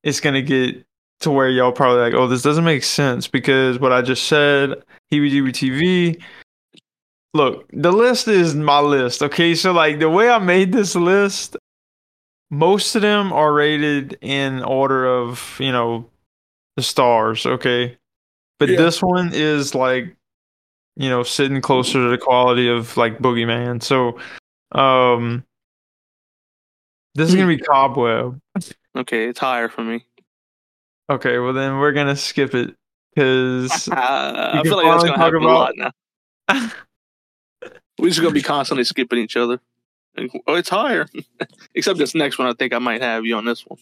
it's 0.03 0.19
gonna 0.19 0.41
get 0.41 0.83
to 1.23 1.31
where 1.31 1.49
y'all 1.49 1.71
probably 1.71 2.01
like, 2.01 2.13
oh, 2.13 2.27
this 2.27 2.41
doesn't 2.41 2.63
make 2.63 2.83
sense 2.83 3.27
because 3.27 3.79
what 3.79 3.91
I 3.91 4.01
just 4.01 4.27
said, 4.27 4.83
heebie 5.11 5.31
TV. 5.51 6.21
Look, 7.33 7.67
the 7.73 7.91
list 7.91 8.27
is 8.27 8.53
my 8.55 8.79
list, 8.79 9.23
okay? 9.23 9.55
So 9.55 9.71
like 9.71 9.99
the 9.99 10.09
way 10.09 10.29
I 10.29 10.37
made 10.37 10.71
this 10.71 10.95
list, 10.95 11.57
most 12.51 12.95
of 12.95 13.01
them 13.01 13.33
are 13.33 13.51
rated 13.51 14.17
in 14.21 14.63
order 14.63 15.05
of, 15.07 15.57
you 15.59 15.71
know, 15.71 16.07
the 16.75 16.83
stars, 16.83 17.45
okay? 17.45 17.97
But 18.59 18.69
Yeah. 18.69 18.77
this 18.77 19.01
one 19.01 19.31
is 19.33 19.73
like, 19.73 20.15
you 20.95 21.09
know, 21.09 21.23
sitting 21.23 21.59
closer 21.61 22.03
to 22.03 22.09
the 22.09 22.19
quality 22.19 22.69
of 22.69 22.95
like 22.97 23.17
Boogeyman. 23.17 23.81
So 23.81 24.19
um 24.73 25.43
this 27.15 27.29
is 27.29 27.35
gonna 27.35 27.47
be 27.47 27.57
Cobweb. 27.57 28.39
Okay, 28.95 29.27
it's 29.27 29.39
higher 29.39 29.69
for 29.69 29.83
me. 29.83 30.05
Okay, 31.09 31.37
well 31.37 31.53
then 31.53 31.77
we're 31.79 31.91
gonna 31.91 32.15
skip 32.15 32.55
it 32.55 32.75
because 33.13 33.87
Uh, 33.89 34.51
I 34.59 34.63
feel 34.63 34.77
like 34.77 34.85
that's 34.85 35.03
gonna 35.03 35.17
talk 35.17 35.33
happen 35.33 35.43
a 35.43 35.47
lot 35.47 35.73
now. 35.77 35.91
We're 37.99 38.09
just 38.09 38.21
gonna 38.21 38.33
be 38.33 38.41
constantly 38.41 38.83
skipping 38.83 39.19
each 39.19 39.37
other. 39.37 39.59
Oh, 40.47 40.55
it's 40.55 40.69
higher. 40.69 41.07
Except 41.75 41.97
this 41.99 42.15
next 42.15 42.37
one, 42.39 42.47
I 42.47 42.53
think 42.53 42.73
I 42.73 42.79
might 42.79 43.01
have 43.01 43.25
you 43.25 43.35
on 43.35 43.45
this 43.45 43.61
one. 43.65 43.79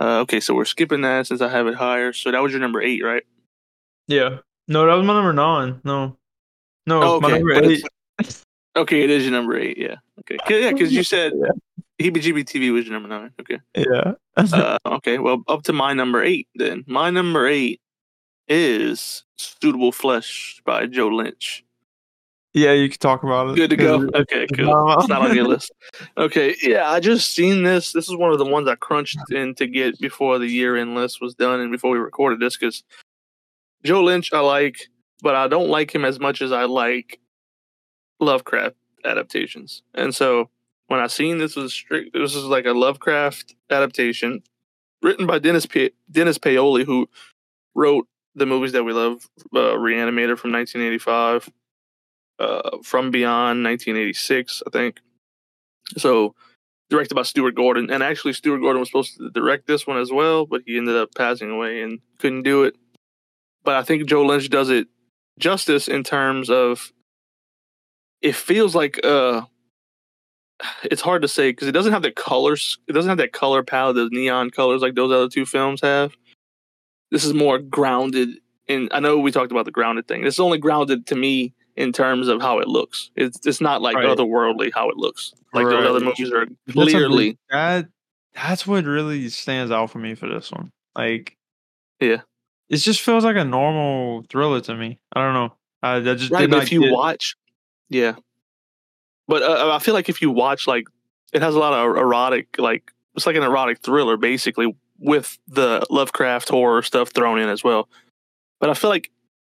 Uh, 0.00 0.20
okay, 0.20 0.38
so 0.40 0.54
we're 0.54 0.64
skipping 0.64 1.00
that 1.00 1.26
since 1.26 1.40
I 1.40 1.48
have 1.48 1.66
it 1.66 1.74
higher. 1.74 2.12
So 2.12 2.30
that 2.30 2.40
was 2.40 2.52
your 2.52 2.60
number 2.60 2.80
eight, 2.80 3.02
right? 3.02 3.24
yeah. 4.06 4.38
No, 4.68 4.86
that 4.86 4.94
was 4.94 5.04
my 5.06 5.14
number 5.14 5.32
nine. 5.32 5.80
No, 5.82 6.16
no, 6.86 7.02
Oh, 7.02 7.20
my 7.20 7.28
okay, 7.28 7.38
number 7.38 7.52
eight. 7.54 7.82
it's- 8.20 8.44
Okay, 8.76 9.02
it 9.02 9.10
is 9.10 9.24
your 9.24 9.32
number 9.32 9.56
eight. 9.58 9.78
Yeah. 9.78 9.96
Okay. 10.20 10.36
'Cause- 10.36 10.50
Yeah, 10.62 10.72
because 10.72 10.92
you 10.92 11.02
said 11.02 11.32
Yeah. 11.34 11.50
Heebie 11.98 12.44
TV 12.44 12.72
was 12.72 12.86
your 12.86 12.94
number 12.94 13.08
nine. 13.08 13.32
Okay. 13.40 13.58
Yeah. 13.76 14.12
Uh, 14.36 14.78
okay. 14.86 15.18
Well, 15.18 15.42
up 15.48 15.64
to 15.64 15.72
my 15.72 15.92
number 15.92 16.22
eight 16.22 16.46
then. 16.54 16.84
My 16.86 17.10
number 17.10 17.48
eight 17.48 17.80
is 18.46 19.24
Suitable 19.36 19.90
Flesh 19.90 20.62
by 20.64 20.86
Joe 20.86 21.08
Lynch. 21.08 21.64
yeah, 22.54 22.72
you 22.72 22.88
can 22.88 23.00
talk 23.00 23.24
about 23.24 23.50
it. 23.50 23.56
Good 23.56 23.70
to 23.70 23.76
go. 23.76 24.08
Okay, 24.14 24.46
cool. 24.54 24.92
It's 24.92 25.08
not 25.08 25.22
on 25.28 25.34
your 25.34 25.44
list. 25.48 25.72
Okay, 26.16 26.54
yeah, 26.62 26.88
I 26.88 27.00
just 27.00 27.34
seen 27.34 27.64
this. 27.64 27.90
This 27.92 28.08
is 28.08 28.14
one 28.14 28.30
of 28.30 28.38
the 28.38 28.44
ones 28.44 28.68
I 28.68 28.76
crunched 28.76 29.18
in 29.32 29.56
to 29.56 29.66
get 29.66 29.98
before 29.98 30.38
the 30.38 30.46
year 30.46 30.76
end 30.76 30.94
list 30.94 31.20
was 31.20 31.34
done 31.34 31.58
and 31.58 31.72
before 31.72 31.90
we 31.90 31.98
recorded 31.98 32.38
this 32.38 32.56
because 32.56 32.84
Joe 33.82 34.04
Lynch 34.04 34.32
I 34.32 34.38
like, 34.38 34.88
but 35.20 35.34
I 35.34 35.48
don't 35.48 35.68
like 35.68 35.92
him 35.92 36.04
as 36.04 36.20
much 36.20 36.42
as 36.42 36.52
I 36.52 36.62
like 36.64 37.18
Lovecraft 38.20 38.76
adaptations. 39.04 39.82
And 39.94 40.14
so 40.14 40.48
when 40.88 41.00
I 41.00 41.06
seen 41.06 41.38
this 41.38 41.54
was 41.54 41.72
strict, 41.72 42.14
this 42.14 42.34
is 42.34 42.44
like 42.44 42.66
a 42.66 42.72
Lovecraft 42.72 43.54
adaptation 43.70 44.42
written 45.02 45.26
by 45.26 45.38
Dennis 45.38 45.66
Dennis 46.10 46.38
Paoli, 46.38 46.84
who 46.84 47.08
wrote 47.74 48.08
the 48.34 48.46
movies 48.46 48.72
that 48.72 48.84
we 48.84 48.92
love, 48.92 49.28
uh, 49.54 49.76
Reanimator 49.76 50.36
from 50.38 50.52
1985 50.52 51.50
uh, 52.38 52.78
From 52.82 53.10
Beyond 53.10 53.64
1986, 53.64 54.62
I 54.66 54.70
think. 54.70 55.00
So 55.96 56.34
directed 56.90 57.14
by 57.14 57.22
Stuart 57.22 57.54
Gordon, 57.54 57.90
and 57.90 58.02
actually 58.02 58.32
Stuart 58.32 58.60
Gordon 58.60 58.80
was 58.80 58.88
supposed 58.88 59.18
to 59.18 59.30
direct 59.30 59.66
this 59.66 59.86
one 59.86 59.98
as 59.98 60.10
well, 60.10 60.46
but 60.46 60.62
he 60.66 60.78
ended 60.78 60.96
up 60.96 61.14
passing 61.14 61.50
away 61.50 61.82
and 61.82 62.00
couldn't 62.18 62.42
do 62.42 62.64
it. 62.64 62.76
But 63.64 63.76
I 63.76 63.82
think 63.82 64.06
Joe 64.06 64.24
Lynch 64.24 64.48
does 64.48 64.70
it 64.70 64.88
justice 65.38 65.86
in 65.86 66.02
terms 66.02 66.50
of 66.50 66.92
it 68.20 68.34
feels 68.34 68.74
like 68.74 68.98
uh 69.04 69.42
it's 70.84 71.00
hard 71.00 71.22
to 71.22 71.28
say 71.28 71.50
because 71.50 71.68
it 71.68 71.72
doesn't 71.72 71.92
have 71.92 72.02
the 72.02 72.10
colors 72.10 72.78
it 72.88 72.92
doesn't 72.92 73.08
have 73.08 73.18
that 73.18 73.32
color 73.32 73.62
palette 73.62 73.96
the 73.96 74.08
neon 74.10 74.50
colors 74.50 74.82
like 74.82 74.94
those 74.94 75.12
other 75.12 75.28
two 75.28 75.46
films 75.46 75.80
have 75.80 76.16
this 77.10 77.24
is 77.24 77.32
more 77.34 77.58
grounded 77.58 78.28
and 78.68 78.88
i 78.92 78.98
know 79.00 79.18
we 79.18 79.30
talked 79.30 79.52
about 79.52 79.64
the 79.64 79.70
grounded 79.70 80.06
thing 80.08 80.22
this 80.24 80.34
is 80.34 80.40
only 80.40 80.58
grounded 80.58 81.06
to 81.06 81.14
me 81.14 81.54
in 81.76 81.92
terms 81.92 82.26
of 82.28 82.40
how 82.42 82.58
it 82.58 82.66
looks 82.68 83.10
it's 83.14 83.46
it's 83.46 83.60
not 83.60 83.80
like 83.82 83.94
Right. 83.96 84.06
otherworldly 84.06 84.70
how 84.74 84.90
it 84.90 84.96
looks 84.96 85.32
like 85.54 85.64
those 85.66 85.74
Right. 85.74 85.84
other 85.86 86.00
movies 86.00 86.32
are 86.32 86.46
That's 86.66 86.72
clearly 86.74 87.30
big- 87.30 87.38
that 87.50 87.88
that's 88.34 88.66
what 88.66 88.84
really 88.84 89.28
stands 89.30 89.70
out 89.72 89.90
for 89.90 89.98
me 89.98 90.14
for 90.14 90.28
this 90.28 90.52
one. 90.52 90.70
Like, 90.94 91.36
Yeah. 92.00 92.20
it 92.68 92.76
just 92.76 93.00
feels 93.00 93.24
like 93.24 93.34
a 93.36 93.44
normal 93.44 94.22
thriller 94.30 94.60
to 94.60 94.76
me. 94.76 95.00
I 95.12 95.24
don't 95.24 95.34
know. 95.34 95.54
I, 95.82 95.96
I 95.96 96.14
just 96.14 96.30
right 96.30 96.42
did 96.42 96.50
but 96.50 96.56
not 96.58 96.62
if 96.64 96.70
you 96.72 96.92
watch 96.92 97.34
yeah 97.88 98.14
but 99.28 99.42
uh, 99.42 99.70
i 99.72 99.78
feel 99.78 99.94
like 99.94 100.08
if 100.08 100.20
you 100.22 100.30
watch 100.30 100.66
like 100.66 100.88
it 101.32 101.42
has 101.42 101.54
a 101.54 101.58
lot 101.58 101.72
of 101.72 101.96
erotic 101.96 102.48
like 102.58 102.92
it's 103.14 103.26
like 103.26 103.36
an 103.36 103.42
erotic 103.44 103.78
thriller 103.80 104.16
basically 104.16 104.74
with 104.98 105.38
the 105.46 105.84
lovecraft 105.90 106.48
horror 106.48 106.82
stuff 106.82 107.10
thrown 107.14 107.38
in 107.38 107.48
as 107.48 107.62
well 107.62 107.88
but 108.60 108.68
i 108.70 108.74
feel 108.74 108.90
like 108.90 109.10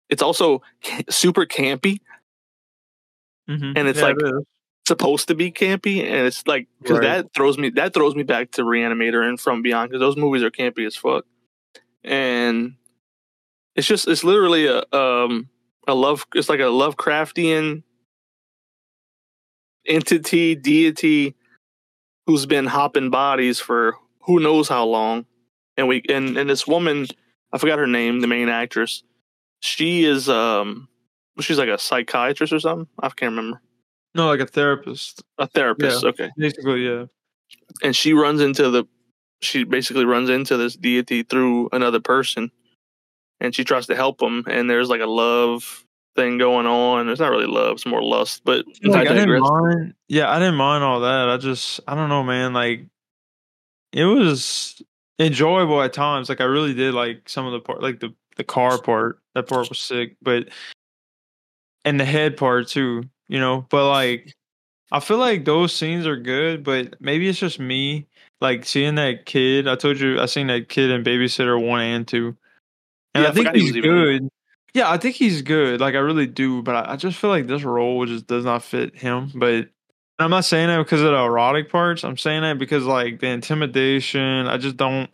it's 0.09 0.21
also 0.23 0.61
super 1.09 1.45
campy 1.45 1.99
Mhm. 3.49 3.73
and 3.75 3.87
it's 3.87 3.99
Yeah, 3.99 4.05
like- 4.05 4.15
it 4.21 4.33
supposed 4.87 5.27
to 5.29 5.35
be 5.35 5.51
campy 5.51 6.03
and 6.03 6.27
it's 6.27 6.45
like 6.47 6.67
because 6.81 6.99
Right. 6.99 7.23
that 7.23 7.33
throws 7.33 7.57
me 7.57 7.69
that 7.71 7.93
throws 7.93 8.15
me 8.15 8.21
back 8.23 8.51
to 8.51 8.61
reanimator 8.63 9.27
and 9.27 9.39
from 9.39 9.61
beyond 9.63 9.89
because 9.89 9.99
those 9.99 10.15
movies 10.15 10.43
are 10.43 10.51
campy 10.51 10.85
as 10.85 10.95
fuck 10.95 11.25
and 12.03 12.75
it's 13.75 13.87
just 13.87 14.07
it's 14.07 14.23
literally 14.23 14.67
a 14.67 14.83
um 14.95 15.49
a 15.87 15.95
love 15.95 16.25
it's 16.35 16.49
like 16.49 16.59
a 16.59 16.63
lovecraftian 16.63 17.81
entity 19.87 20.55
deity 20.55 21.35
who's 22.25 22.45
been 22.45 22.65
hopping 22.65 23.09
bodies 23.09 23.59
for 23.59 23.95
who 24.21 24.39
knows 24.39 24.67
how 24.67 24.85
long. 24.85 25.25
And 25.77 25.87
we 25.87 26.03
and 26.09 26.37
and 26.37 26.49
this 26.49 26.65
woman 26.65 27.07
i 27.51 27.57
forgot 27.57 27.79
her 27.79 27.87
name 27.87 28.21
the 28.21 28.27
main 28.27 28.49
actress 28.49 29.03
she 29.59 30.05
is 30.05 30.29
um 30.29 30.87
she's 31.39 31.57
like 31.57 31.69
a 31.69 31.77
psychiatrist 31.77 32.53
or 32.53 32.59
something? 32.59 32.87
I 33.01 33.09
can't 33.09 33.31
remember. 33.31 33.61
No 34.13 34.27
like 34.27 34.39
a 34.39 34.45
therapist. 34.45 35.23
a 35.37 35.47
therapist 35.47 36.05
okay. 36.05 36.29
Basically, 36.37 36.87
yeah. 36.87 37.05
and 37.83 37.95
she 37.95 38.13
runs 38.13 38.41
into 38.41 38.69
the 38.69 38.85
she 39.41 39.63
basically 39.63 40.05
runs 40.05 40.29
into 40.29 40.55
this 40.57 40.75
deity 40.75 41.23
through 41.23 41.69
another 41.71 41.99
person. 41.99 42.51
And 43.41 43.53
she 43.53 43.65
tries 43.65 43.87
to 43.87 43.95
help 43.95 44.21
him 44.21 44.45
and 44.47 44.69
there's 44.69 44.89
like 44.89 45.01
a 45.01 45.07
love 45.07 45.84
thing 46.15 46.37
going 46.37 46.65
on 46.65 47.09
it's 47.09 47.19
not 47.19 47.29
really 47.29 47.45
love 47.45 47.73
it's 47.73 47.85
more 47.85 48.01
lust 48.01 48.41
but 48.45 48.65
Like, 48.83 49.07
I 49.07 49.13
didn't 49.13 49.39
mind. 49.39 49.93
Yeah, 50.07 50.31
I 50.31 50.39
didn't 50.39 50.55
mind 50.55 50.83
all 50.83 51.01
that. 51.01 51.29
I 51.29 51.37
just, 51.37 51.79
I 51.87 51.95
don't 51.95 52.09
know, 52.09 52.23
man. 52.23 52.53
Like, 52.53 52.85
it 53.91 54.05
was 54.05 54.81
enjoyable 55.19 55.81
at 55.81 55.93
times. 55.93 56.29
Like, 56.29 56.41
I 56.41 56.45
really 56.45 56.73
did 56.73 56.93
like 56.93 57.27
some 57.27 57.45
of 57.45 57.51
the 57.53 57.59
part, 57.59 57.81
like 57.81 57.99
the 57.99 58.13
the 58.37 58.43
car 58.43 58.79
part. 58.81 59.19
That 59.33 59.47
part 59.47 59.69
was 59.69 59.79
sick, 59.79 60.15
but 60.21 60.49
and 61.83 61.99
the 61.99 62.05
head 62.05 62.37
part 62.37 62.67
too. 62.67 63.03
You 63.27 63.39
know, 63.39 63.65
but 63.69 63.89
like, 63.89 64.33
I 64.91 64.99
feel 64.99 65.17
like 65.17 65.45
those 65.45 65.73
scenes 65.73 66.05
are 66.05 66.17
good, 66.17 66.63
but 66.63 66.95
maybe 67.01 67.27
it's 67.27 67.39
just 67.39 67.59
me. 67.59 68.07
Like 68.41 68.65
seeing 68.65 68.95
that 68.95 69.25
kid. 69.25 69.67
I 69.67 69.75
told 69.75 69.99
you 69.99 70.19
I 70.19 70.27
seen 70.27 70.47
that 70.47 70.69
kid 70.69 70.91
in 70.91 71.03
Babysitter 71.03 71.59
one 71.59 71.81
and 71.81 72.07
two, 72.07 72.37
and 73.15 73.23
Yeah, 73.23 73.29
I 73.29 73.31
I 73.31 73.33
think 73.33 73.55
he's 73.55 73.71
was 73.71 73.77
even 73.77 73.91
good. 73.91 74.29
Yeah, 74.75 74.91
I 74.91 74.97
think 74.97 75.15
he's 75.15 75.41
good. 75.41 75.79
Like 75.79 75.95
I 75.95 75.99
really 75.99 76.27
do, 76.27 76.61
but 76.61 76.75
I, 76.75 76.93
I 76.93 76.95
just 76.97 77.17
feel 77.17 77.29
like 77.29 77.47
this 77.47 77.63
role 77.63 78.05
just 78.05 78.27
does 78.27 78.43
not 78.43 78.61
fit 78.61 78.93
him. 78.93 79.31
But 79.33 79.69
I'm 80.19 80.29
not 80.29 80.43
saying 80.43 80.67
that 80.67 80.79
because 80.79 80.99
of 80.99 81.11
the 81.11 81.17
erotic 81.17 81.69
parts. 81.69 82.03
I'm 82.03 82.17
saying 82.17 82.41
that 82.41 82.59
because 82.59 82.83
like 82.83 83.21
the 83.21 83.27
intimidation. 83.27 84.47
I 84.47 84.57
just 84.57 84.75
don't. 84.75 85.09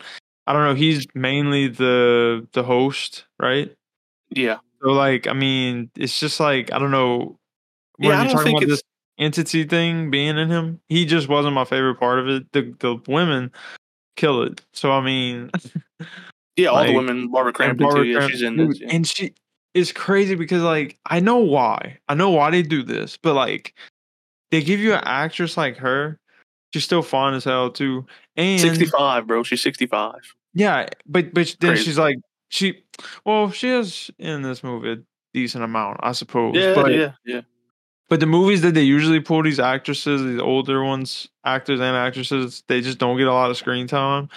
I 0.47 0.53
don't 0.53 0.63
know. 0.63 0.73
He's 0.73 1.05
mainly 1.13 1.67
the 1.67 2.47
the 2.53 2.63
host, 2.63 3.25
right? 3.39 3.71
yeah 4.31 4.57
So 4.81 4.89
like, 4.89 5.27
I 5.27 5.33
mean, 5.33 5.91
it's 5.95 6.19
just 6.19 6.39
like 6.39 6.73
I 6.73 6.79
don't 6.79 6.89
know. 6.89 7.37
When 7.97 8.09
Yeah, 8.09 8.15
I 8.15 8.23
you're 8.23 8.25
don't 8.29 8.37
talking 8.37 8.45
think 8.45 8.63
about 8.63 8.69
this 8.69 8.83
entity 9.19 9.63
thing 9.65 10.09
being 10.09 10.39
in 10.39 10.49
him, 10.49 10.79
he 10.89 11.05
just 11.05 11.29
wasn't 11.29 11.53
my 11.53 11.65
favorite 11.65 11.99
part 11.99 12.17
of 12.17 12.27
it. 12.27 12.51
The 12.51 12.73
the 12.79 12.99
women 13.07 13.51
kill 14.15 14.41
it. 14.41 14.65
So 14.73 14.91
I 14.91 15.01
mean, 15.01 15.51
yeah 16.57 16.69
all 16.69 16.83
the 16.83 16.93
women 16.93 17.29
barbara 17.29 17.53
crampton 17.53 17.85
Barbara 17.85 18.03
too 18.03 18.09
yeah 18.09 18.17
Crampton, 18.17 18.37
she's 18.37 18.41
in 18.41 18.57
this 18.57 18.79
yeah. 18.79 18.87
and 18.89 19.07
she 19.07 19.33
it's 19.73 19.91
crazy 19.91 20.35
because 20.35 20.61
like 20.61 20.97
I 21.05 21.19
know 21.19 21.37
why. 21.37 21.97
I 22.09 22.13
know 22.13 22.29
why 22.29 22.51
they 22.51 22.61
do 22.61 22.83
this, 22.83 23.17
but 23.17 23.33
like 23.33 23.73
they 24.51 24.61
give 24.63 24.79
you 24.79 24.93
an 24.93 25.01
actress 25.03 25.57
like 25.57 25.77
her. 25.77 26.19
She's 26.73 26.83
still 26.85 27.01
fine 27.01 27.33
as 27.33 27.43
hell 27.43 27.69
too, 27.69 28.05
and 28.37 28.59
65 28.61 29.27
bro 29.27 29.43
she's 29.43 29.61
65 29.61 30.13
yeah, 30.53 30.87
but 31.05 31.33
but 31.33 31.55
then 31.59 31.71
Crazy. 31.71 31.83
she's 31.83 31.97
like 31.97 32.17
she, 32.49 32.83
well, 33.25 33.51
she 33.51 33.69
is 33.69 34.11
in 34.19 34.41
this 34.41 34.63
movie 34.63 34.91
a 34.91 34.97
decent 35.33 35.63
amount, 35.63 35.99
I 36.03 36.11
suppose. 36.11 36.55
yeah 36.55 36.75
but, 36.75 36.91
yeah 36.93 37.11
yeah 37.25 37.41
But 38.09 38.19
the 38.19 38.25
movies 38.25 38.61
that 38.61 38.73
they 38.73 38.81
usually 38.83 39.21
pull 39.21 39.43
these 39.43 39.59
actresses, 39.59 40.21
these 40.21 40.39
older 40.41 40.83
ones, 40.83 41.29
actors 41.45 41.79
and 41.79 41.95
actresses, 41.95 42.63
they 42.67 42.81
just 42.81 42.97
don't 42.97 43.17
get 43.17 43.27
a 43.27 43.33
lot 43.33 43.49
of 43.51 43.55
screen 43.57 43.87
time. 43.87 44.27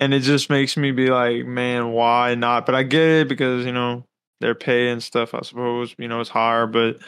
and 0.00 0.12
it 0.12 0.20
just 0.20 0.50
makes 0.50 0.76
me 0.76 0.90
be 0.90 1.10
like, 1.10 1.44
man, 1.46 1.92
why 1.92 2.34
not? 2.34 2.66
But 2.66 2.74
I 2.74 2.82
get 2.82 3.02
it 3.02 3.28
because 3.28 3.64
you 3.64 3.72
know 3.72 4.04
their 4.40 4.54
pay 4.54 4.88
and 4.90 5.02
stuff. 5.02 5.34
I 5.34 5.42
suppose 5.42 5.94
you 5.98 6.08
know 6.08 6.20
it's 6.20 6.30
higher, 6.30 6.66
but 6.66 6.98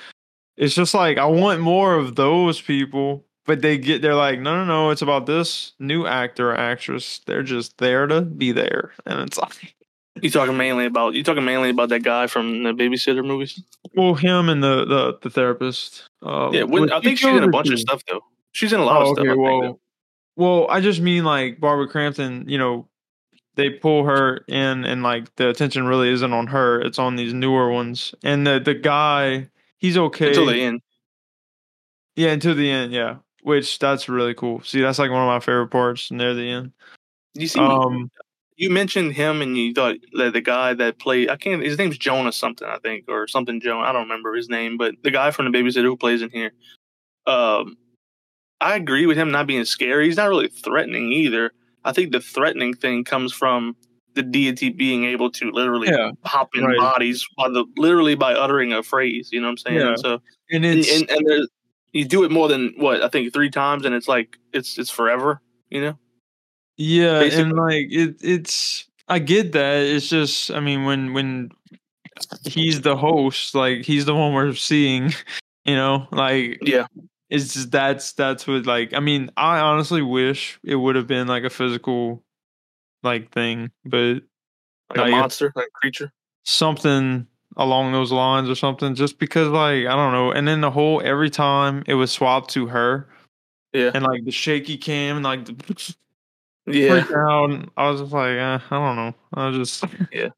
it's 0.57 0.75
just 0.75 0.95
like 0.95 1.19
I 1.19 1.27
want 1.27 1.61
more 1.61 1.95
of 1.95 2.15
those 2.17 2.61
people. 2.61 3.25
But 3.45 3.61
they 3.61 3.77
get 3.77 4.03
they're 4.03 4.15
like, 4.15 4.39
no, 4.39 4.55
no, 4.59 4.65
no, 4.65 4.91
it's 4.91 5.03
about 5.03 5.27
this 5.27 5.73
new 5.81 6.07
actor 6.07 6.53
or 6.53 6.57
actress. 6.57 7.21
They're 7.27 7.43
just 7.43 7.77
there 7.79 8.07
to 8.07 8.21
be 8.23 8.53
there, 8.53 8.93
and 9.07 9.21
it's 9.21 9.39
like. 9.39 9.75
You 10.21 10.31
talking 10.31 10.59
mainly 10.59 10.85
about 10.85 11.15
you 11.15 11.25
talking 11.25 11.45
mainly 11.45 11.71
about 11.71 11.89
that 11.89 12.03
guy 12.03 12.27
from 12.27 12.63
the 12.65 12.73
babysitter 12.73 13.25
movies? 13.27 13.61
Well, 13.97 14.13
him 14.15 14.51
and 14.51 14.63
the 14.63 14.85
the, 14.85 15.19
the 15.23 15.31
therapist. 15.31 16.05
Uh, 16.23 16.51
yeah, 16.53 16.65
when, 16.65 16.93
I 16.93 17.01
think 17.01 17.19
she's 17.19 17.35
in 17.35 17.43
a 17.43 17.49
bunch 17.49 17.71
of 17.71 17.79
stuff 17.81 18.03
though. 18.09 18.21
She's 18.53 18.75
in 18.75 18.79
a 18.81 18.85
lot 18.85 19.03
Oh, 19.03 19.11
of 19.13 19.17
stuff. 19.17 19.27
I 19.27 19.35
well, 19.35 19.61
though. 19.63 19.81
well, 20.37 20.67
I 20.69 20.83
just 20.83 21.01
mean 21.01 21.25
like 21.25 21.59
Barbara 21.61 21.89
Crampton. 21.89 22.45
You 22.47 22.59
know, 22.59 22.87
they 23.55 23.71
pull 23.71 24.05
her 24.05 24.45
in, 24.49 24.85
and 24.85 25.03
like 25.03 25.35
the 25.37 25.49
attention 25.49 25.87
really 25.87 26.11
isn't 26.11 26.33
on 26.33 26.47
her; 26.49 26.81
it's 26.81 26.99
on 26.99 27.17
these 27.17 27.35
newer 27.35 27.71
ones. 27.71 28.15
And 28.23 28.47
the 28.47 28.61
the 28.61 28.75
guy, 28.75 29.49
he's 29.79 29.97
okay 29.97 30.29
until 30.29 30.47
the 30.47 30.61
end. 30.61 30.81
Yeah, 32.17 32.31
until 32.31 32.55
the 32.55 32.71
end. 32.71 32.93
Yeah, 32.93 33.17
which 33.43 33.79
that's 33.79 34.09
really 34.09 34.35
cool. 34.35 34.63
See, 34.63 34.81
that's 34.81 34.99
like 34.99 35.11
one 35.11 35.23
of 35.23 35.27
my 35.27 35.41
favorite 35.41 35.69
parts 35.69 36.11
near 36.11 36.35
the 36.35 36.49
end. 36.49 36.73
You 37.35 37.49
see, 37.49 37.61
Um, 37.61 38.11
you 38.57 38.71
mentioned 38.71 39.15
him, 39.15 39.43
and 39.43 39.57
you 39.57 39.73
thought 39.73 39.97
that 40.15 40.33
the 40.33 40.41
guy 40.41 40.75
that 40.75 40.99
played 40.99 41.31
I 41.31 41.37
can't. 41.37 41.63
His 41.63 41.79
name's 41.79 41.99
Jonas 41.99 42.37
something, 42.37 42.69
I 42.69 42.79
think, 42.79 43.05
or 43.09 43.27
something 43.27 43.61
Jonas. 43.61 43.87
I 43.89 43.93
don't 43.93 44.03
remember 44.03 44.35
his 44.35 44.49
name, 44.49 44.77
but 44.77 44.95
the 45.03 45.11
guy 45.11 45.31
from 45.31 45.51
the 45.51 45.57
babysitter 45.57 45.85
who 45.85 45.97
plays 45.97 46.23
in 46.23 46.31
here. 46.31 46.53
Um, 47.27 47.77
I 48.61 48.77
agree 48.77 49.07
with 49.07 49.17
him 49.19 49.31
not 49.31 49.47
being 49.47 49.65
scary. 49.65 50.07
He's 50.07 50.17
not 50.17 50.29
really 50.29 50.49
threatening 50.49 51.13
either. 51.13 51.53
I 51.85 51.93
think 51.93 52.13
the 52.13 52.21
threatening 52.21 52.75
thing 52.75 53.05
comes 53.05 53.33
from 53.33 53.77
the 54.15 54.23
deity 54.23 54.69
being 54.69 55.05
able 55.05 55.31
to 55.31 55.51
literally 55.51 55.89
Yeah, 55.89 56.11
hop 56.25 56.51
in 56.55 56.65
right. 56.65 56.79
bodies 56.79 57.27
by 57.37 57.49
the 57.49 57.65
literally 57.77 58.15
by 58.15 58.35
uttering 58.35 58.73
a 58.73 58.83
phrase. 58.83 59.31
You 59.33 59.41
know 59.41 59.47
what 59.47 59.53
I'm 59.53 59.57
saying? 59.59 59.79
Yeah. 59.79 59.95
So 59.97 60.21
and 60.51 60.65
and, 60.65 60.79
it's 60.81 60.93
and, 61.01 61.11
and 61.11 61.27
there's, 61.27 61.49
you 61.93 62.05
do 62.05 62.25
it 62.25 62.31
more 62.31 62.49
than 62.49 62.75
what 62.77 63.03
I 63.03 63.09
think 63.09 63.33
three 63.33 63.51
times, 63.51 63.85
and 63.85 63.95
it's 63.95 64.09
like 64.09 64.39
it's 64.53 64.79
it's 64.79 64.91
forever. 64.91 65.41
You 65.71 65.81
know? 65.81 65.99
Yeah, 66.77 67.21
Basically. 67.21 67.43
and 67.43 67.53
like 67.53 67.87
it 67.91 68.17
it's 68.21 68.87
I 69.09 69.19
get 69.19 69.53
that. 69.53 69.83
It's 69.83 70.09
just 70.09 70.51
I 70.51 70.61
mean 70.61 70.85
when 70.85 71.13
when 71.15 71.51
he's 72.45 72.83
the 72.83 72.97
host, 72.97 73.55
like 73.55 73.85
he's 73.85 74.05
the 74.05 74.15
one 74.15 74.33
we're 74.35 74.55
seeing, 74.55 75.15
you 75.65 75.75
know, 75.77 76.07
like 76.13 76.59
Yeah. 76.63 76.87
It's 77.33 77.55
just 77.55 77.71
that's 77.73 78.13
that's 78.13 78.47
what 78.47 78.67
like 78.67 78.93
I 78.95 79.01
mean, 79.01 79.31
I 79.37 79.59
honestly 79.59 80.03
wish 80.03 80.61
it 80.63 80.77
would 80.77 80.95
have 80.97 81.07
been 81.07 81.27
like 81.27 81.45
a 81.45 81.51
physical 81.51 82.23
like 83.03 83.33
thing, 83.33 83.71
but 83.85 84.21
Like 84.91 84.97
Now 84.97 85.05
a 85.07 85.11
monster, 85.11 85.53
like 85.57 85.67
a 85.67 85.71
creature. 85.81 86.13
something 86.45 87.27
along 87.57 87.93
those 87.93 88.13
lines 88.13 88.49
or 88.49 88.55
something 88.55 88.95
just 88.95 89.19
because 89.19 89.49
like 89.49 89.87
I 89.87 89.97
don't 89.97 90.13
know. 90.13 90.31
And 90.31 90.47
then 90.47 90.61
the 90.61 90.71
whole 90.71 91.01
every 91.05 91.31
time 91.31 91.83
it 91.87 91.95
was 91.95 92.13
swapped 92.13 92.51
to 92.51 92.67
her 92.69 93.09
Yeah. 93.73 93.91
and 93.95 94.05
like 94.05 94.25
the 94.25 94.31
shaky 94.31 94.77
cam 94.77 95.17
and 95.17 95.25
like 95.25 95.45
the 95.47 95.95
Yeah. 96.67 97.05
out. 97.17 97.69
I 97.77 97.91
was 97.91 98.01
just 98.03 98.13
like, 98.13 98.37
eh, 98.37 98.59
I 98.71 98.77
don't 98.79 98.97
know. 98.97 99.15
I 99.35 99.49
was 99.49 99.57
just 99.81 99.85
Yeah. 100.13 100.29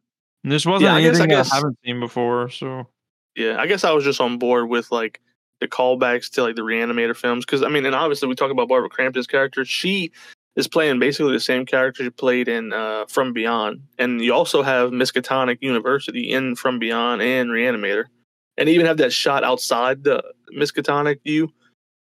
And 0.45 0.53
this 0.53 0.65
wasn't 0.65 0.91
I 0.93 1.01
guess- 1.03 1.19
I 1.21 1.25
anything 1.25 1.37
I, 1.39 1.55
haven't 1.57 1.79
seen 1.85 2.01
before, 2.01 2.51
so 2.51 2.87
Yeah, 3.37 3.57
I 3.59 3.67
guess 3.67 3.83
I 3.85 3.93
was 3.93 4.05
just 4.05 4.21
on 4.21 4.39
board 4.39 4.69
with 4.69 4.91
like 4.93 5.21
the 5.61 5.69
callbacks 5.69 6.31
to 6.31 6.43
like 6.43 6.57
the 6.57 6.63
reanimator 6.63 7.17
films 7.17 7.45
because 7.45 7.63
I 7.63 7.69
mean, 7.69 7.87
and 7.87 7.95
obviously 7.95 8.29
we 8.29 8.35
talk 8.35 8.51
about 8.51 8.69
Barbara 8.69 8.91
Crampton's 8.91 9.27
character. 9.27 9.65
She 9.65 10.13
is 10.57 10.69
playing 10.69 10.99
basically 10.99 11.33
the 11.33 11.41
same 11.41 11.67
character 11.67 12.05
she 12.05 12.11
played 12.11 12.49
in 12.49 12.73
uh, 12.73 13.07
From 13.09 13.33
Beyond, 13.33 13.81
and 13.99 14.21
you 14.21 14.33
also 14.33 14.63
have 14.63 14.91
Miskatonic 14.91 15.59
University 15.61 16.33
in 16.33 16.57
From 16.57 16.79
Beyond 16.79 17.23
and 17.23 17.51
Reanimator, 17.51 18.05
and 18.57 18.69
even 18.69 18.87
have 18.87 18.99
that 18.99 19.13
shot 19.13 19.45
outside 19.45 20.05
the 20.05 20.23
Miskatonic 20.57 21.23
view 21.23 21.53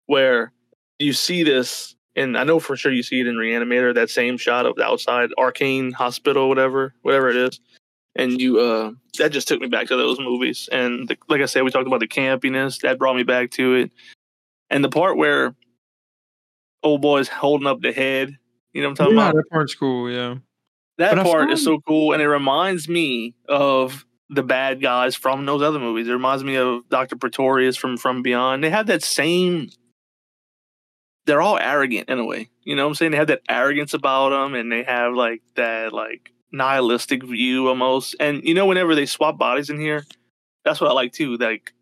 where 0.07 0.53
you 0.99 1.13
see 1.13 1.43
this. 1.43 1.97
And 2.17 2.37
I 2.37 2.43
know 2.43 2.59
for 2.59 2.77
sure 2.77 2.93
you 2.93 3.05
see 3.05 3.21
it 3.21 3.29
in 3.29 3.37
Reanimator, 3.37 3.95
that 3.95 4.11
same 4.11 4.37
shot 4.37 4.67
of 4.67 4.75
the 4.75 4.83
outside 4.83 5.31
Arkham 5.39 5.93
Hospital, 5.93 6.49
whatever, 6.49 6.93
whatever 7.03 7.31
it 7.31 7.37
is 7.37 7.61
and 8.17 8.41
you 8.41 8.59
uh 8.59 8.93
that 9.19 9.33
just 9.33 9.49
took 9.49 9.61
me 9.61 9.69
back 9.69 9.87
to 9.89 9.97
those 9.97 10.19
movies. 10.19 10.69
And 10.73 11.09
the, 11.09 11.17
like 11.29 11.41
i 11.41 11.47
said 11.47 11.63
we 11.63 11.71
talked 11.71 11.87
about 11.87 12.01
the 12.01 12.09
campiness. 12.09 12.81
That 12.81 12.99
brought 12.99 13.17
me 13.17 13.23
back 13.23 13.51
to 13.53 13.75
it. 13.75 13.93
And 14.69 14.85
the 14.85 14.89
part 14.89 15.17
where 15.17 15.55
old 16.83 17.03
boy's 17.03 17.29
holding 17.29 17.67
up 17.67 17.81
the 17.81 17.93
head 17.93 18.39
you 18.73 18.83
know 18.83 18.89
what 18.89 19.01
i'm 19.01 19.07
talking 19.07 19.17
yeah, 19.19 19.29
about? 19.31 19.37
that 19.37 19.51
part's 19.51 19.75
cool. 19.75 20.11
Yeah, 20.11 20.37
that 20.99 21.17
but 21.17 21.27
part 21.27 21.51
is 21.51 21.65
so 21.65 21.81
cool 21.87 22.13
and 22.13 22.23
it 22.23 22.29
reminds 22.29 22.89
me 22.89 23.35
of 23.49 24.07
the 24.29 24.45
bad 24.45 24.81
guys 24.81 25.17
from 25.17 25.45
those 25.45 25.61
other 25.61 25.81
movies. 25.81 26.07
It 26.07 26.13
reminds 26.13 26.45
me 26.45 26.57
of 26.57 26.89
dr 26.89 27.17
pretorius 27.17 27.77
from 27.77 27.97
from 27.97 28.23
beyond. 28.23 28.63
They 28.63 28.71
have 28.71 28.87
that 28.87 29.03
same 29.03 29.71
they're 31.27 31.43
all 31.43 31.59
arrogant 31.59 32.09
in 32.09 32.19
a 32.19 32.25
way 32.25 32.49
you 32.65 32.75
know 32.77 32.85
what 32.85 32.91
i'm 32.91 32.95
saying? 32.95 33.13
They 33.13 33.19
have 33.19 33.29
that 33.29 33.43
arrogance 33.49 33.95
about 33.95 34.31
them 34.31 34.55
and 34.55 34.71
they 34.71 34.83
have 34.85 35.15
like 35.15 35.43
that 35.57 35.93
like 35.93 36.33
nihilistic 36.53 37.23
view 37.23 37.69
almost. 37.69 38.17
And 38.21 38.43
you 38.45 38.55
know 38.55 38.67
whenever 38.67 38.95
they 38.95 39.07
swap 39.07 39.39
bodies 39.39 39.71
in 39.71 39.81
here 39.81 40.05
that's 40.65 40.79
what 40.79 40.91
i 40.91 40.93
like 40.93 41.11
too 41.13 41.39
like 41.39 41.73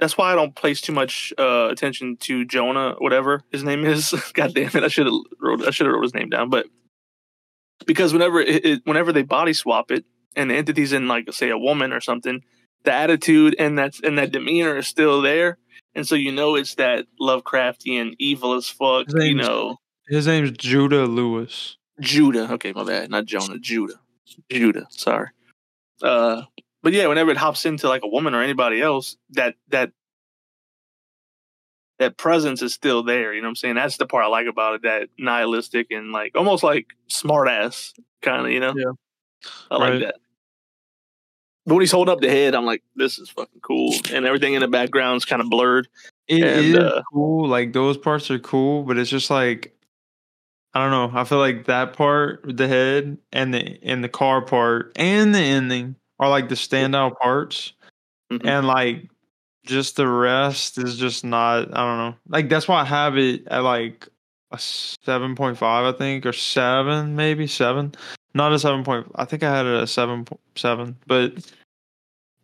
that's 0.00 0.18
why 0.18 0.32
i 0.32 0.34
don't 0.34 0.56
place 0.56 0.80
too 0.80 0.92
much 0.92 1.32
uh 1.38 1.68
attention 1.70 2.16
to 2.16 2.44
jonah 2.44 2.96
whatever 2.98 3.42
his 3.52 3.62
name 3.62 3.84
is. 3.84 4.12
God 4.34 4.52
damn 4.52 4.74
it 4.74 4.82
i 4.82 4.88
should 4.88 5.06
have 5.06 5.14
wrote 5.40 5.64
i 5.64 5.70
should 5.70 5.86
have 5.86 5.94
wrote 5.94 6.02
his 6.02 6.14
name 6.14 6.28
down 6.28 6.50
but 6.50 6.66
because 7.86 8.12
whenever 8.12 8.40
it, 8.40 8.64
it 8.64 8.80
whenever 8.84 9.12
they 9.12 9.22
body 9.22 9.52
swap 9.52 9.92
it 9.92 10.04
and 10.34 10.50
the 10.50 10.56
entity's 10.56 10.92
in 10.92 11.06
like 11.06 11.32
say 11.32 11.50
a 11.50 11.58
woman 11.58 11.92
or 11.92 12.00
something 12.00 12.42
the 12.84 12.92
attitude 12.92 13.56
and 13.58 13.78
that's 13.78 14.00
and 14.00 14.18
that 14.18 14.32
demeanor 14.32 14.76
is 14.76 14.86
still 14.86 15.20
there. 15.22 15.58
And 15.94 16.06
so 16.06 16.14
you 16.14 16.32
know 16.32 16.54
it's 16.54 16.76
that 16.76 17.06
lovecraftian 17.20 18.14
evil 18.18 18.54
as 18.54 18.68
fuck 18.68 19.06
His 19.06 19.24
you 19.24 19.34
know. 19.34 19.78
his 20.08 20.26
name's 20.26 20.52
Judah 20.52 21.06
Lewis. 21.06 21.76
Judah. 22.00 22.52
Okay, 22.52 22.72
my 22.72 22.84
bad. 22.84 23.10
Not 23.10 23.24
Jonah. 23.26 23.58
Judah. 23.58 24.00
Judah. 24.50 24.86
Sorry. 24.90 25.28
Uh, 26.02 26.42
but 26.82 26.92
yeah, 26.92 27.06
whenever 27.06 27.30
it 27.30 27.36
hops 27.36 27.66
into 27.66 27.88
like 27.88 28.02
a 28.04 28.08
woman 28.08 28.34
or 28.34 28.42
anybody 28.42 28.80
else, 28.80 29.16
that 29.30 29.54
that 29.68 29.90
that 31.98 32.16
presence 32.16 32.62
is 32.62 32.72
still 32.72 33.02
there. 33.02 33.34
You 33.34 33.40
know 33.40 33.46
what 33.46 33.50
I'm 33.50 33.56
saying? 33.56 33.74
That's 33.74 33.96
the 33.96 34.06
part 34.06 34.24
I 34.24 34.28
like 34.28 34.46
about 34.46 34.76
it. 34.76 34.82
That 34.82 35.08
nihilistic 35.18 35.90
and 35.90 36.12
like 36.12 36.32
almost 36.36 36.62
like 36.62 36.86
smart 37.08 37.48
ass 37.48 37.92
kind 38.22 38.46
of. 38.46 38.52
You 38.52 38.60
know? 38.60 38.74
Yeah. 38.76 38.92
I 39.70 39.76
like 39.76 40.00
that. 40.00 40.14
But 41.66 41.74
when 41.74 41.82
he's 41.82 41.92
holding 41.92 42.12
up 42.12 42.20
the 42.20 42.30
head, 42.30 42.54
I'm 42.54 42.64
like, 42.64 42.82
this 42.96 43.18
is 43.18 43.28
fucking 43.28 43.60
cool, 43.60 43.92
and 44.10 44.24
everything 44.24 44.54
in 44.54 44.60
the 44.60 44.68
background's 44.68 45.26
kind 45.26 45.42
of 45.42 45.50
blurred. 45.50 45.86
It 46.26 46.42
And, 46.42 46.66
is 46.66 46.76
uh, 46.76 47.02
cool. 47.12 47.46
Like 47.46 47.74
those 47.74 47.98
parts 47.98 48.30
are 48.30 48.38
cool, 48.38 48.84
but 48.84 48.96
it's 48.96 49.10
just 49.10 49.30
like 49.30 49.76
I 50.78 50.82
don't 50.82 50.92
know. 51.12 51.18
I 51.20 51.24
feel 51.24 51.38
like 51.38 51.64
that 51.64 51.92
part, 51.92 52.40
the 52.56 52.68
head, 52.68 53.18
and 53.32 53.52
the 53.52 53.80
and 53.82 54.04
the 54.04 54.08
car 54.08 54.40
part, 54.40 54.92
and 54.94 55.34
the 55.34 55.40
ending 55.40 55.96
are 56.20 56.28
like 56.30 56.48
the 56.48 56.54
standout 56.54 57.18
parts, 57.18 57.72
Mhm. 58.30 58.46
and 58.46 58.64
like 58.64 59.10
just 59.66 59.96
the 59.96 60.06
rest 60.06 60.78
is 60.78 60.96
just 60.96 61.24
not. 61.24 61.62
I 61.76 61.80
don't 61.84 61.98
know. 61.98 62.14
Like 62.28 62.48
that's 62.48 62.68
why 62.68 62.80
I 62.80 62.84
have 62.84 63.18
it 63.18 63.44
at 63.48 63.64
like 63.64 64.08
a 64.52 64.58
seven 64.60 65.34
point 65.34 65.58
five, 65.58 65.92
I 65.92 65.98
think, 65.98 66.24
or 66.24 66.32
seven, 66.32 67.16
maybe 67.16 67.48
seven. 67.48 67.92
Not 68.34 68.52
a 68.52 68.58
seven 68.60 68.84
point. 68.84 69.10
I 69.16 69.24
think 69.24 69.42
I 69.42 69.50
had 69.50 69.66
it 69.66 69.74
at 69.78 69.82
a 69.82 69.86
seven 69.88 70.24
point 70.26 70.40
seven, 70.54 70.96
but 71.08 71.32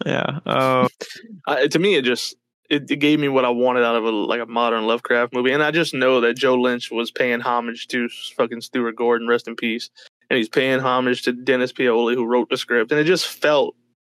yeah. 0.05 0.41
Uh, 0.45 0.89
I, 1.47 1.69
to 1.69 1.79
me, 1.79 1.95
it 1.95 2.03
just 2.05 2.35
it, 2.71 2.91
it 2.91 2.97
gave 2.97 3.21
me 3.21 3.29
what 3.29 3.45
I 3.45 3.51
wanted 3.51 3.85
out 3.85 3.97
of 3.97 4.05
a 4.05 4.11
like 4.11 4.41
a 4.41 4.47
modern 4.47 4.87
Lovecraft 4.87 5.33
movie, 5.33 5.53
and 5.53 5.63
I 5.63 5.71
just 5.71 5.95
know 5.95 6.21
that 6.23 6.37
Joe 6.37 6.55
Lynch 6.55 6.91
was 6.91 7.11
paying 7.11 7.41
homage 7.41 7.89
to 7.89 8.09
fucking 8.37 8.61
Stuart 8.63 8.97
Gordon, 8.97 9.29
rest 9.29 9.49
in 9.49 9.57
peace, 9.57 9.91
and 10.31 10.37
he's 10.37 10.49
paying 10.49 10.81
homage 10.81 11.23
to 11.23 11.33
Dennis 11.33 11.73
Paoli, 11.73 12.15
who 12.15 12.25
wrote 12.25 12.49
the 12.49 12.57
script, 12.57 12.91
and 12.91 13.01
it 13.01 13.05
just 13.05 13.27
felt 13.27 13.77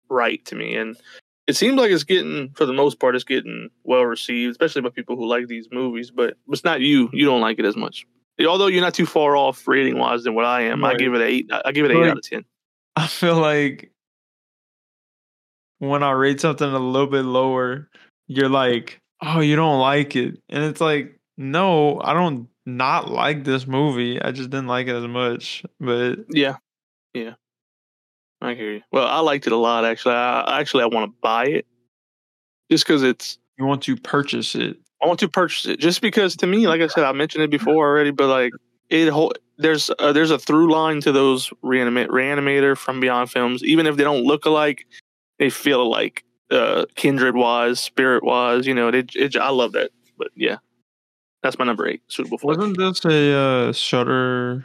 right 0.08 0.44
to 0.46 0.54
me, 0.54 0.76
and 0.76 0.96
it 1.46 1.54
seems 1.56 1.76
like 1.76 1.90
it's 1.90 2.04
getting, 2.04 2.50
for 2.54 2.66
the 2.66 2.72
most 2.72 2.98
part, 2.98 3.14
it's 3.14 3.24
getting 3.24 3.70
well 3.84 4.02
received, 4.02 4.50
especially 4.52 4.82
by 4.82 4.88
people 4.90 5.16
who 5.16 5.26
like 5.26 5.46
these 5.46 5.68
movies. 5.70 6.10
But 6.10 6.34
it's 6.48 6.64
not 6.64 6.80
you; 6.80 7.08
you 7.12 7.24
don't 7.24 7.40
like 7.40 7.58
it 7.58 7.64
as 7.64 7.76
much. 7.76 8.06
Although 8.46 8.66
you're 8.66 8.82
not 8.82 8.94
too 8.94 9.06
far 9.06 9.36
off 9.36 9.66
rating 9.66 9.98
wise 9.98 10.24
than 10.24 10.34
what 10.34 10.44
I 10.44 10.62
am, 10.62 10.84
I 10.84 10.94
give 10.94 11.14
it 11.14 11.20
an 11.20 11.26
eight. 11.26 11.50
I 11.64 11.72
give 11.72 11.84
it 11.84 11.90
an 11.90 11.96
eight 11.96 12.00
Right. 12.00 12.10
out 12.10 12.18
of 12.18 12.28
ten. 12.28 12.44
I 12.96 13.06
feel 13.06 13.36
like 13.36 13.92
when 15.78 16.02
I 16.02 16.10
rate 16.12 16.40
something 16.40 16.68
a 16.68 16.78
little 16.78 17.06
bit 17.08 17.24
lower, 17.24 17.88
you're 18.26 18.48
like, 18.48 19.00
"Oh, 19.22 19.40
you 19.40 19.56
don't 19.56 19.80
like 19.80 20.16
it," 20.16 20.40
and 20.48 20.64
it's 20.64 20.80
like, 20.80 21.18
"No, 21.36 22.00
I 22.00 22.12
don't 22.12 22.48
not 22.64 23.10
like 23.10 23.44
this 23.44 23.66
movie. 23.66 24.20
I 24.20 24.32
just 24.32 24.50
didn't 24.50 24.66
like 24.68 24.88
it 24.88 24.94
as 24.96 25.06
much." 25.06 25.64
But 25.80 26.26
Yeah, 26.30 26.56
yeah, 27.14 27.34
I 28.40 28.54
hear 28.54 28.72
you. 28.72 28.82
Well, 28.92 29.06
I 29.06 29.20
liked 29.20 29.46
it 29.46 29.52
a 29.52 29.56
lot 29.56 29.84
actually. 29.84 30.14
I 30.14 30.60
actually 30.60 30.84
I 30.84 30.86
want 30.86 31.10
to 31.12 31.16
buy 31.22 31.46
it 31.46 31.66
just 32.70 32.86
because 32.86 33.02
it's. 33.02 33.38
you 33.58 33.64
want 33.66 33.82
to 33.84 33.96
purchase 33.96 34.54
it. 34.54 34.76
I 35.02 35.06
want 35.06 35.20
to 35.20 35.28
purchase 35.28 35.66
it 35.66 35.78
just 35.78 36.00
because 36.00 36.36
to 36.36 36.46
me, 36.46 36.66
like 36.66 36.80
I 36.80 36.86
said, 36.86 37.04
I 37.04 37.12
mentioned 37.12 37.44
it 37.44 37.50
before 37.50 37.86
already, 37.86 38.10
but 38.10 38.28
like 38.28 38.52
it 38.90 39.08
whole 39.08 39.32
there's 39.58 39.90
uh, 39.98 40.12
there's 40.12 40.30
a 40.30 40.38
through 40.38 40.70
line 40.72 41.00
to 41.02 41.12
those 41.12 41.50
reanimate 41.62 42.08
reanimator 42.08 42.76
from 42.76 43.00
Beyond 43.00 43.30
films. 43.30 43.64
Even 43.64 43.86
if 43.86 43.96
they 43.96 44.04
don't 44.04 44.24
look 44.24 44.44
alike, 44.44 44.86
they 45.38 45.50
feel 45.50 45.82
alike. 45.82 46.24
Uh, 46.50 46.86
kindred 46.94 47.34
wise, 47.34 47.80
spirit 47.80 48.22
wise, 48.22 48.66
you 48.66 48.74
know, 48.74 48.88
it, 48.88 49.16
it, 49.16 49.36
I 49.36 49.50
love 49.50 49.72
that. 49.72 49.90
But 50.16 50.28
yeah, 50.36 50.58
that's 51.42 51.58
my 51.58 51.64
number 51.64 51.88
eight. 51.88 52.02
Suitable 52.08 52.38
for 52.38 52.46
Wasn't 52.46 52.78
this 52.78 53.04
a 53.04 53.32
uh, 53.32 53.72
Shudder? 53.72 54.64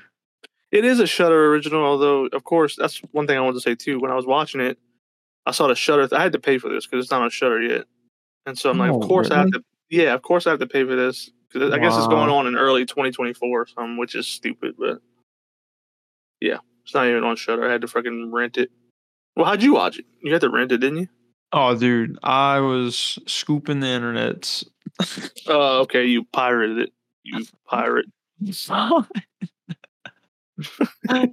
It 0.71 0.85
is 0.85 0.99
a 0.99 1.07
Shudder 1.07 1.47
original, 1.47 1.83
although 1.83 2.25
of 2.27 2.43
course 2.43 2.75
that's 2.77 2.99
one 3.11 3.27
thing 3.27 3.37
I 3.37 3.41
wanted 3.41 3.55
to 3.55 3.61
say 3.61 3.75
too. 3.75 3.99
When 3.99 4.11
I 4.11 4.15
was 4.15 4.25
watching 4.25 4.61
it, 4.61 4.77
I 5.45 5.51
saw 5.51 5.67
the 5.67 5.75
Shudder. 5.75 6.07
I 6.15 6.21
had 6.21 6.33
to 6.33 6.39
pay 6.39 6.59
for 6.59 6.69
this 6.69 6.85
because 6.85 7.03
it's 7.03 7.11
not 7.11 7.23
on 7.23 7.29
Shudder 7.29 7.61
yet, 7.61 7.85
and 8.45 8.57
so 8.57 8.69
I'm 8.69 8.77
like, 8.77 8.91
Oh, 8.91 9.01
of 9.01 9.07
course 9.07 9.31
I 9.31 9.39
have 9.39 9.51
to. 9.51 9.63
Yeah, 9.89 10.13
of 10.13 10.21
course 10.21 10.47
I 10.47 10.51
have 10.51 10.59
to 10.59 10.67
pay 10.67 10.83
for 10.85 10.95
this 10.95 11.31
because 11.51 11.73
I 11.73 11.79
guess 11.79 11.97
it's 11.97 12.07
going 12.07 12.29
on 12.29 12.47
in 12.47 12.55
early 12.55 12.85
2024 12.85 13.49
or 13.49 13.67
something, 13.67 13.97
which 13.97 14.15
is 14.15 14.27
stupid. 14.27 14.75
But 14.77 14.99
yeah, 16.39 16.59
it's 16.83 16.93
not 16.93 17.07
even 17.07 17.23
on 17.23 17.35
Shudder. 17.35 17.67
I 17.67 17.71
had 17.71 17.81
to 17.81 17.87
freaking 17.87 18.31
rent 18.31 18.57
it. 18.57 18.71
Well, 19.35 19.45
how'd 19.45 19.63
you 19.63 19.73
watch 19.73 19.99
it? 19.99 20.05
You 20.23 20.31
had 20.31 20.41
to 20.41 20.49
rent 20.49 20.71
it, 20.71 20.77
didn't 20.77 20.99
you? 20.99 21.07
Oh, 21.53 21.75
dude, 21.75 22.17
I 22.23 22.59
was 22.59 23.19
scooping 23.27 23.81
the 23.81 23.87
internet. 23.87 24.63
Oh, 25.47 25.81
okay. 25.81 26.05
You 26.05 26.23
pirated 26.25 26.77
it. 26.79 26.93
You 27.23 27.45
pirate. 27.67 28.05
I 31.09 31.27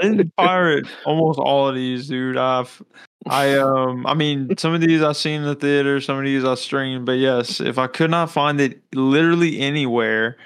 didn't 0.00 0.34
pirate 0.36 0.86
almost 1.04 1.38
all 1.38 1.68
of 1.68 1.74
these, 1.74 2.08
dude. 2.08 2.36
I've, 2.36 2.82
I 3.28 3.58
um, 3.58 4.06
I 4.06 4.14
mean, 4.14 4.56
some 4.58 4.74
of 4.74 4.80
these 4.80 5.02
I 5.02 5.12
seen 5.12 5.42
in 5.42 5.46
the 5.46 5.54
theater, 5.54 6.00
some 6.00 6.18
of 6.18 6.24
these 6.24 6.44
I 6.44 6.54
streamed, 6.54 7.06
but 7.06 7.12
yes, 7.12 7.60
if 7.60 7.78
I 7.78 7.86
could 7.86 8.10
not 8.10 8.30
find 8.30 8.60
it 8.60 8.82
literally 8.94 9.60
anywhere, 9.60 10.36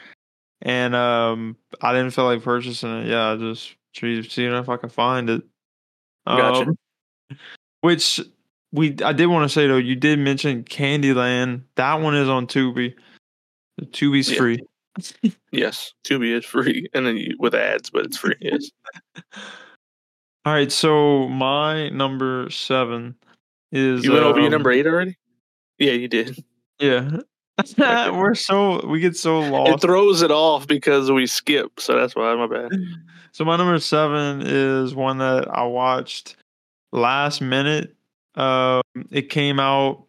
and 0.62 0.94
um, 0.94 1.56
I 1.80 1.92
didn't 1.92 2.10
feel 2.12 2.24
like 2.24 2.42
purchasing 2.42 3.02
it, 3.02 3.06
yeah, 3.08 3.32
I 3.32 3.36
just 3.36 3.74
see- 3.94 4.22
seeing 4.22 4.52
if 4.52 4.68
I 4.68 4.76
could 4.76 4.92
find 4.92 5.30
it. 5.30 5.42
Gotcha. 6.26 6.70
Um, 6.70 6.78
which 7.80 8.20
we, 8.76 8.94
I 9.02 9.12
did 9.12 9.26
want 9.26 9.48
to 9.48 9.52
say 9.52 9.66
though, 9.66 9.76
you 9.78 9.96
did 9.96 10.18
mention 10.18 10.62
Candyland. 10.64 11.62
That 11.76 11.94
one 12.00 12.14
is 12.14 12.28
on 12.28 12.46
Tubi. 12.46 12.94
Tubi's 13.86 14.30
Yeah. 14.30 14.38
free. 14.38 14.58
Yes, 15.52 15.92
Tubi 16.06 16.32
is 16.36 16.44
free, 16.44 16.86
and 16.94 17.06
then 17.06 17.16
you, 17.16 17.34
with 17.38 17.54
ads, 17.54 17.90
but 17.90 18.04
it's 18.06 18.16
free. 18.16 18.34
Yes. 18.40 18.70
All 20.44 20.52
right, 20.52 20.70
so 20.70 21.28
my 21.28 21.88
number 21.90 22.48
seven 22.50 23.14
is 23.72 24.04
You 24.04 24.12
went 24.12 24.24
over 24.24 24.38
your 24.38 24.46
um, 24.46 24.52
number 24.52 24.70
eight 24.70 24.86
already? 24.86 25.16
Yeah, 25.78 25.92
you 25.92 26.08
did. 26.08 26.42
Yeah, 26.78 27.18
we're 28.12 28.34
so 28.34 28.86
we 28.86 29.00
get 29.00 29.16
so 29.16 29.40
lost. 29.40 29.82
It 29.84 29.86
throws 29.86 30.22
it 30.22 30.30
off 30.30 30.66
because 30.66 31.10
we 31.10 31.26
skip, 31.26 31.80
so 31.80 31.96
that's 31.96 32.14
why 32.14 32.34
my 32.34 32.46
bad. 32.46 32.70
so 33.32 33.44
my 33.44 33.56
number 33.56 33.78
seven 33.80 34.42
is 34.44 34.94
one 34.94 35.18
that 35.18 35.48
I 35.48 35.64
watched 35.64 36.36
last 36.92 37.40
minute. 37.40 37.95
Um, 38.36 38.82
it 39.10 39.30
came 39.30 39.58
out 39.58 40.06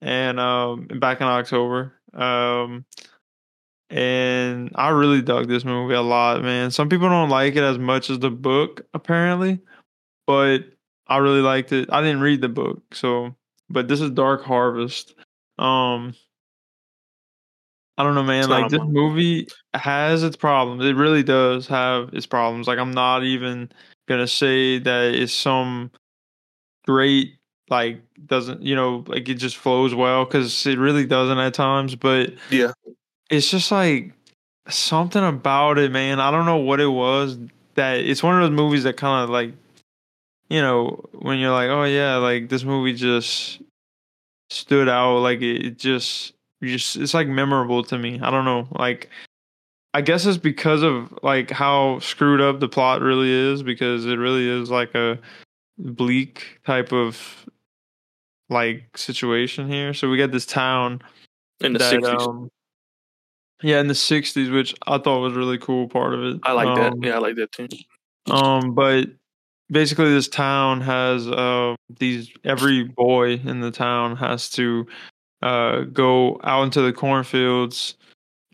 and 0.00 0.38
um 0.38 0.86
back 0.98 1.20
in 1.20 1.26
October. 1.26 1.94
Um, 2.12 2.84
and 3.90 4.70
I 4.74 4.88
really 4.90 5.22
dug 5.22 5.48
this 5.48 5.64
movie 5.64 5.94
a 5.94 6.02
lot, 6.02 6.42
man. 6.42 6.70
Some 6.70 6.88
people 6.88 7.08
don't 7.08 7.28
like 7.28 7.56
it 7.56 7.62
as 7.62 7.78
much 7.78 8.10
as 8.10 8.18
the 8.18 8.30
book, 8.30 8.82
apparently, 8.92 9.60
but 10.26 10.64
I 11.06 11.18
really 11.18 11.40
liked 11.40 11.72
it. 11.72 11.88
I 11.92 12.00
didn't 12.00 12.20
read 12.20 12.40
the 12.40 12.48
book, 12.48 12.82
so 12.92 13.34
but 13.70 13.88
this 13.88 14.00
is 14.00 14.10
Dark 14.10 14.42
Harvest. 14.42 15.14
Um, 15.58 16.14
I 17.96 18.02
don't 18.02 18.14
know, 18.14 18.24
man. 18.24 18.40
It's 18.40 18.48
Like 18.48 18.70
this 18.70 18.80
movie 18.82 19.46
has 19.74 20.22
its 20.22 20.36
problems. 20.36 20.84
It 20.84 20.96
really 20.96 21.22
does 21.22 21.66
have 21.68 22.10
its 22.12 22.26
problems. 22.26 22.66
Like 22.66 22.78
I'm 22.78 22.92
not 22.92 23.22
even 23.22 23.70
gonna 24.08 24.26
say 24.26 24.78
that 24.80 25.14
it's 25.14 25.32
some 25.32 25.90
great 26.86 27.34
like 27.70 28.00
doesn't 28.26 28.62
you 28.62 28.74
know 28.74 29.04
like 29.06 29.28
it 29.28 29.34
just 29.34 29.56
flows 29.56 29.94
well 29.94 30.24
because 30.24 30.66
it 30.66 30.78
really 30.78 31.06
doesn't 31.06 31.38
at 31.38 31.54
times. 31.54 31.94
But 31.94 32.34
Yeah. 32.50 32.72
it's 33.30 33.50
just 33.50 33.70
like 33.72 34.12
something 34.68 35.24
about 35.24 35.78
it, 35.78 35.90
man. 35.92 36.20
I 36.20 36.30
don't 36.30 36.46
know 36.46 36.58
what 36.58 36.80
it 36.80 36.88
was 36.88 37.38
that 37.74 37.98
it's 37.98 38.22
one 38.22 38.36
of 38.36 38.42
those 38.42 38.56
movies 38.56 38.84
that 38.84 38.96
kind 38.96 39.24
of 39.24 39.30
like 39.30 39.52
you 40.50 40.60
know 40.60 41.04
when 41.12 41.38
you're 41.38 41.52
like, 41.52 41.70
oh 41.70 41.84
yeah, 41.84 42.16
like 42.16 42.48
this 42.48 42.64
movie 42.64 42.94
just 42.94 43.60
stood 44.50 44.88
out. 44.88 45.18
Like 45.20 45.40
it, 45.40 45.66
it 45.66 45.78
just, 45.78 46.34
just 46.62 46.96
it's 46.96 47.14
like 47.14 47.26
memorable 47.28 47.82
to 47.84 47.98
me. 47.98 48.20
I 48.20 48.30
don't 48.30 48.44
know, 48.44 48.68
like. 48.72 49.10
I 49.96 50.00
guess 50.00 50.26
it's 50.26 50.36
because 50.38 50.82
of 50.82 51.16
like 51.22 51.52
how 51.52 52.00
screwed 52.00 52.40
up 52.40 52.58
the 52.58 52.68
plot 52.68 53.00
really 53.00 53.30
is 53.30 53.62
because 53.62 54.04
it 54.06 54.16
really 54.16 54.48
is 54.48 54.68
like 54.68 54.92
a 54.96 55.20
bleak 55.78 56.58
type 56.66 56.92
of 56.92 57.46
like 58.54 58.96
situation 58.96 59.68
here. 59.68 59.92
So 59.92 60.08
we 60.08 60.16
got 60.16 60.32
this 60.32 60.46
town 60.46 61.02
In 61.60 61.74
the 61.74 61.78
that, 61.80 61.90
sixties. 61.90 62.26
um, 62.26 62.48
yeah, 63.62 63.80
in 63.80 63.88
the 63.88 63.94
'60s, 63.94 64.52
which 64.52 64.74
I 64.86 64.98
thought 64.98 65.20
was 65.20 65.34
a 65.34 65.38
really 65.38 65.58
cool 65.58 65.88
part 65.88 66.14
of 66.14 66.22
it. 66.24 66.40
I 66.44 66.52
like 66.52 66.68
um, 66.68 66.78
that. 67.00 67.06
Yeah, 67.06 67.16
I 67.16 67.18
like 67.18 67.36
that 67.36 67.52
too. 67.52 67.68
Um, 68.30 68.74
but 68.74 69.08
basically, 69.70 70.12
this 70.12 70.28
town 70.28 70.80
has 70.80 71.28
uh 71.28 71.74
these 71.98 72.30
every 72.44 72.84
boy 72.84 73.34
in 73.44 73.60
the 73.60 73.70
town 73.70 74.16
has 74.16 74.48
to 74.50 74.86
uh 75.42 75.80
go 75.82 76.40
out 76.44 76.62
into 76.64 76.80
the 76.80 76.92
cornfields 76.92 77.96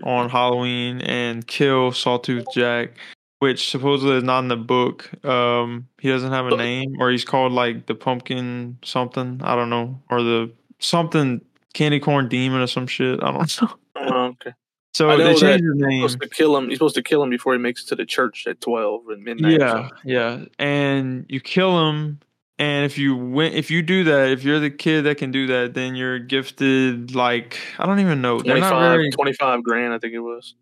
on 0.03 0.29
Halloween 0.31 1.01
and 1.03 1.47
kill 1.47 1.93
Sawtooth 1.93 2.47
Jack, 2.55 2.97
which 3.41 3.71
supposedly 3.71 4.17
is 4.17 4.23
not 4.23 4.41
in 4.41 4.49
the 4.49 4.57
book. 4.57 5.11
Um, 5.25 5.89
he 5.99 6.09
doesn't 6.09 6.31
have 6.31 6.47
a 6.47 6.57
name, 6.57 6.97
or 7.01 7.11
he's 7.11 7.25
called 7.25 7.53
like 7.53 7.87
the 7.87 7.95
pumpkin 7.95 8.79
something. 8.85 9.41
I 9.43 9.57
don't 9.57 9.71
know, 9.71 10.01
or 10.11 10.23
the 10.23 10.53
something 10.79 11.41
candy 11.75 12.01
corn 12.01 12.29
demon 12.29 12.61
or 12.61 12.67
some 12.67 12.87
shit. 12.87 13.23
I 13.23 13.33
don't 13.33 13.63
know. 13.63 13.69
Oh, 14.03 14.27
okay. 14.29 14.53
So 14.95 15.15
they 15.19 15.35
changed 15.35 15.63
You're 15.63 15.75
name. 15.75 16.09
supposed 16.09 16.23
to 16.23 16.29
kill 16.29 16.57
him. 16.57 16.67
You're 16.67 16.77
supposed 16.77 16.95
to 16.95 17.03
kill 17.03 17.23
him 17.23 17.29
before 17.29 17.53
he 17.53 17.59
makes 17.59 17.83
it 17.85 17.89
to 17.89 17.97
the 17.97 18.07
church 18.07 18.47
at 18.47 18.61
twelve 18.63 19.03
at 19.11 19.19
midnight. 19.19 19.61
Yeah, 19.61 19.89
yeah, 20.05 20.45
and 20.59 21.27
you 21.29 21.39
kill 21.41 21.89
him, 21.89 22.19
and 22.59 22.87
if 22.87 22.97
you 22.97 23.15
win, 23.15 23.53
if 23.53 23.71
you 23.71 23.83
do 23.83 24.05
that, 24.05 24.31
if 24.31 24.43
you're 24.43 24.59
the 24.59 24.71
kid 24.71 25.03
that 25.03 25.19
can 25.19 25.33
do 25.33 25.47
that, 25.49 25.75
then 25.75 25.97
you're 25.97 26.19
gifted 26.19 27.15
like 27.15 27.59
I 27.79 27.85
don't 27.85 28.01
even 28.01 28.23
know. 28.23 28.41
They're 28.41 28.55
25, 28.55 28.71
not 28.71 28.91
very. 28.93 29.11
25 29.11 29.63
grand, 29.63 29.93
I 29.93 29.99
think 29.99 30.15
it 30.15 30.21
was. 30.21 30.55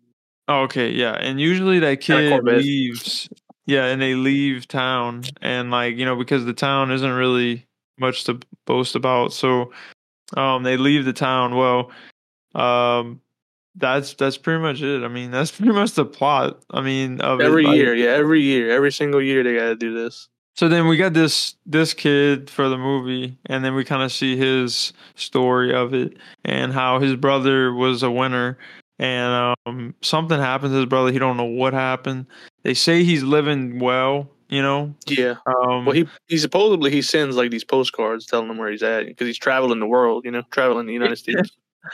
Oh, 0.49 0.63
okay, 0.63 0.89
yeah, 0.91 1.13
and 1.13 1.39
usually 1.39 1.79
that 1.79 2.01
kid 2.01 2.43
leaves. 2.43 3.29
Yeah, 3.67 3.85
and 3.85 4.01
they 4.01 4.15
leave 4.15 4.67
town, 4.67 5.23
and 5.41 5.69
like 5.71 5.95
you 5.95 6.03
know 6.03 6.15
because 6.15 6.43
the 6.43 6.53
town 6.53 6.91
isn't 6.91 7.11
really 7.11 7.65
much 7.99 8.23
to 8.25 8.39
boast 8.65 8.95
about, 8.95 9.31
so 9.31 9.71
um 10.35 10.63
they 10.63 10.75
leave 10.75 11.05
the 11.05 11.13
town. 11.13 11.55
Well, 11.55 11.91
um. 12.55 13.21
That's 13.75 14.13
that's 14.15 14.35
pretty 14.35 14.61
much 14.61 14.81
it. 14.81 15.03
I 15.03 15.07
mean, 15.07 15.31
that's 15.35 15.51
pretty 15.51 15.71
much 15.71 15.93
the 15.93 16.03
plot. 16.03 16.59
I 16.71 16.81
mean, 16.81 17.21
of 17.21 17.39
it, 17.39 17.45
Every 17.45 17.63
like- 17.63 17.77
year, 17.77 17.93
yeah, 17.95 18.09
every 18.09 18.41
year, 18.41 18.71
every 18.71 18.91
single 18.91 19.21
year 19.21 19.41
they 19.43 19.55
got 19.55 19.65
to 19.67 19.75
do 19.75 19.93
this. 19.93 20.27
So 20.55 20.67
then 20.67 20.87
we 20.87 20.97
got 20.97 21.13
this 21.13 21.55
this 21.65 21.93
kid 21.93 22.49
for 22.49 22.67
the 22.67 22.77
movie, 22.77 23.37
and 23.45 23.63
then 23.63 23.75
we 23.75 23.85
kind 23.85 24.01
of 24.03 24.11
see 24.11 24.35
his 24.35 24.91
story 25.15 25.73
of 25.73 25.93
it 25.93 26.17
and 26.43 26.73
how 26.73 26.99
his 26.99 27.15
brother 27.15 27.71
was 27.73 28.03
a 28.03 28.11
winner, 28.11 28.57
and 28.99 29.55
um, 29.65 29.95
something 30.01 30.37
happened 30.39 30.71
to 30.73 30.77
his 30.77 30.85
brother. 30.85 31.11
He 31.11 31.19
don't 31.19 31.37
know 31.37 31.43
what 31.45 31.73
happened. 31.73 32.25
They 32.63 32.73
say 32.73 33.03
he's 33.03 33.23
living 33.23 33.79
well, 33.79 34.29
you 34.49 34.61
know. 34.61 34.93
Yeah. 35.07 35.35
Um, 35.45 35.85
Well, 35.85 35.95
he 35.95 36.07
he 36.27 36.37
supposedly 36.37 36.91
he 36.91 37.01
sends 37.01 37.35
like 37.35 37.49
these 37.51 37.63
postcards 37.63 38.25
telling 38.25 38.49
him 38.49 38.57
where 38.57 38.69
he's 38.69 38.83
at 38.83 39.05
because 39.07 39.25
he's 39.27 39.37
traveling 39.37 39.79
the 39.79 39.87
world, 39.87 40.25
you 40.25 40.31
know, 40.31 40.43
traveling 40.51 40.85
the 40.85 40.93
United 40.93 41.15
States, 41.17 41.49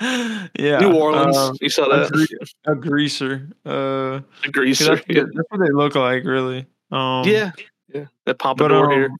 yeah, 0.00 0.78
New 0.78 0.94
Orleans. 0.94 1.36
um, 1.36 1.56
you 1.60 1.68
saw 1.68 1.84
a, 1.86 1.98
that? 2.00 2.12
gre- 2.12 2.72
a 2.72 2.74
greaser. 2.76 3.48
Uh, 3.66 4.20
A 4.44 4.50
greaser. 4.52 4.96
that's, 4.96 5.00
what 5.06 5.16
Yeah. 5.16 5.22
they- 5.24 5.30
that's 5.34 5.48
what 5.50 5.60
they 5.60 5.72
look 5.72 5.94
like, 5.94 6.24
really. 6.24 6.66
Um, 6.90 7.24
yeah, 7.26 7.50
yeah. 7.92 8.06
That 8.26 8.38
pompadour 8.38 8.90
here. 8.90 9.04
um, 9.06 9.16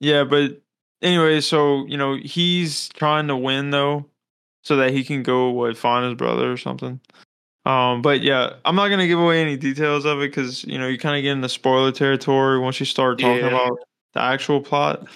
yeah, 0.00 0.24
but 0.24 0.60
anyway, 1.02 1.40
so 1.40 1.84
you 1.86 1.96
know 1.98 2.16
he's 2.16 2.88
trying 2.90 3.28
to 3.28 3.36
win 3.36 3.70
though, 3.70 4.06
so 4.62 4.76
that 4.76 4.92
he 4.92 5.04
can 5.04 5.22
go 5.22 5.50
what 5.50 5.76
find 5.76 6.04
his 6.06 6.14
brother 6.14 6.50
or 6.50 6.56
something. 6.56 7.00
Um, 7.64 8.02
but 8.02 8.22
yeah, 8.22 8.54
I'm 8.64 8.74
not 8.74 8.88
gonna 8.88 9.06
give 9.06 9.20
away 9.20 9.40
any 9.40 9.56
details 9.56 10.04
of 10.04 10.18
it 10.20 10.30
because 10.30 10.64
you 10.64 10.78
know 10.78 10.88
you 10.88 10.98
kind 10.98 11.16
of 11.16 11.22
get 11.22 11.32
into 11.32 11.48
spoiler 11.48 11.92
territory 11.92 12.58
once 12.58 12.80
you 12.80 12.86
start 12.86 13.18
talking 13.18 13.44
Yeah. 13.44 13.48
about 13.48 13.78
the 14.14 14.20
actual 14.20 14.60
plot. 14.60 15.06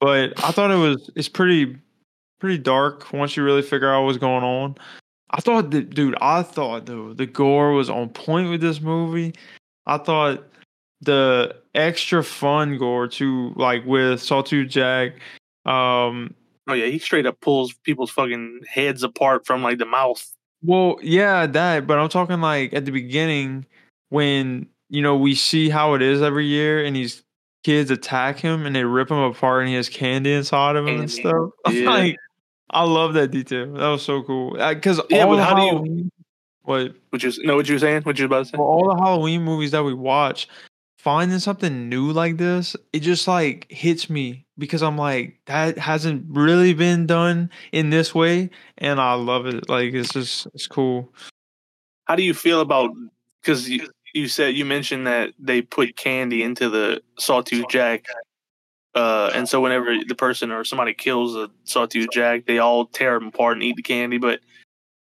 But 0.00 0.32
I 0.42 0.50
thought 0.50 0.70
it 0.72 0.76
was 0.76 1.10
it's 1.14 1.28
pretty 1.28 1.76
pretty 2.40 2.58
dark 2.58 3.12
once 3.12 3.36
you 3.36 3.44
really 3.44 3.62
figure 3.62 3.92
out 3.92 4.04
what's 4.04 4.18
going 4.18 4.42
on. 4.42 4.76
I 5.30 5.40
thought 5.40 5.70
that, 5.70 5.90
dude, 5.90 6.16
I 6.20 6.42
thought 6.42 6.86
though 6.86 7.14
the 7.14 7.24
gore 7.26 7.72
was 7.72 7.88
on 7.88 8.08
point 8.08 8.50
with 8.50 8.60
this 8.60 8.80
movie. 8.80 9.32
I 9.86 9.98
thought 9.98 10.42
the 11.00 11.54
extra 11.74 12.22
fun 12.24 12.78
gore 12.78 13.06
too, 13.06 13.52
like 13.54 13.86
with 13.86 14.20
Sawtooth 14.20 14.68
Jack. 14.68 15.12
Um, 15.64 16.34
Oh 16.68 16.74
yeah, 16.74 16.86
he 16.86 16.98
straight 16.98 17.26
up 17.26 17.40
pulls 17.40 17.72
people's 17.84 18.10
fucking 18.10 18.60
heads 18.68 19.02
apart 19.02 19.46
from 19.46 19.62
like 19.62 19.78
the 19.78 19.86
mouth. 19.86 20.24
well, 20.62 20.98
yeah, 21.02 21.46
that, 21.46 21.86
but 21.86 21.98
I'm 21.98 22.08
talking 22.08 22.40
like 22.40 22.72
at 22.72 22.84
the 22.84 22.92
beginning 22.92 23.66
when 24.10 24.68
you 24.90 25.02
know 25.02 25.16
we 25.16 25.34
see 25.34 25.68
how 25.70 25.94
it 25.94 26.02
is 26.02 26.22
every 26.22 26.46
year, 26.46 26.84
and 26.84 26.94
these 26.94 27.22
kids 27.64 27.90
attack 27.90 28.38
him 28.38 28.66
and 28.66 28.74
they 28.76 28.84
rip 28.84 29.10
him 29.10 29.18
apart, 29.18 29.60
and 29.62 29.68
he 29.68 29.74
has 29.74 29.88
candy 29.88 30.32
inside 30.32 30.76
of 30.76 30.86
him 30.86 31.00
and 31.00 31.10
stuff. 31.10 31.50
Yeah. 31.70 31.88
like, 31.90 32.16
I 32.70 32.84
love 32.84 33.14
that 33.14 33.30
detail. 33.32 33.72
That 33.74 33.88
was 33.88 34.02
so 34.02 34.22
cool. 34.22 34.56
Uh, 34.60 34.74
because 34.74 35.00
Yeah, 35.10 35.24
all 35.26 35.36
how 35.36 35.54
do 35.56 35.62
you- 35.90 36.10
what 36.62 36.94
Which 37.10 37.24
is 37.24 37.38
no, 37.40 37.56
what 37.56 37.68
you 37.68 37.74
were 37.74 37.78
saying? 37.80 38.02
What 38.02 38.18
you 38.20 38.24
about 38.26 38.38
to 38.40 38.44
say? 38.50 38.56
for 38.56 38.64
all 38.66 38.88
the 38.94 39.02
Halloween 39.02 39.42
movies 39.42 39.72
that 39.72 39.82
we 39.82 39.94
watch, 39.94 40.46
finding 41.02 41.40
something 41.40 41.88
new 41.88 42.12
like 42.12 42.36
this, 42.36 42.76
it 42.92 43.00
just 43.00 43.26
like 43.26 43.66
hits 43.68 44.08
me 44.08 44.46
because 44.56 44.84
I'm 44.84 44.96
like, 44.96 45.40
that 45.46 45.76
hasn't 45.76 46.24
really 46.28 46.74
been 46.74 47.06
done 47.06 47.50
in 47.72 47.90
this 47.90 48.14
way, 48.14 48.50
and 48.78 49.00
I 49.00 49.14
love 49.14 49.46
it. 49.46 49.68
Like 49.68 49.94
it's 49.94 50.12
just 50.12 50.46
it's 50.54 50.68
cool. 50.68 51.12
How 52.04 52.14
do 52.14 52.22
you 52.22 52.34
feel 52.34 52.60
about 52.60 52.92
because 53.42 53.68
you, 53.68 53.88
you 54.14 54.28
said 54.28 54.54
you 54.54 54.64
mentioned 54.64 55.08
that 55.08 55.32
they 55.40 55.60
put 55.60 55.96
candy 55.96 56.44
into 56.44 56.68
the 56.68 57.02
sawtooth 57.18 57.66
jack, 57.68 58.06
uh, 58.94 59.32
and 59.34 59.48
so 59.48 59.60
whenever 59.60 59.96
the 60.06 60.14
person 60.14 60.52
or 60.52 60.62
somebody 60.62 60.94
kills 60.94 61.34
a 61.34 61.50
sawtooth 61.64 62.10
jack, 62.12 62.46
they 62.46 62.58
all 62.58 62.86
tear 62.86 63.18
them 63.18 63.28
apart 63.28 63.54
and 63.54 63.64
eat 63.64 63.74
the 63.74 63.82
candy. 63.82 64.18
But 64.18 64.38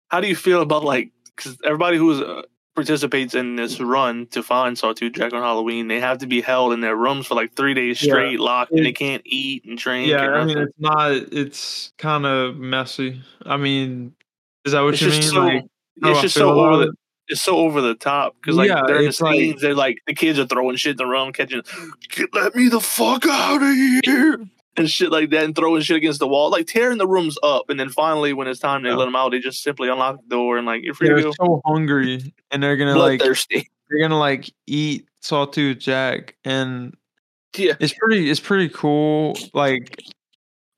how 0.09 0.21
do 0.21 0.27
you 0.27 0.35
feel 0.35 0.61
about 0.61 0.83
like 0.83 1.09
because 1.35 1.57
everybody 1.65 1.97
who 1.97 2.23
uh, 2.23 2.43
participates 2.77 3.33
in 3.33 3.55
this 3.55 3.79
run 3.79 4.27
to 4.27 4.43
find 4.43 4.77
sawtooth 4.77 5.13
jack 5.13 5.33
on 5.33 5.41
Halloween, 5.41 5.87
they 5.87 5.99
have 5.99 6.19
to 6.19 6.27
be 6.27 6.41
held 6.41 6.73
in 6.73 6.79
their 6.79 6.95
rooms 6.95 7.25
for 7.25 7.33
like 7.33 7.53
three 7.55 7.73
days 7.73 8.01
Yeah. 8.01 8.11
straight, 8.13 8.39
locked, 8.39 8.71
and 8.71 8.85
they 8.85 8.93
can't 8.93 9.23
eat 9.25 9.65
and 9.65 9.77
drink. 9.77 10.07
Yeah, 10.09 10.23
or 10.25 10.35
I 10.35 10.45
mean 10.45 10.57
it's 10.59 10.73
not. 10.79 11.11
It's 11.11 11.91
kind 11.97 12.25
of 12.27 12.55
messy. 12.57 13.19
I 13.43 13.57
mean, 13.57 14.13
is 14.63 14.73
that 14.73 14.81
what 14.81 14.93
It's 14.93 15.01
you 15.01 15.09
mean? 15.09 15.21
so- 15.23 15.39
like, 15.43 15.63
oh, 16.03 16.11
it's 16.11 16.21
just 16.21 16.35
so 16.35 16.49
over 16.59 16.85
the 16.85 16.93
it's 17.29 17.41
so 17.41 17.57
over 17.57 17.81
the 17.81 17.95
top 17.95 18.35
because 18.39 18.55
like 18.55 18.69
Yeah, 18.69 18.83
during 18.87 19.01
the 19.01 19.07
it's 19.09 19.19
like- 19.19 19.33
scenes 19.35 19.61
they're 19.61 19.73
like 19.73 19.97
the 20.07 20.13
kids 20.13 20.37
are 20.39 20.45
throwing 20.45 20.75
shit 20.77 20.91
in 20.91 20.97
the 20.97 21.05
room 21.07 21.33
catching 21.33 21.61
"Get- 22.09 22.33
let 22.33 22.55
me 22.55 22.69
the 22.69 22.79
fuck 22.79 23.25
out 23.27 23.61
of 23.63 23.73
here 24.05 24.45
and 24.77 24.89
shit 24.89 25.11
like 25.11 25.29
that 25.31 25.43
and 25.43 25.55
throwing 25.55 25.81
shit 25.81 25.97
against 25.97 26.19
the 26.19 26.27
wall 26.27 26.49
like 26.51 26.67
tearing 26.67 26.97
the 26.99 27.07
rooms 27.07 27.37
up. 27.43 27.69
And 27.69 27.79
then 27.79 27.89
finally 27.89 28.31
when 28.33 28.47
it's 28.47 28.59
time 28.59 28.83
they 28.83 28.89
Yeah. 28.89 28.95
let 28.95 29.05
them 29.05 29.15
out 29.15 29.31
they 29.31 29.39
just 29.39 29.63
simply 29.63 29.89
unlock 29.89 30.21
the 30.21 30.29
door 30.29 30.57
and 30.57 30.65
like 30.67 30.83
you're 30.83 30.93
free 30.93 31.07
They're 31.07 31.17
to 31.17 31.23
go. 31.23 31.31
so 31.33 31.61
hungry, 31.65 32.33
and 32.51 32.61
they're 32.63 32.77
gonna 32.77 32.95
like 32.95 33.19
bloodthirsty. 33.19 33.69
they're 33.89 33.99
gonna 34.07 34.19
like 34.19 34.51
eat 34.67 35.07
sawtooth 35.21 35.79
jack, 35.79 36.35
and 36.45 36.95
yeah. 37.57 37.73
it's 37.79 37.93
pretty 37.93 38.29
it's 38.29 38.39
pretty 38.39 38.69
cool. 38.69 39.35
Like 39.53 39.99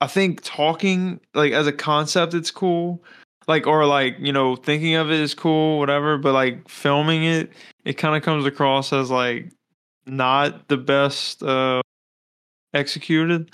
i 0.02 0.06
think 0.06 0.40
talking 0.42 1.20
like 1.34 1.52
as 1.52 1.66
a 1.66 1.72
concept 1.72 2.32
it's 2.34 2.50
cool. 2.50 3.04
Like 3.48 3.66
or 3.66 3.84
like 3.84 4.16
you 4.18 4.32
know 4.32 4.56
thinking 4.56 4.94
of 4.94 5.10
it 5.10 5.20
is 5.20 5.34
cool 5.34 5.78
whatever. 5.78 6.16
But 6.16 6.32
like 6.32 6.68
filming 6.68 7.24
it 7.24 7.52
it 7.84 7.94
kind 7.94 8.16
of 8.16 8.22
comes 8.22 8.46
across 8.46 8.92
as 8.92 9.10
like 9.10 9.50
not 10.06 10.68
the 10.68 10.76
best 10.78 11.42
uh 11.42 11.82
executed 12.72 13.50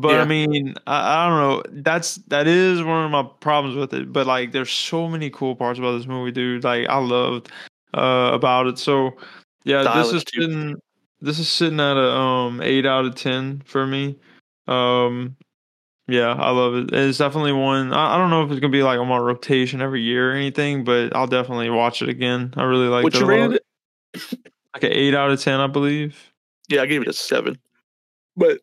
but 0.00 0.12
Yeah. 0.12 0.22
i 0.22 0.24
mean 0.24 0.74
I, 0.86 1.24
I 1.24 1.28
don't 1.28 1.38
know. 1.40 1.82
That's 1.82 2.16
that 2.28 2.46
is 2.46 2.82
one 2.84 3.04
of 3.04 3.10
my 3.10 3.24
problems 3.40 3.76
with 3.76 3.92
it. 3.92 4.12
But 4.12 4.26
like 4.28 4.52
there's 4.52 4.70
so 4.70 5.08
many 5.08 5.28
cool 5.28 5.56
parts 5.56 5.78
about 5.80 5.98
this 5.98 6.06
movie 6.06 6.30
dude. 6.30 6.62
Like 6.62 6.86
i 6.88 6.98
loved 6.98 7.50
uh 7.94 8.30
about 8.32 8.68
it. 8.68 8.78
So 8.78 9.10
yeah 9.64 9.82
this 9.96 10.12
is 10.12 10.24
sitting 10.32 10.76
this 11.20 11.40
is 11.40 11.48
sitting 11.48 11.80
at 11.80 11.96
a 11.96 12.10
um 12.12 12.62
eight 12.62 12.86
out 12.86 13.04
of 13.06 13.16
ten 13.16 13.60
for 13.66 13.86
me. 13.88 14.16
Um 14.68 15.36
yeah 16.06 16.32
i 16.34 16.50
love 16.50 16.74
it. 16.76 16.92
It's 16.94 17.18
definitely 17.18 17.52
one 17.52 17.92
I, 17.92 18.14
I 18.14 18.18
don't 18.18 18.30
know 18.30 18.44
if 18.44 18.52
it's 18.52 18.60
gonna 18.60 18.70
be 18.70 18.84
like 18.84 19.00
on 19.00 19.08
my 19.08 19.18
rotation 19.18 19.82
every 19.82 20.00
year 20.02 20.30
or 20.30 20.34
anything 20.36 20.84
but 20.84 21.14
i'll 21.16 21.26
definitely 21.26 21.70
watch 21.70 22.02
it 22.02 22.08
again. 22.08 22.54
I 22.56 22.62
really 22.62 22.86
like 22.86 23.02
what 23.02 23.14
you 23.14 23.26
rated 23.26 23.60
it? 24.14 24.38
Like 24.74 24.84
an 24.84 24.92
eight 24.92 25.14
out 25.14 25.32
of 25.32 25.40
ten 25.40 25.58
i 25.58 25.66
believe. 25.66 26.16
Yeah 26.68 26.82
I 26.82 26.86
gave 26.86 27.02
it 27.02 27.08
a 27.08 27.12
seven. 27.12 27.58
But 28.36 28.60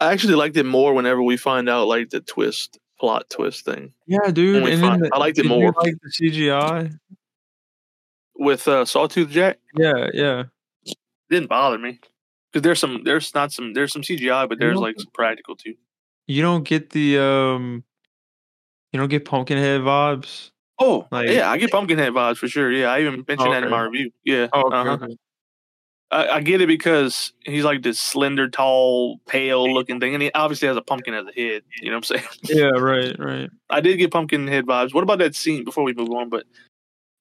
I 0.00 0.12
actually 0.12 0.34
liked 0.34 0.56
it 0.56 0.66
more 0.66 0.94
whenever 0.94 1.22
we 1.22 1.36
find 1.36 1.68
out 1.68 1.88
like 1.88 2.10
the 2.10 2.20
twist 2.20 2.78
plot 2.98 3.28
twist 3.30 3.64
thing 3.64 3.92
yeah 4.06 4.30
dude 4.30 4.62
and 4.62 4.82
then 4.82 5.00
the, 5.00 5.10
I 5.12 5.18
liked 5.18 5.38
it 5.38 5.44
more. 5.46 5.72
like 5.76 5.94
the 6.02 6.10
cgi 6.30 6.98
with 8.38 8.66
uh, 8.68 8.84
Sawtooth 8.84 9.30
Jack 9.30 9.58
yeah 9.78 10.08
yeah 10.12 10.44
didn't 11.30 11.48
bother 11.48 11.78
me 11.78 12.00
because 12.52 12.62
there's 12.62 12.78
some 12.78 13.02
there's 13.04 13.34
not 13.34 13.52
some 13.52 13.74
there's 13.74 13.92
some 13.92 14.02
CGI 14.02 14.48
but 14.48 14.58
there's 14.58 14.78
like 14.78 14.98
some 14.98 15.10
practical 15.12 15.56
too. 15.56 15.74
you 16.26 16.40
don't 16.42 16.64
get 16.64 16.90
the 16.90 17.18
um 17.18 17.84
you 18.92 18.98
don't 18.98 19.08
get 19.08 19.24
pumpkinhead 19.24 19.80
vibes 19.82 20.50
Oh, 20.78 21.06
Like- 21.10 21.30
yeah, 21.30 21.50
I 21.50 21.56
get 21.56 21.70
Pumpkinhead 21.70 22.12
vibes 22.12 22.36
for 22.36 22.48
sure. 22.48 22.70
Yeah, 22.70 22.90
I 22.92 23.00
even 23.00 23.24
mentioned 23.26 23.52
that 23.52 23.62
in 23.62 23.70
my 23.70 23.82
review. 23.84 24.10
Yeah, 24.24 24.48
oh 24.52 24.66
okay, 24.66 24.76
uh-huh. 24.76 25.08
I, 26.10 26.28
I 26.28 26.40
get 26.40 26.60
it 26.60 26.68
because 26.68 27.32
he's 27.44 27.64
like 27.64 27.82
this 27.82 27.98
slender, 27.98 28.48
tall, 28.48 29.18
pale 29.26 29.72
looking 29.72 29.98
thing, 29.98 30.14
and 30.14 30.22
he 30.22 30.30
obviously 30.32 30.68
has 30.68 30.76
a 30.76 30.82
pumpkin 30.82 31.14
as 31.14 31.26
a 31.26 31.32
head. 31.32 31.62
You 31.80 31.90
know 31.90 31.96
what 31.96 32.10
I'm 32.10 32.18
saying? 32.18 32.28
yeah 32.44 32.78
right 32.78 33.18
right 33.18 33.50
I 33.70 33.80
did 33.80 33.96
get 33.96 34.12
pumpkin 34.12 34.46
head 34.46 34.66
vibes. 34.66 34.94
What 34.94 35.02
about 35.02 35.18
that 35.18 35.34
scene 35.34 35.64
before 35.64 35.84
we 35.84 35.94
move 35.94 36.10
on? 36.10 36.28
But 36.28 36.44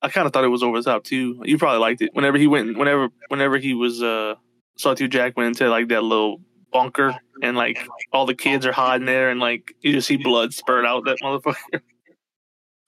I 0.01 0.09
kind 0.09 0.27
of 0.27 0.33
thought 0.33 0.43
it 0.43 0.49
was 0.49 0.61
over 0.61 0.77
the 0.79 0.89
top 0.89 1.03
too. 1.03 1.41
You 1.45 1.57
probably 1.57 1.79
liked 1.79 2.01
it. 2.01 2.11
Whenever 2.13 2.37
he 2.37 2.47
went, 2.47 2.77
whenever 2.77 3.09
whenever 3.29 3.57
he 3.57 3.73
was 3.73 4.03
uh 4.03 4.35
Sawtooth 4.77 5.09
Jack 5.09 5.35
went 5.35 5.47
into 5.47 5.69
like 5.69 5.87
that 5.87 6.03
little 6.03 6.41
bunker, 6.71 7.15
and 7.41 7.57
like 7.57 7.87
all 8.11 8.25
the 8.25 8.35
kids 8.35 8.65
are 8.65 8.71
hiding 8.71 9.07
there, 9.07 9.31
and 9.31 9.39
like 9.39 9.73
you 9.81 9.93
just 9.93 10.07
see 10.07 10.17
blood 10.17 10.53
spurt 10.53 10.85
out 10.85 11.05
that 11.05 11.17
motherfucker. 11.23 11.81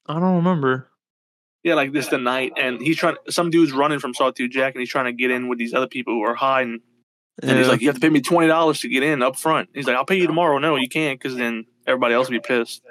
i 0.10 0.14
don't 0.14 0.36
remember 0.36 0.89
Yeah, 1.68 1.74
like 1.74 1.91
this 1.91 2.07
the 2.07 2.18
night, 2.18 2.53
and 2.55 2.80
he's 2.82 2.95
trying. 2.95 3.18
Some 3.30 3.49
dude's 3.49 3.74
running 3.74 3.99
from 3.99 4.13
Sawtooth 4.13 4.51
Jack, 4.51 4.74
and 4.74 4.80
he's 4.80 4.89
trying 4.89 5.03
to 5.03 5.11
get 5.11 5.32
in 5.32 5.49
with 5.49 5.59
these 5.59 5.74
other 5.74 5.86
people 5.88 6.13
who 6.13 6.22
are 6.22 6.34
hiding. 6.34 6.80
And 7.41 7.51
he's 7.57 7.65
Yeah. 7.68 7.72
like, 7.74 7.82
"You 7.82 7.88
have 7.89 7.95
to 7.95 8.01
pay 8.01 8.09
me 8.09 8.22
twenty 8.22 8.47
dollars 8.47 8.80
to 8.82 8.88
get 8.88 9.03
in 9.03 9.22
up 9.22 9.36
front." 9.36 9.68
He's 9.74 9.86
like, 9.86 9.97
"I'll 9.97 10.05
pay 10.05 10.15
you 10.18 10.28
tomorrow." 10.28 10.59
No, 10.59 10.78
you 10.78 10.88
can't, 10.88 11.20
because 11.20 11.36
then 11.38 11.65
everybody 11.86 12.13
else 12.13 12.30
will 12.30 12.38
be 12.38 12.39
pissed. 12.39 12.82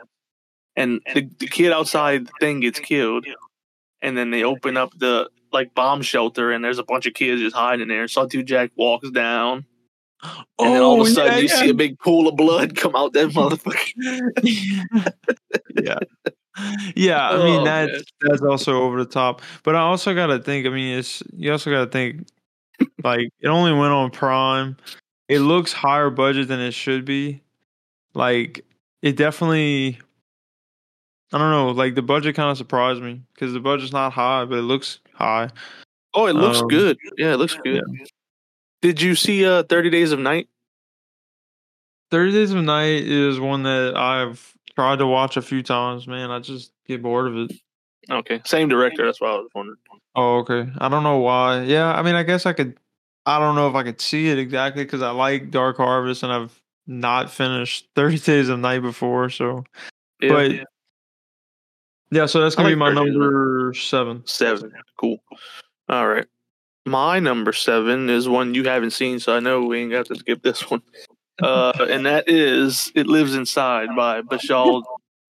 And 0.77 1.01
the, 1.15 1.27
the 1.39 1.47
kid 1.47 1.73
outside 1.73 2.27
the 2.27 2.33
thing 2.39 2.61
gets 2.61 2.79
killed, 2.79 3.27
and 4.03 4.15
then 4.17 4.31
they 4.31 4.45
open 4.45 4.77
up 4.77 4.93
the 4.99 5.31
like 5.53 5.75
bomb 5.75 6.03
shelter, 6.03 6.53
and 6.53 6.63
there's 6.63 6.79
a 6.79 6.85
bunch 6.85 7.07
of 7.07 7.15
kids 7.15 7.41
just 7.41 7.57
hiding 7.57 7.89
there. 7.89 8.07
Sawtooth 8.09 8.45
Jack 8.45 8.73
walks 8.77 9.09
down, 9.11 9.65
and 10.59 10.75
then 10.75 10.83
all 10.83 11.01
of 11.01 11.07
a 11.07 11.11
Oh, 11.11 11.15
sudden 11.15 11.33
yeah, 11.33 11.39
you 11.39 11.49
yeah. 11.49 11.57
see 11.61 11.71
a 11.71 11.75
big 11.75 11.99
pool 11.99 12.29
of 12.29 12.37
blood 12.37 12.77
come 12.77 12.95
out 12.97 13.13
that 13.15 13.29
motherfucker. 13.31 15.13
yeah. 15.83 15.99
Yeah, 16.95 17.29
I 17.31 17.37
mean 17.45 17.61
Oh, 17.61 17.65
that's 17.65 17.93
man. 17.93 18.03
that's 18.23 18.43
also 18.43 18.83
over 18.83 19.03
the 19.05 19.11
top. 19.11 19.43
But 19.63 19.75
I 19.77 19.81
also 19.81 20.15
gotta 20.15 20.39
think, 20.39 20.67
I 20.67 20.71
mean 20.71 20.99
it's 20.99 21.23
you 21.35 21.53
also 21.53 21.71
gotta 21.71 21.91
think 21.91 22.27
like 23.05 23.29
it 23.41 23.49
only 23.49 23.73
went 23.73 23.93
on 23.93 24.11
Prime. 24.11 24.77
It 25.29 25.41
looks 25.41 25.73
higher 25.73 26.09
budget 26.11 26.49
than 26.49 26.61
it 26.61 26.73
should 26.73 27.05
be. 27.05 27.43
Like 28.15 28.65
it 29.03 29.17
definitely 29.17 29.99
I 31.33 31.39
don't 31.39 31.51
know, 31.51 31.71
like 31.73 31.95
the 31.97 32.03
budget 32.03 32.37
kind 32.37 32.51
of 32.51 32.57
surprised 32.57 33.03
me 33.03 33.21
because 33.35 33.53
the 33.53 33.61
budget's 33.61 33.93
not 33.93 34.13
high, 34.13 34.45
but 34.47 34.59
it 34.59 34.63
looks 34.63 35.01
high. 35.13 35.51
Oh, 36.15 36.27
it 36.27 36.35
looks 36.35 36.61
Um, 36.61 36.69
good. 36.69 36.97
Yeah, 37.19 37.35
it 37.35 37.37
looks 37.37 37.59
good. 37.63 37.83
Did 38.87 39.03
you 39.03 39.17
see 39.17 39.45
uh 39.45 39.65
Thirty 39.65 39.91
Days 39.91 40.13
of 40.13 40.21
Night? 40.21 40.49
30 42.13 42.31
Days 42.31 42.53
of 42.53 42.63
Night 42.63 43.03
is 43.03 43.41
one 43.41 43.65
that 43.65 43.97
I've 43.97 44.55
tried 44.77 45.01
to 45.01 45.07
watch 45.09 45.37
a 45.37 45.43
few 45.43 45.61
times, 45.61 46.07
man. 46.07 46.31
I 46.31 46.39
just 46.39 46.71
get 46.87 47.03
bored 47.03 47.27
of 47.27 47.37
it. 47.37 47.53
Okay, 48.09 48.41
same 48.45 48.69
director. 48.69 49.05
That's 49.05 49.21
why 49.21 49.31
I 49.31 49.39
was 49.39 49.51
wondering. 49.57 49.79
Oh, 50.15 50.37
okay. 50.37 50.71
I 50.79 50.89
don't 50.89 51.03
know 51.03 51.19
why. 51.19 51.63
Yeah, 51.63 51.93
I 51.93 52.03
mean, 52.03 52.15
I 52.15 52.23
guess 52.23 52.47
I 52.47 52.53
could. 52.53 52.79
I 53.27 53.41
don't 53.41 53.57
know 53.57 53.69
if 53.69 53.75
I 53.75 53.83
could 53.83 54.01
see 54.01 54.29
it 54.29 54.39
exactly 54.39 54.85
because 54.85 55.03
I 55.03 55.11
like 55.11 55.51
Dark 55.51 55.79
Harvest 55.79 56.23
and 56.23 56.31
I've 56.31 56.63
not 56.87 57.29
finished 57.29 57.89
30 57.97 58.21
Days 58.21 58.49
of 58.49 58.61
Night 58.61 58.83
before. 58.83 59.31
So, 59.31 59.65
Yeah, 60.23 60.29
but 60.29 60.53
yeah, 62.13 62.27
so 62.27 62.41
that's 62.41 62.55
gonna 62.55 62.69
like 62.69 62.77
be 62.77 62.79
my 62.79 62.91
30 62.95 63.01
Days 63.01 63.01
of 63.01 63.21
Night. 63.21 63.25
number 63.25 63.75
seven. 63.75 64.23
seven. 64.27 64.73
Cool. 64.97 65.19
All 65.89 66.07
right. 66.07 66.27
My 66.87 67.19
number 67.19 67.53
seven 67.53 68.09
is 68.09 68.29
one 68.29 68.55
you 68.55 68.65
haven't 68.65 68.93
seen, 68.93 69.19
so 69.19 69.35
I 69.37 69.41
know 69.41 69.65
we 69.65 69.81
ain't 69.81 69.91
got 69.91 70.07
to 70.07 70.15
skip 70.15 70.43
this 70.43 70.71
one. 70.71 70.83
Uh, 71.43 71.73
and 71.91 72.07
that 72.07 72.29
is 72.29 72.93
"It 72.95 73.09
Lives 73.09 73.35
Inside" 73.35 73.89
by 73.97 74.23
Bishal 74.23 74.85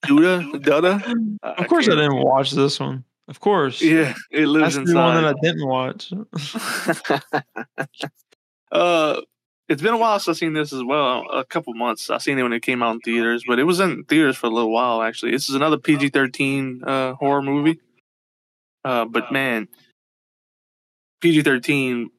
Dutta. 0.04 0.52
Dutta. 0.62 1.02
Of 1.42 1.66
course, 1.68 1.86
I 1.86 1.92
can't- 1.92 2.00
didn't 2.00 2.22
watch 2.22 2.50
this 2.52 2.78
one. 2.78 3.04
Of 3.28 3.40
course, 3.40 3.82
Yeah, 3.82 4.14
it 4.30 4.46
lives 4.46 4.76
that's 4.76 4.88
the 4.92 4.96
one 4.96 5.20
that. 5.24 5.34
I 5.34 5.40
didn't 5.42 5.66
watch. 5.66 6.12
uh, 8.72 9.20
it's 9.68 9.82
been 9.82 9.94
a 9.94 9.96
while 9.96 10.20
since 10.20 10.36
I've 10.36 10.38
seen 10.38 10.52
this 10.52 10.72
as 10.72 10.84
well. 10.84 11.24
A 11.32 11.44
couple 11.44 11.74
months. 11.74 12.08
I 12.08 12.18
seen 12.18 12.38
it 12.38 12.44
when 12.44 12.52
it 12.52 12.62
came 12.62 12.84
out 12.84 12.92
in 12.94 13.00
theaters, 13.00 13.42
but 13.48 13.58
it 13.58 13.64
was 13.64 13.80
in 13.80 14.04
theaters 14.04 14.36
for 14.36 14.46
a 14.46 14.50
little 14.50 14.70
while. 14.70 15.02
Actually, 15.02 15.32
this 15.32 15.48
is 15.48 15.56
another 15.56 15.76
PG 15.76 16.10
thirteen 16.10 16.84
uh, 16.86 17.14
horror 17.14 17.42
movie. 17.42 17.80
Uh, 18.84 19.06
but 19.06 19.32
man, 19.32 19.66
PG 21.20 21.42
thirteen 21.42 22.10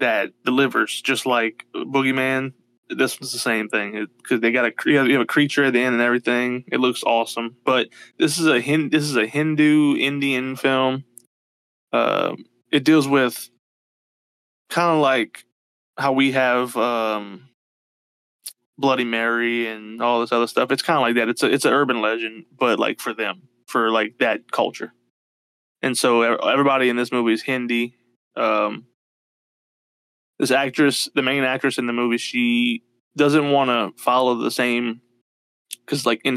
that 0.00 0.30
delivers, 0.44 1.00
just 1.00 1.26
like 1.26 1.64
Boogeyman. 1.74 2.52
This 2.90 3.20
one's 3.20 3.32
the 3.32 3.38
same 3.38 3.68
thing 3.68 4.06
because 4.22 4.40
they 4.40 4.50
got 4.50 4.64
a 4.64 4.72
you 4.86 4.96
have 4.96 5.20
a 5.20 5.26
creature 5.26 5.64
at 5.64 5.74
the 5.74 5.80
end 5.80 5.94
and 5.94 6.02
everything. 6.02 6.64
It 6.72 6.80
looks 6.80 7.02
awesome, 7.02 7.56
but 7.64 7.88
this 8.18 8.38
is 8.38 8.46
a 8.46 8.60
Hin, 8.60 8.88
this 8.88 9.04
is 9.04 9.16
a 9.16 9.26
Hindu 9.26 9.96
Indian 9.96 10.56
film. 10.56 11.04
Uh, 11.92 12.36
it 12.72 12.84
deals 12.84 13.06
with 13.06 13.50
kind 14.70 14.94
of 14.94 15.02
like 15.02 15.44
how 15.98 16.12
we 16.12 16.32
have 16.32 16.76
um, 16.76 17.48
Bloody 18.78 19.04
Mary 19.04 19.66
and 19.66 20.00
all 20.00 20.20
this 20.20 20.32
other 20.32 20.46
stuff. 20.46 20.70
It's 20.70 20.82
kind 20.82 20.96
of 20.96 21.02
like 21.02 21.16
that. 21.16 21.28
It's 21.28 21.42
a 21.42 21.52
it's 21.52 21.64
an 21.64 21.72
urban 21.72 22.00
legend, 22.00 22.46
but 22.58 22.78
like 22.78 23.00
for 23.00 23.12
them, 23.12 23.48
for 23.66 23.90
like 23.90 24.18
that 24.20 24.50
culture. 24.50 24.92
And 25.82 25.96
so 25.96 26.22
everybody 26.22 26.88
in 26.88 26.96
this 26.96 27.12
movie 27.12 27.32
is 27.32 27.42
Hindi 27.42 27.96
um, 28.38 28.86
this 30.38 30.50
actress, 30.50 31.08
the 31.14 31.22
main 31.22 31.44
actress 31.44 31.78
in 31.78 31.86
the 31.86 31.92
movie, 31.92 32.18
she 32.18 32.82
doesn't 33.16 33.50
want 33.50 33.68
to 33.68 34.02
follow 34.02 34.36
the 34.36 34.50
same 34.50 35.00
because 35.84 36.06
like 36.06 36.20
in 36.24 36.26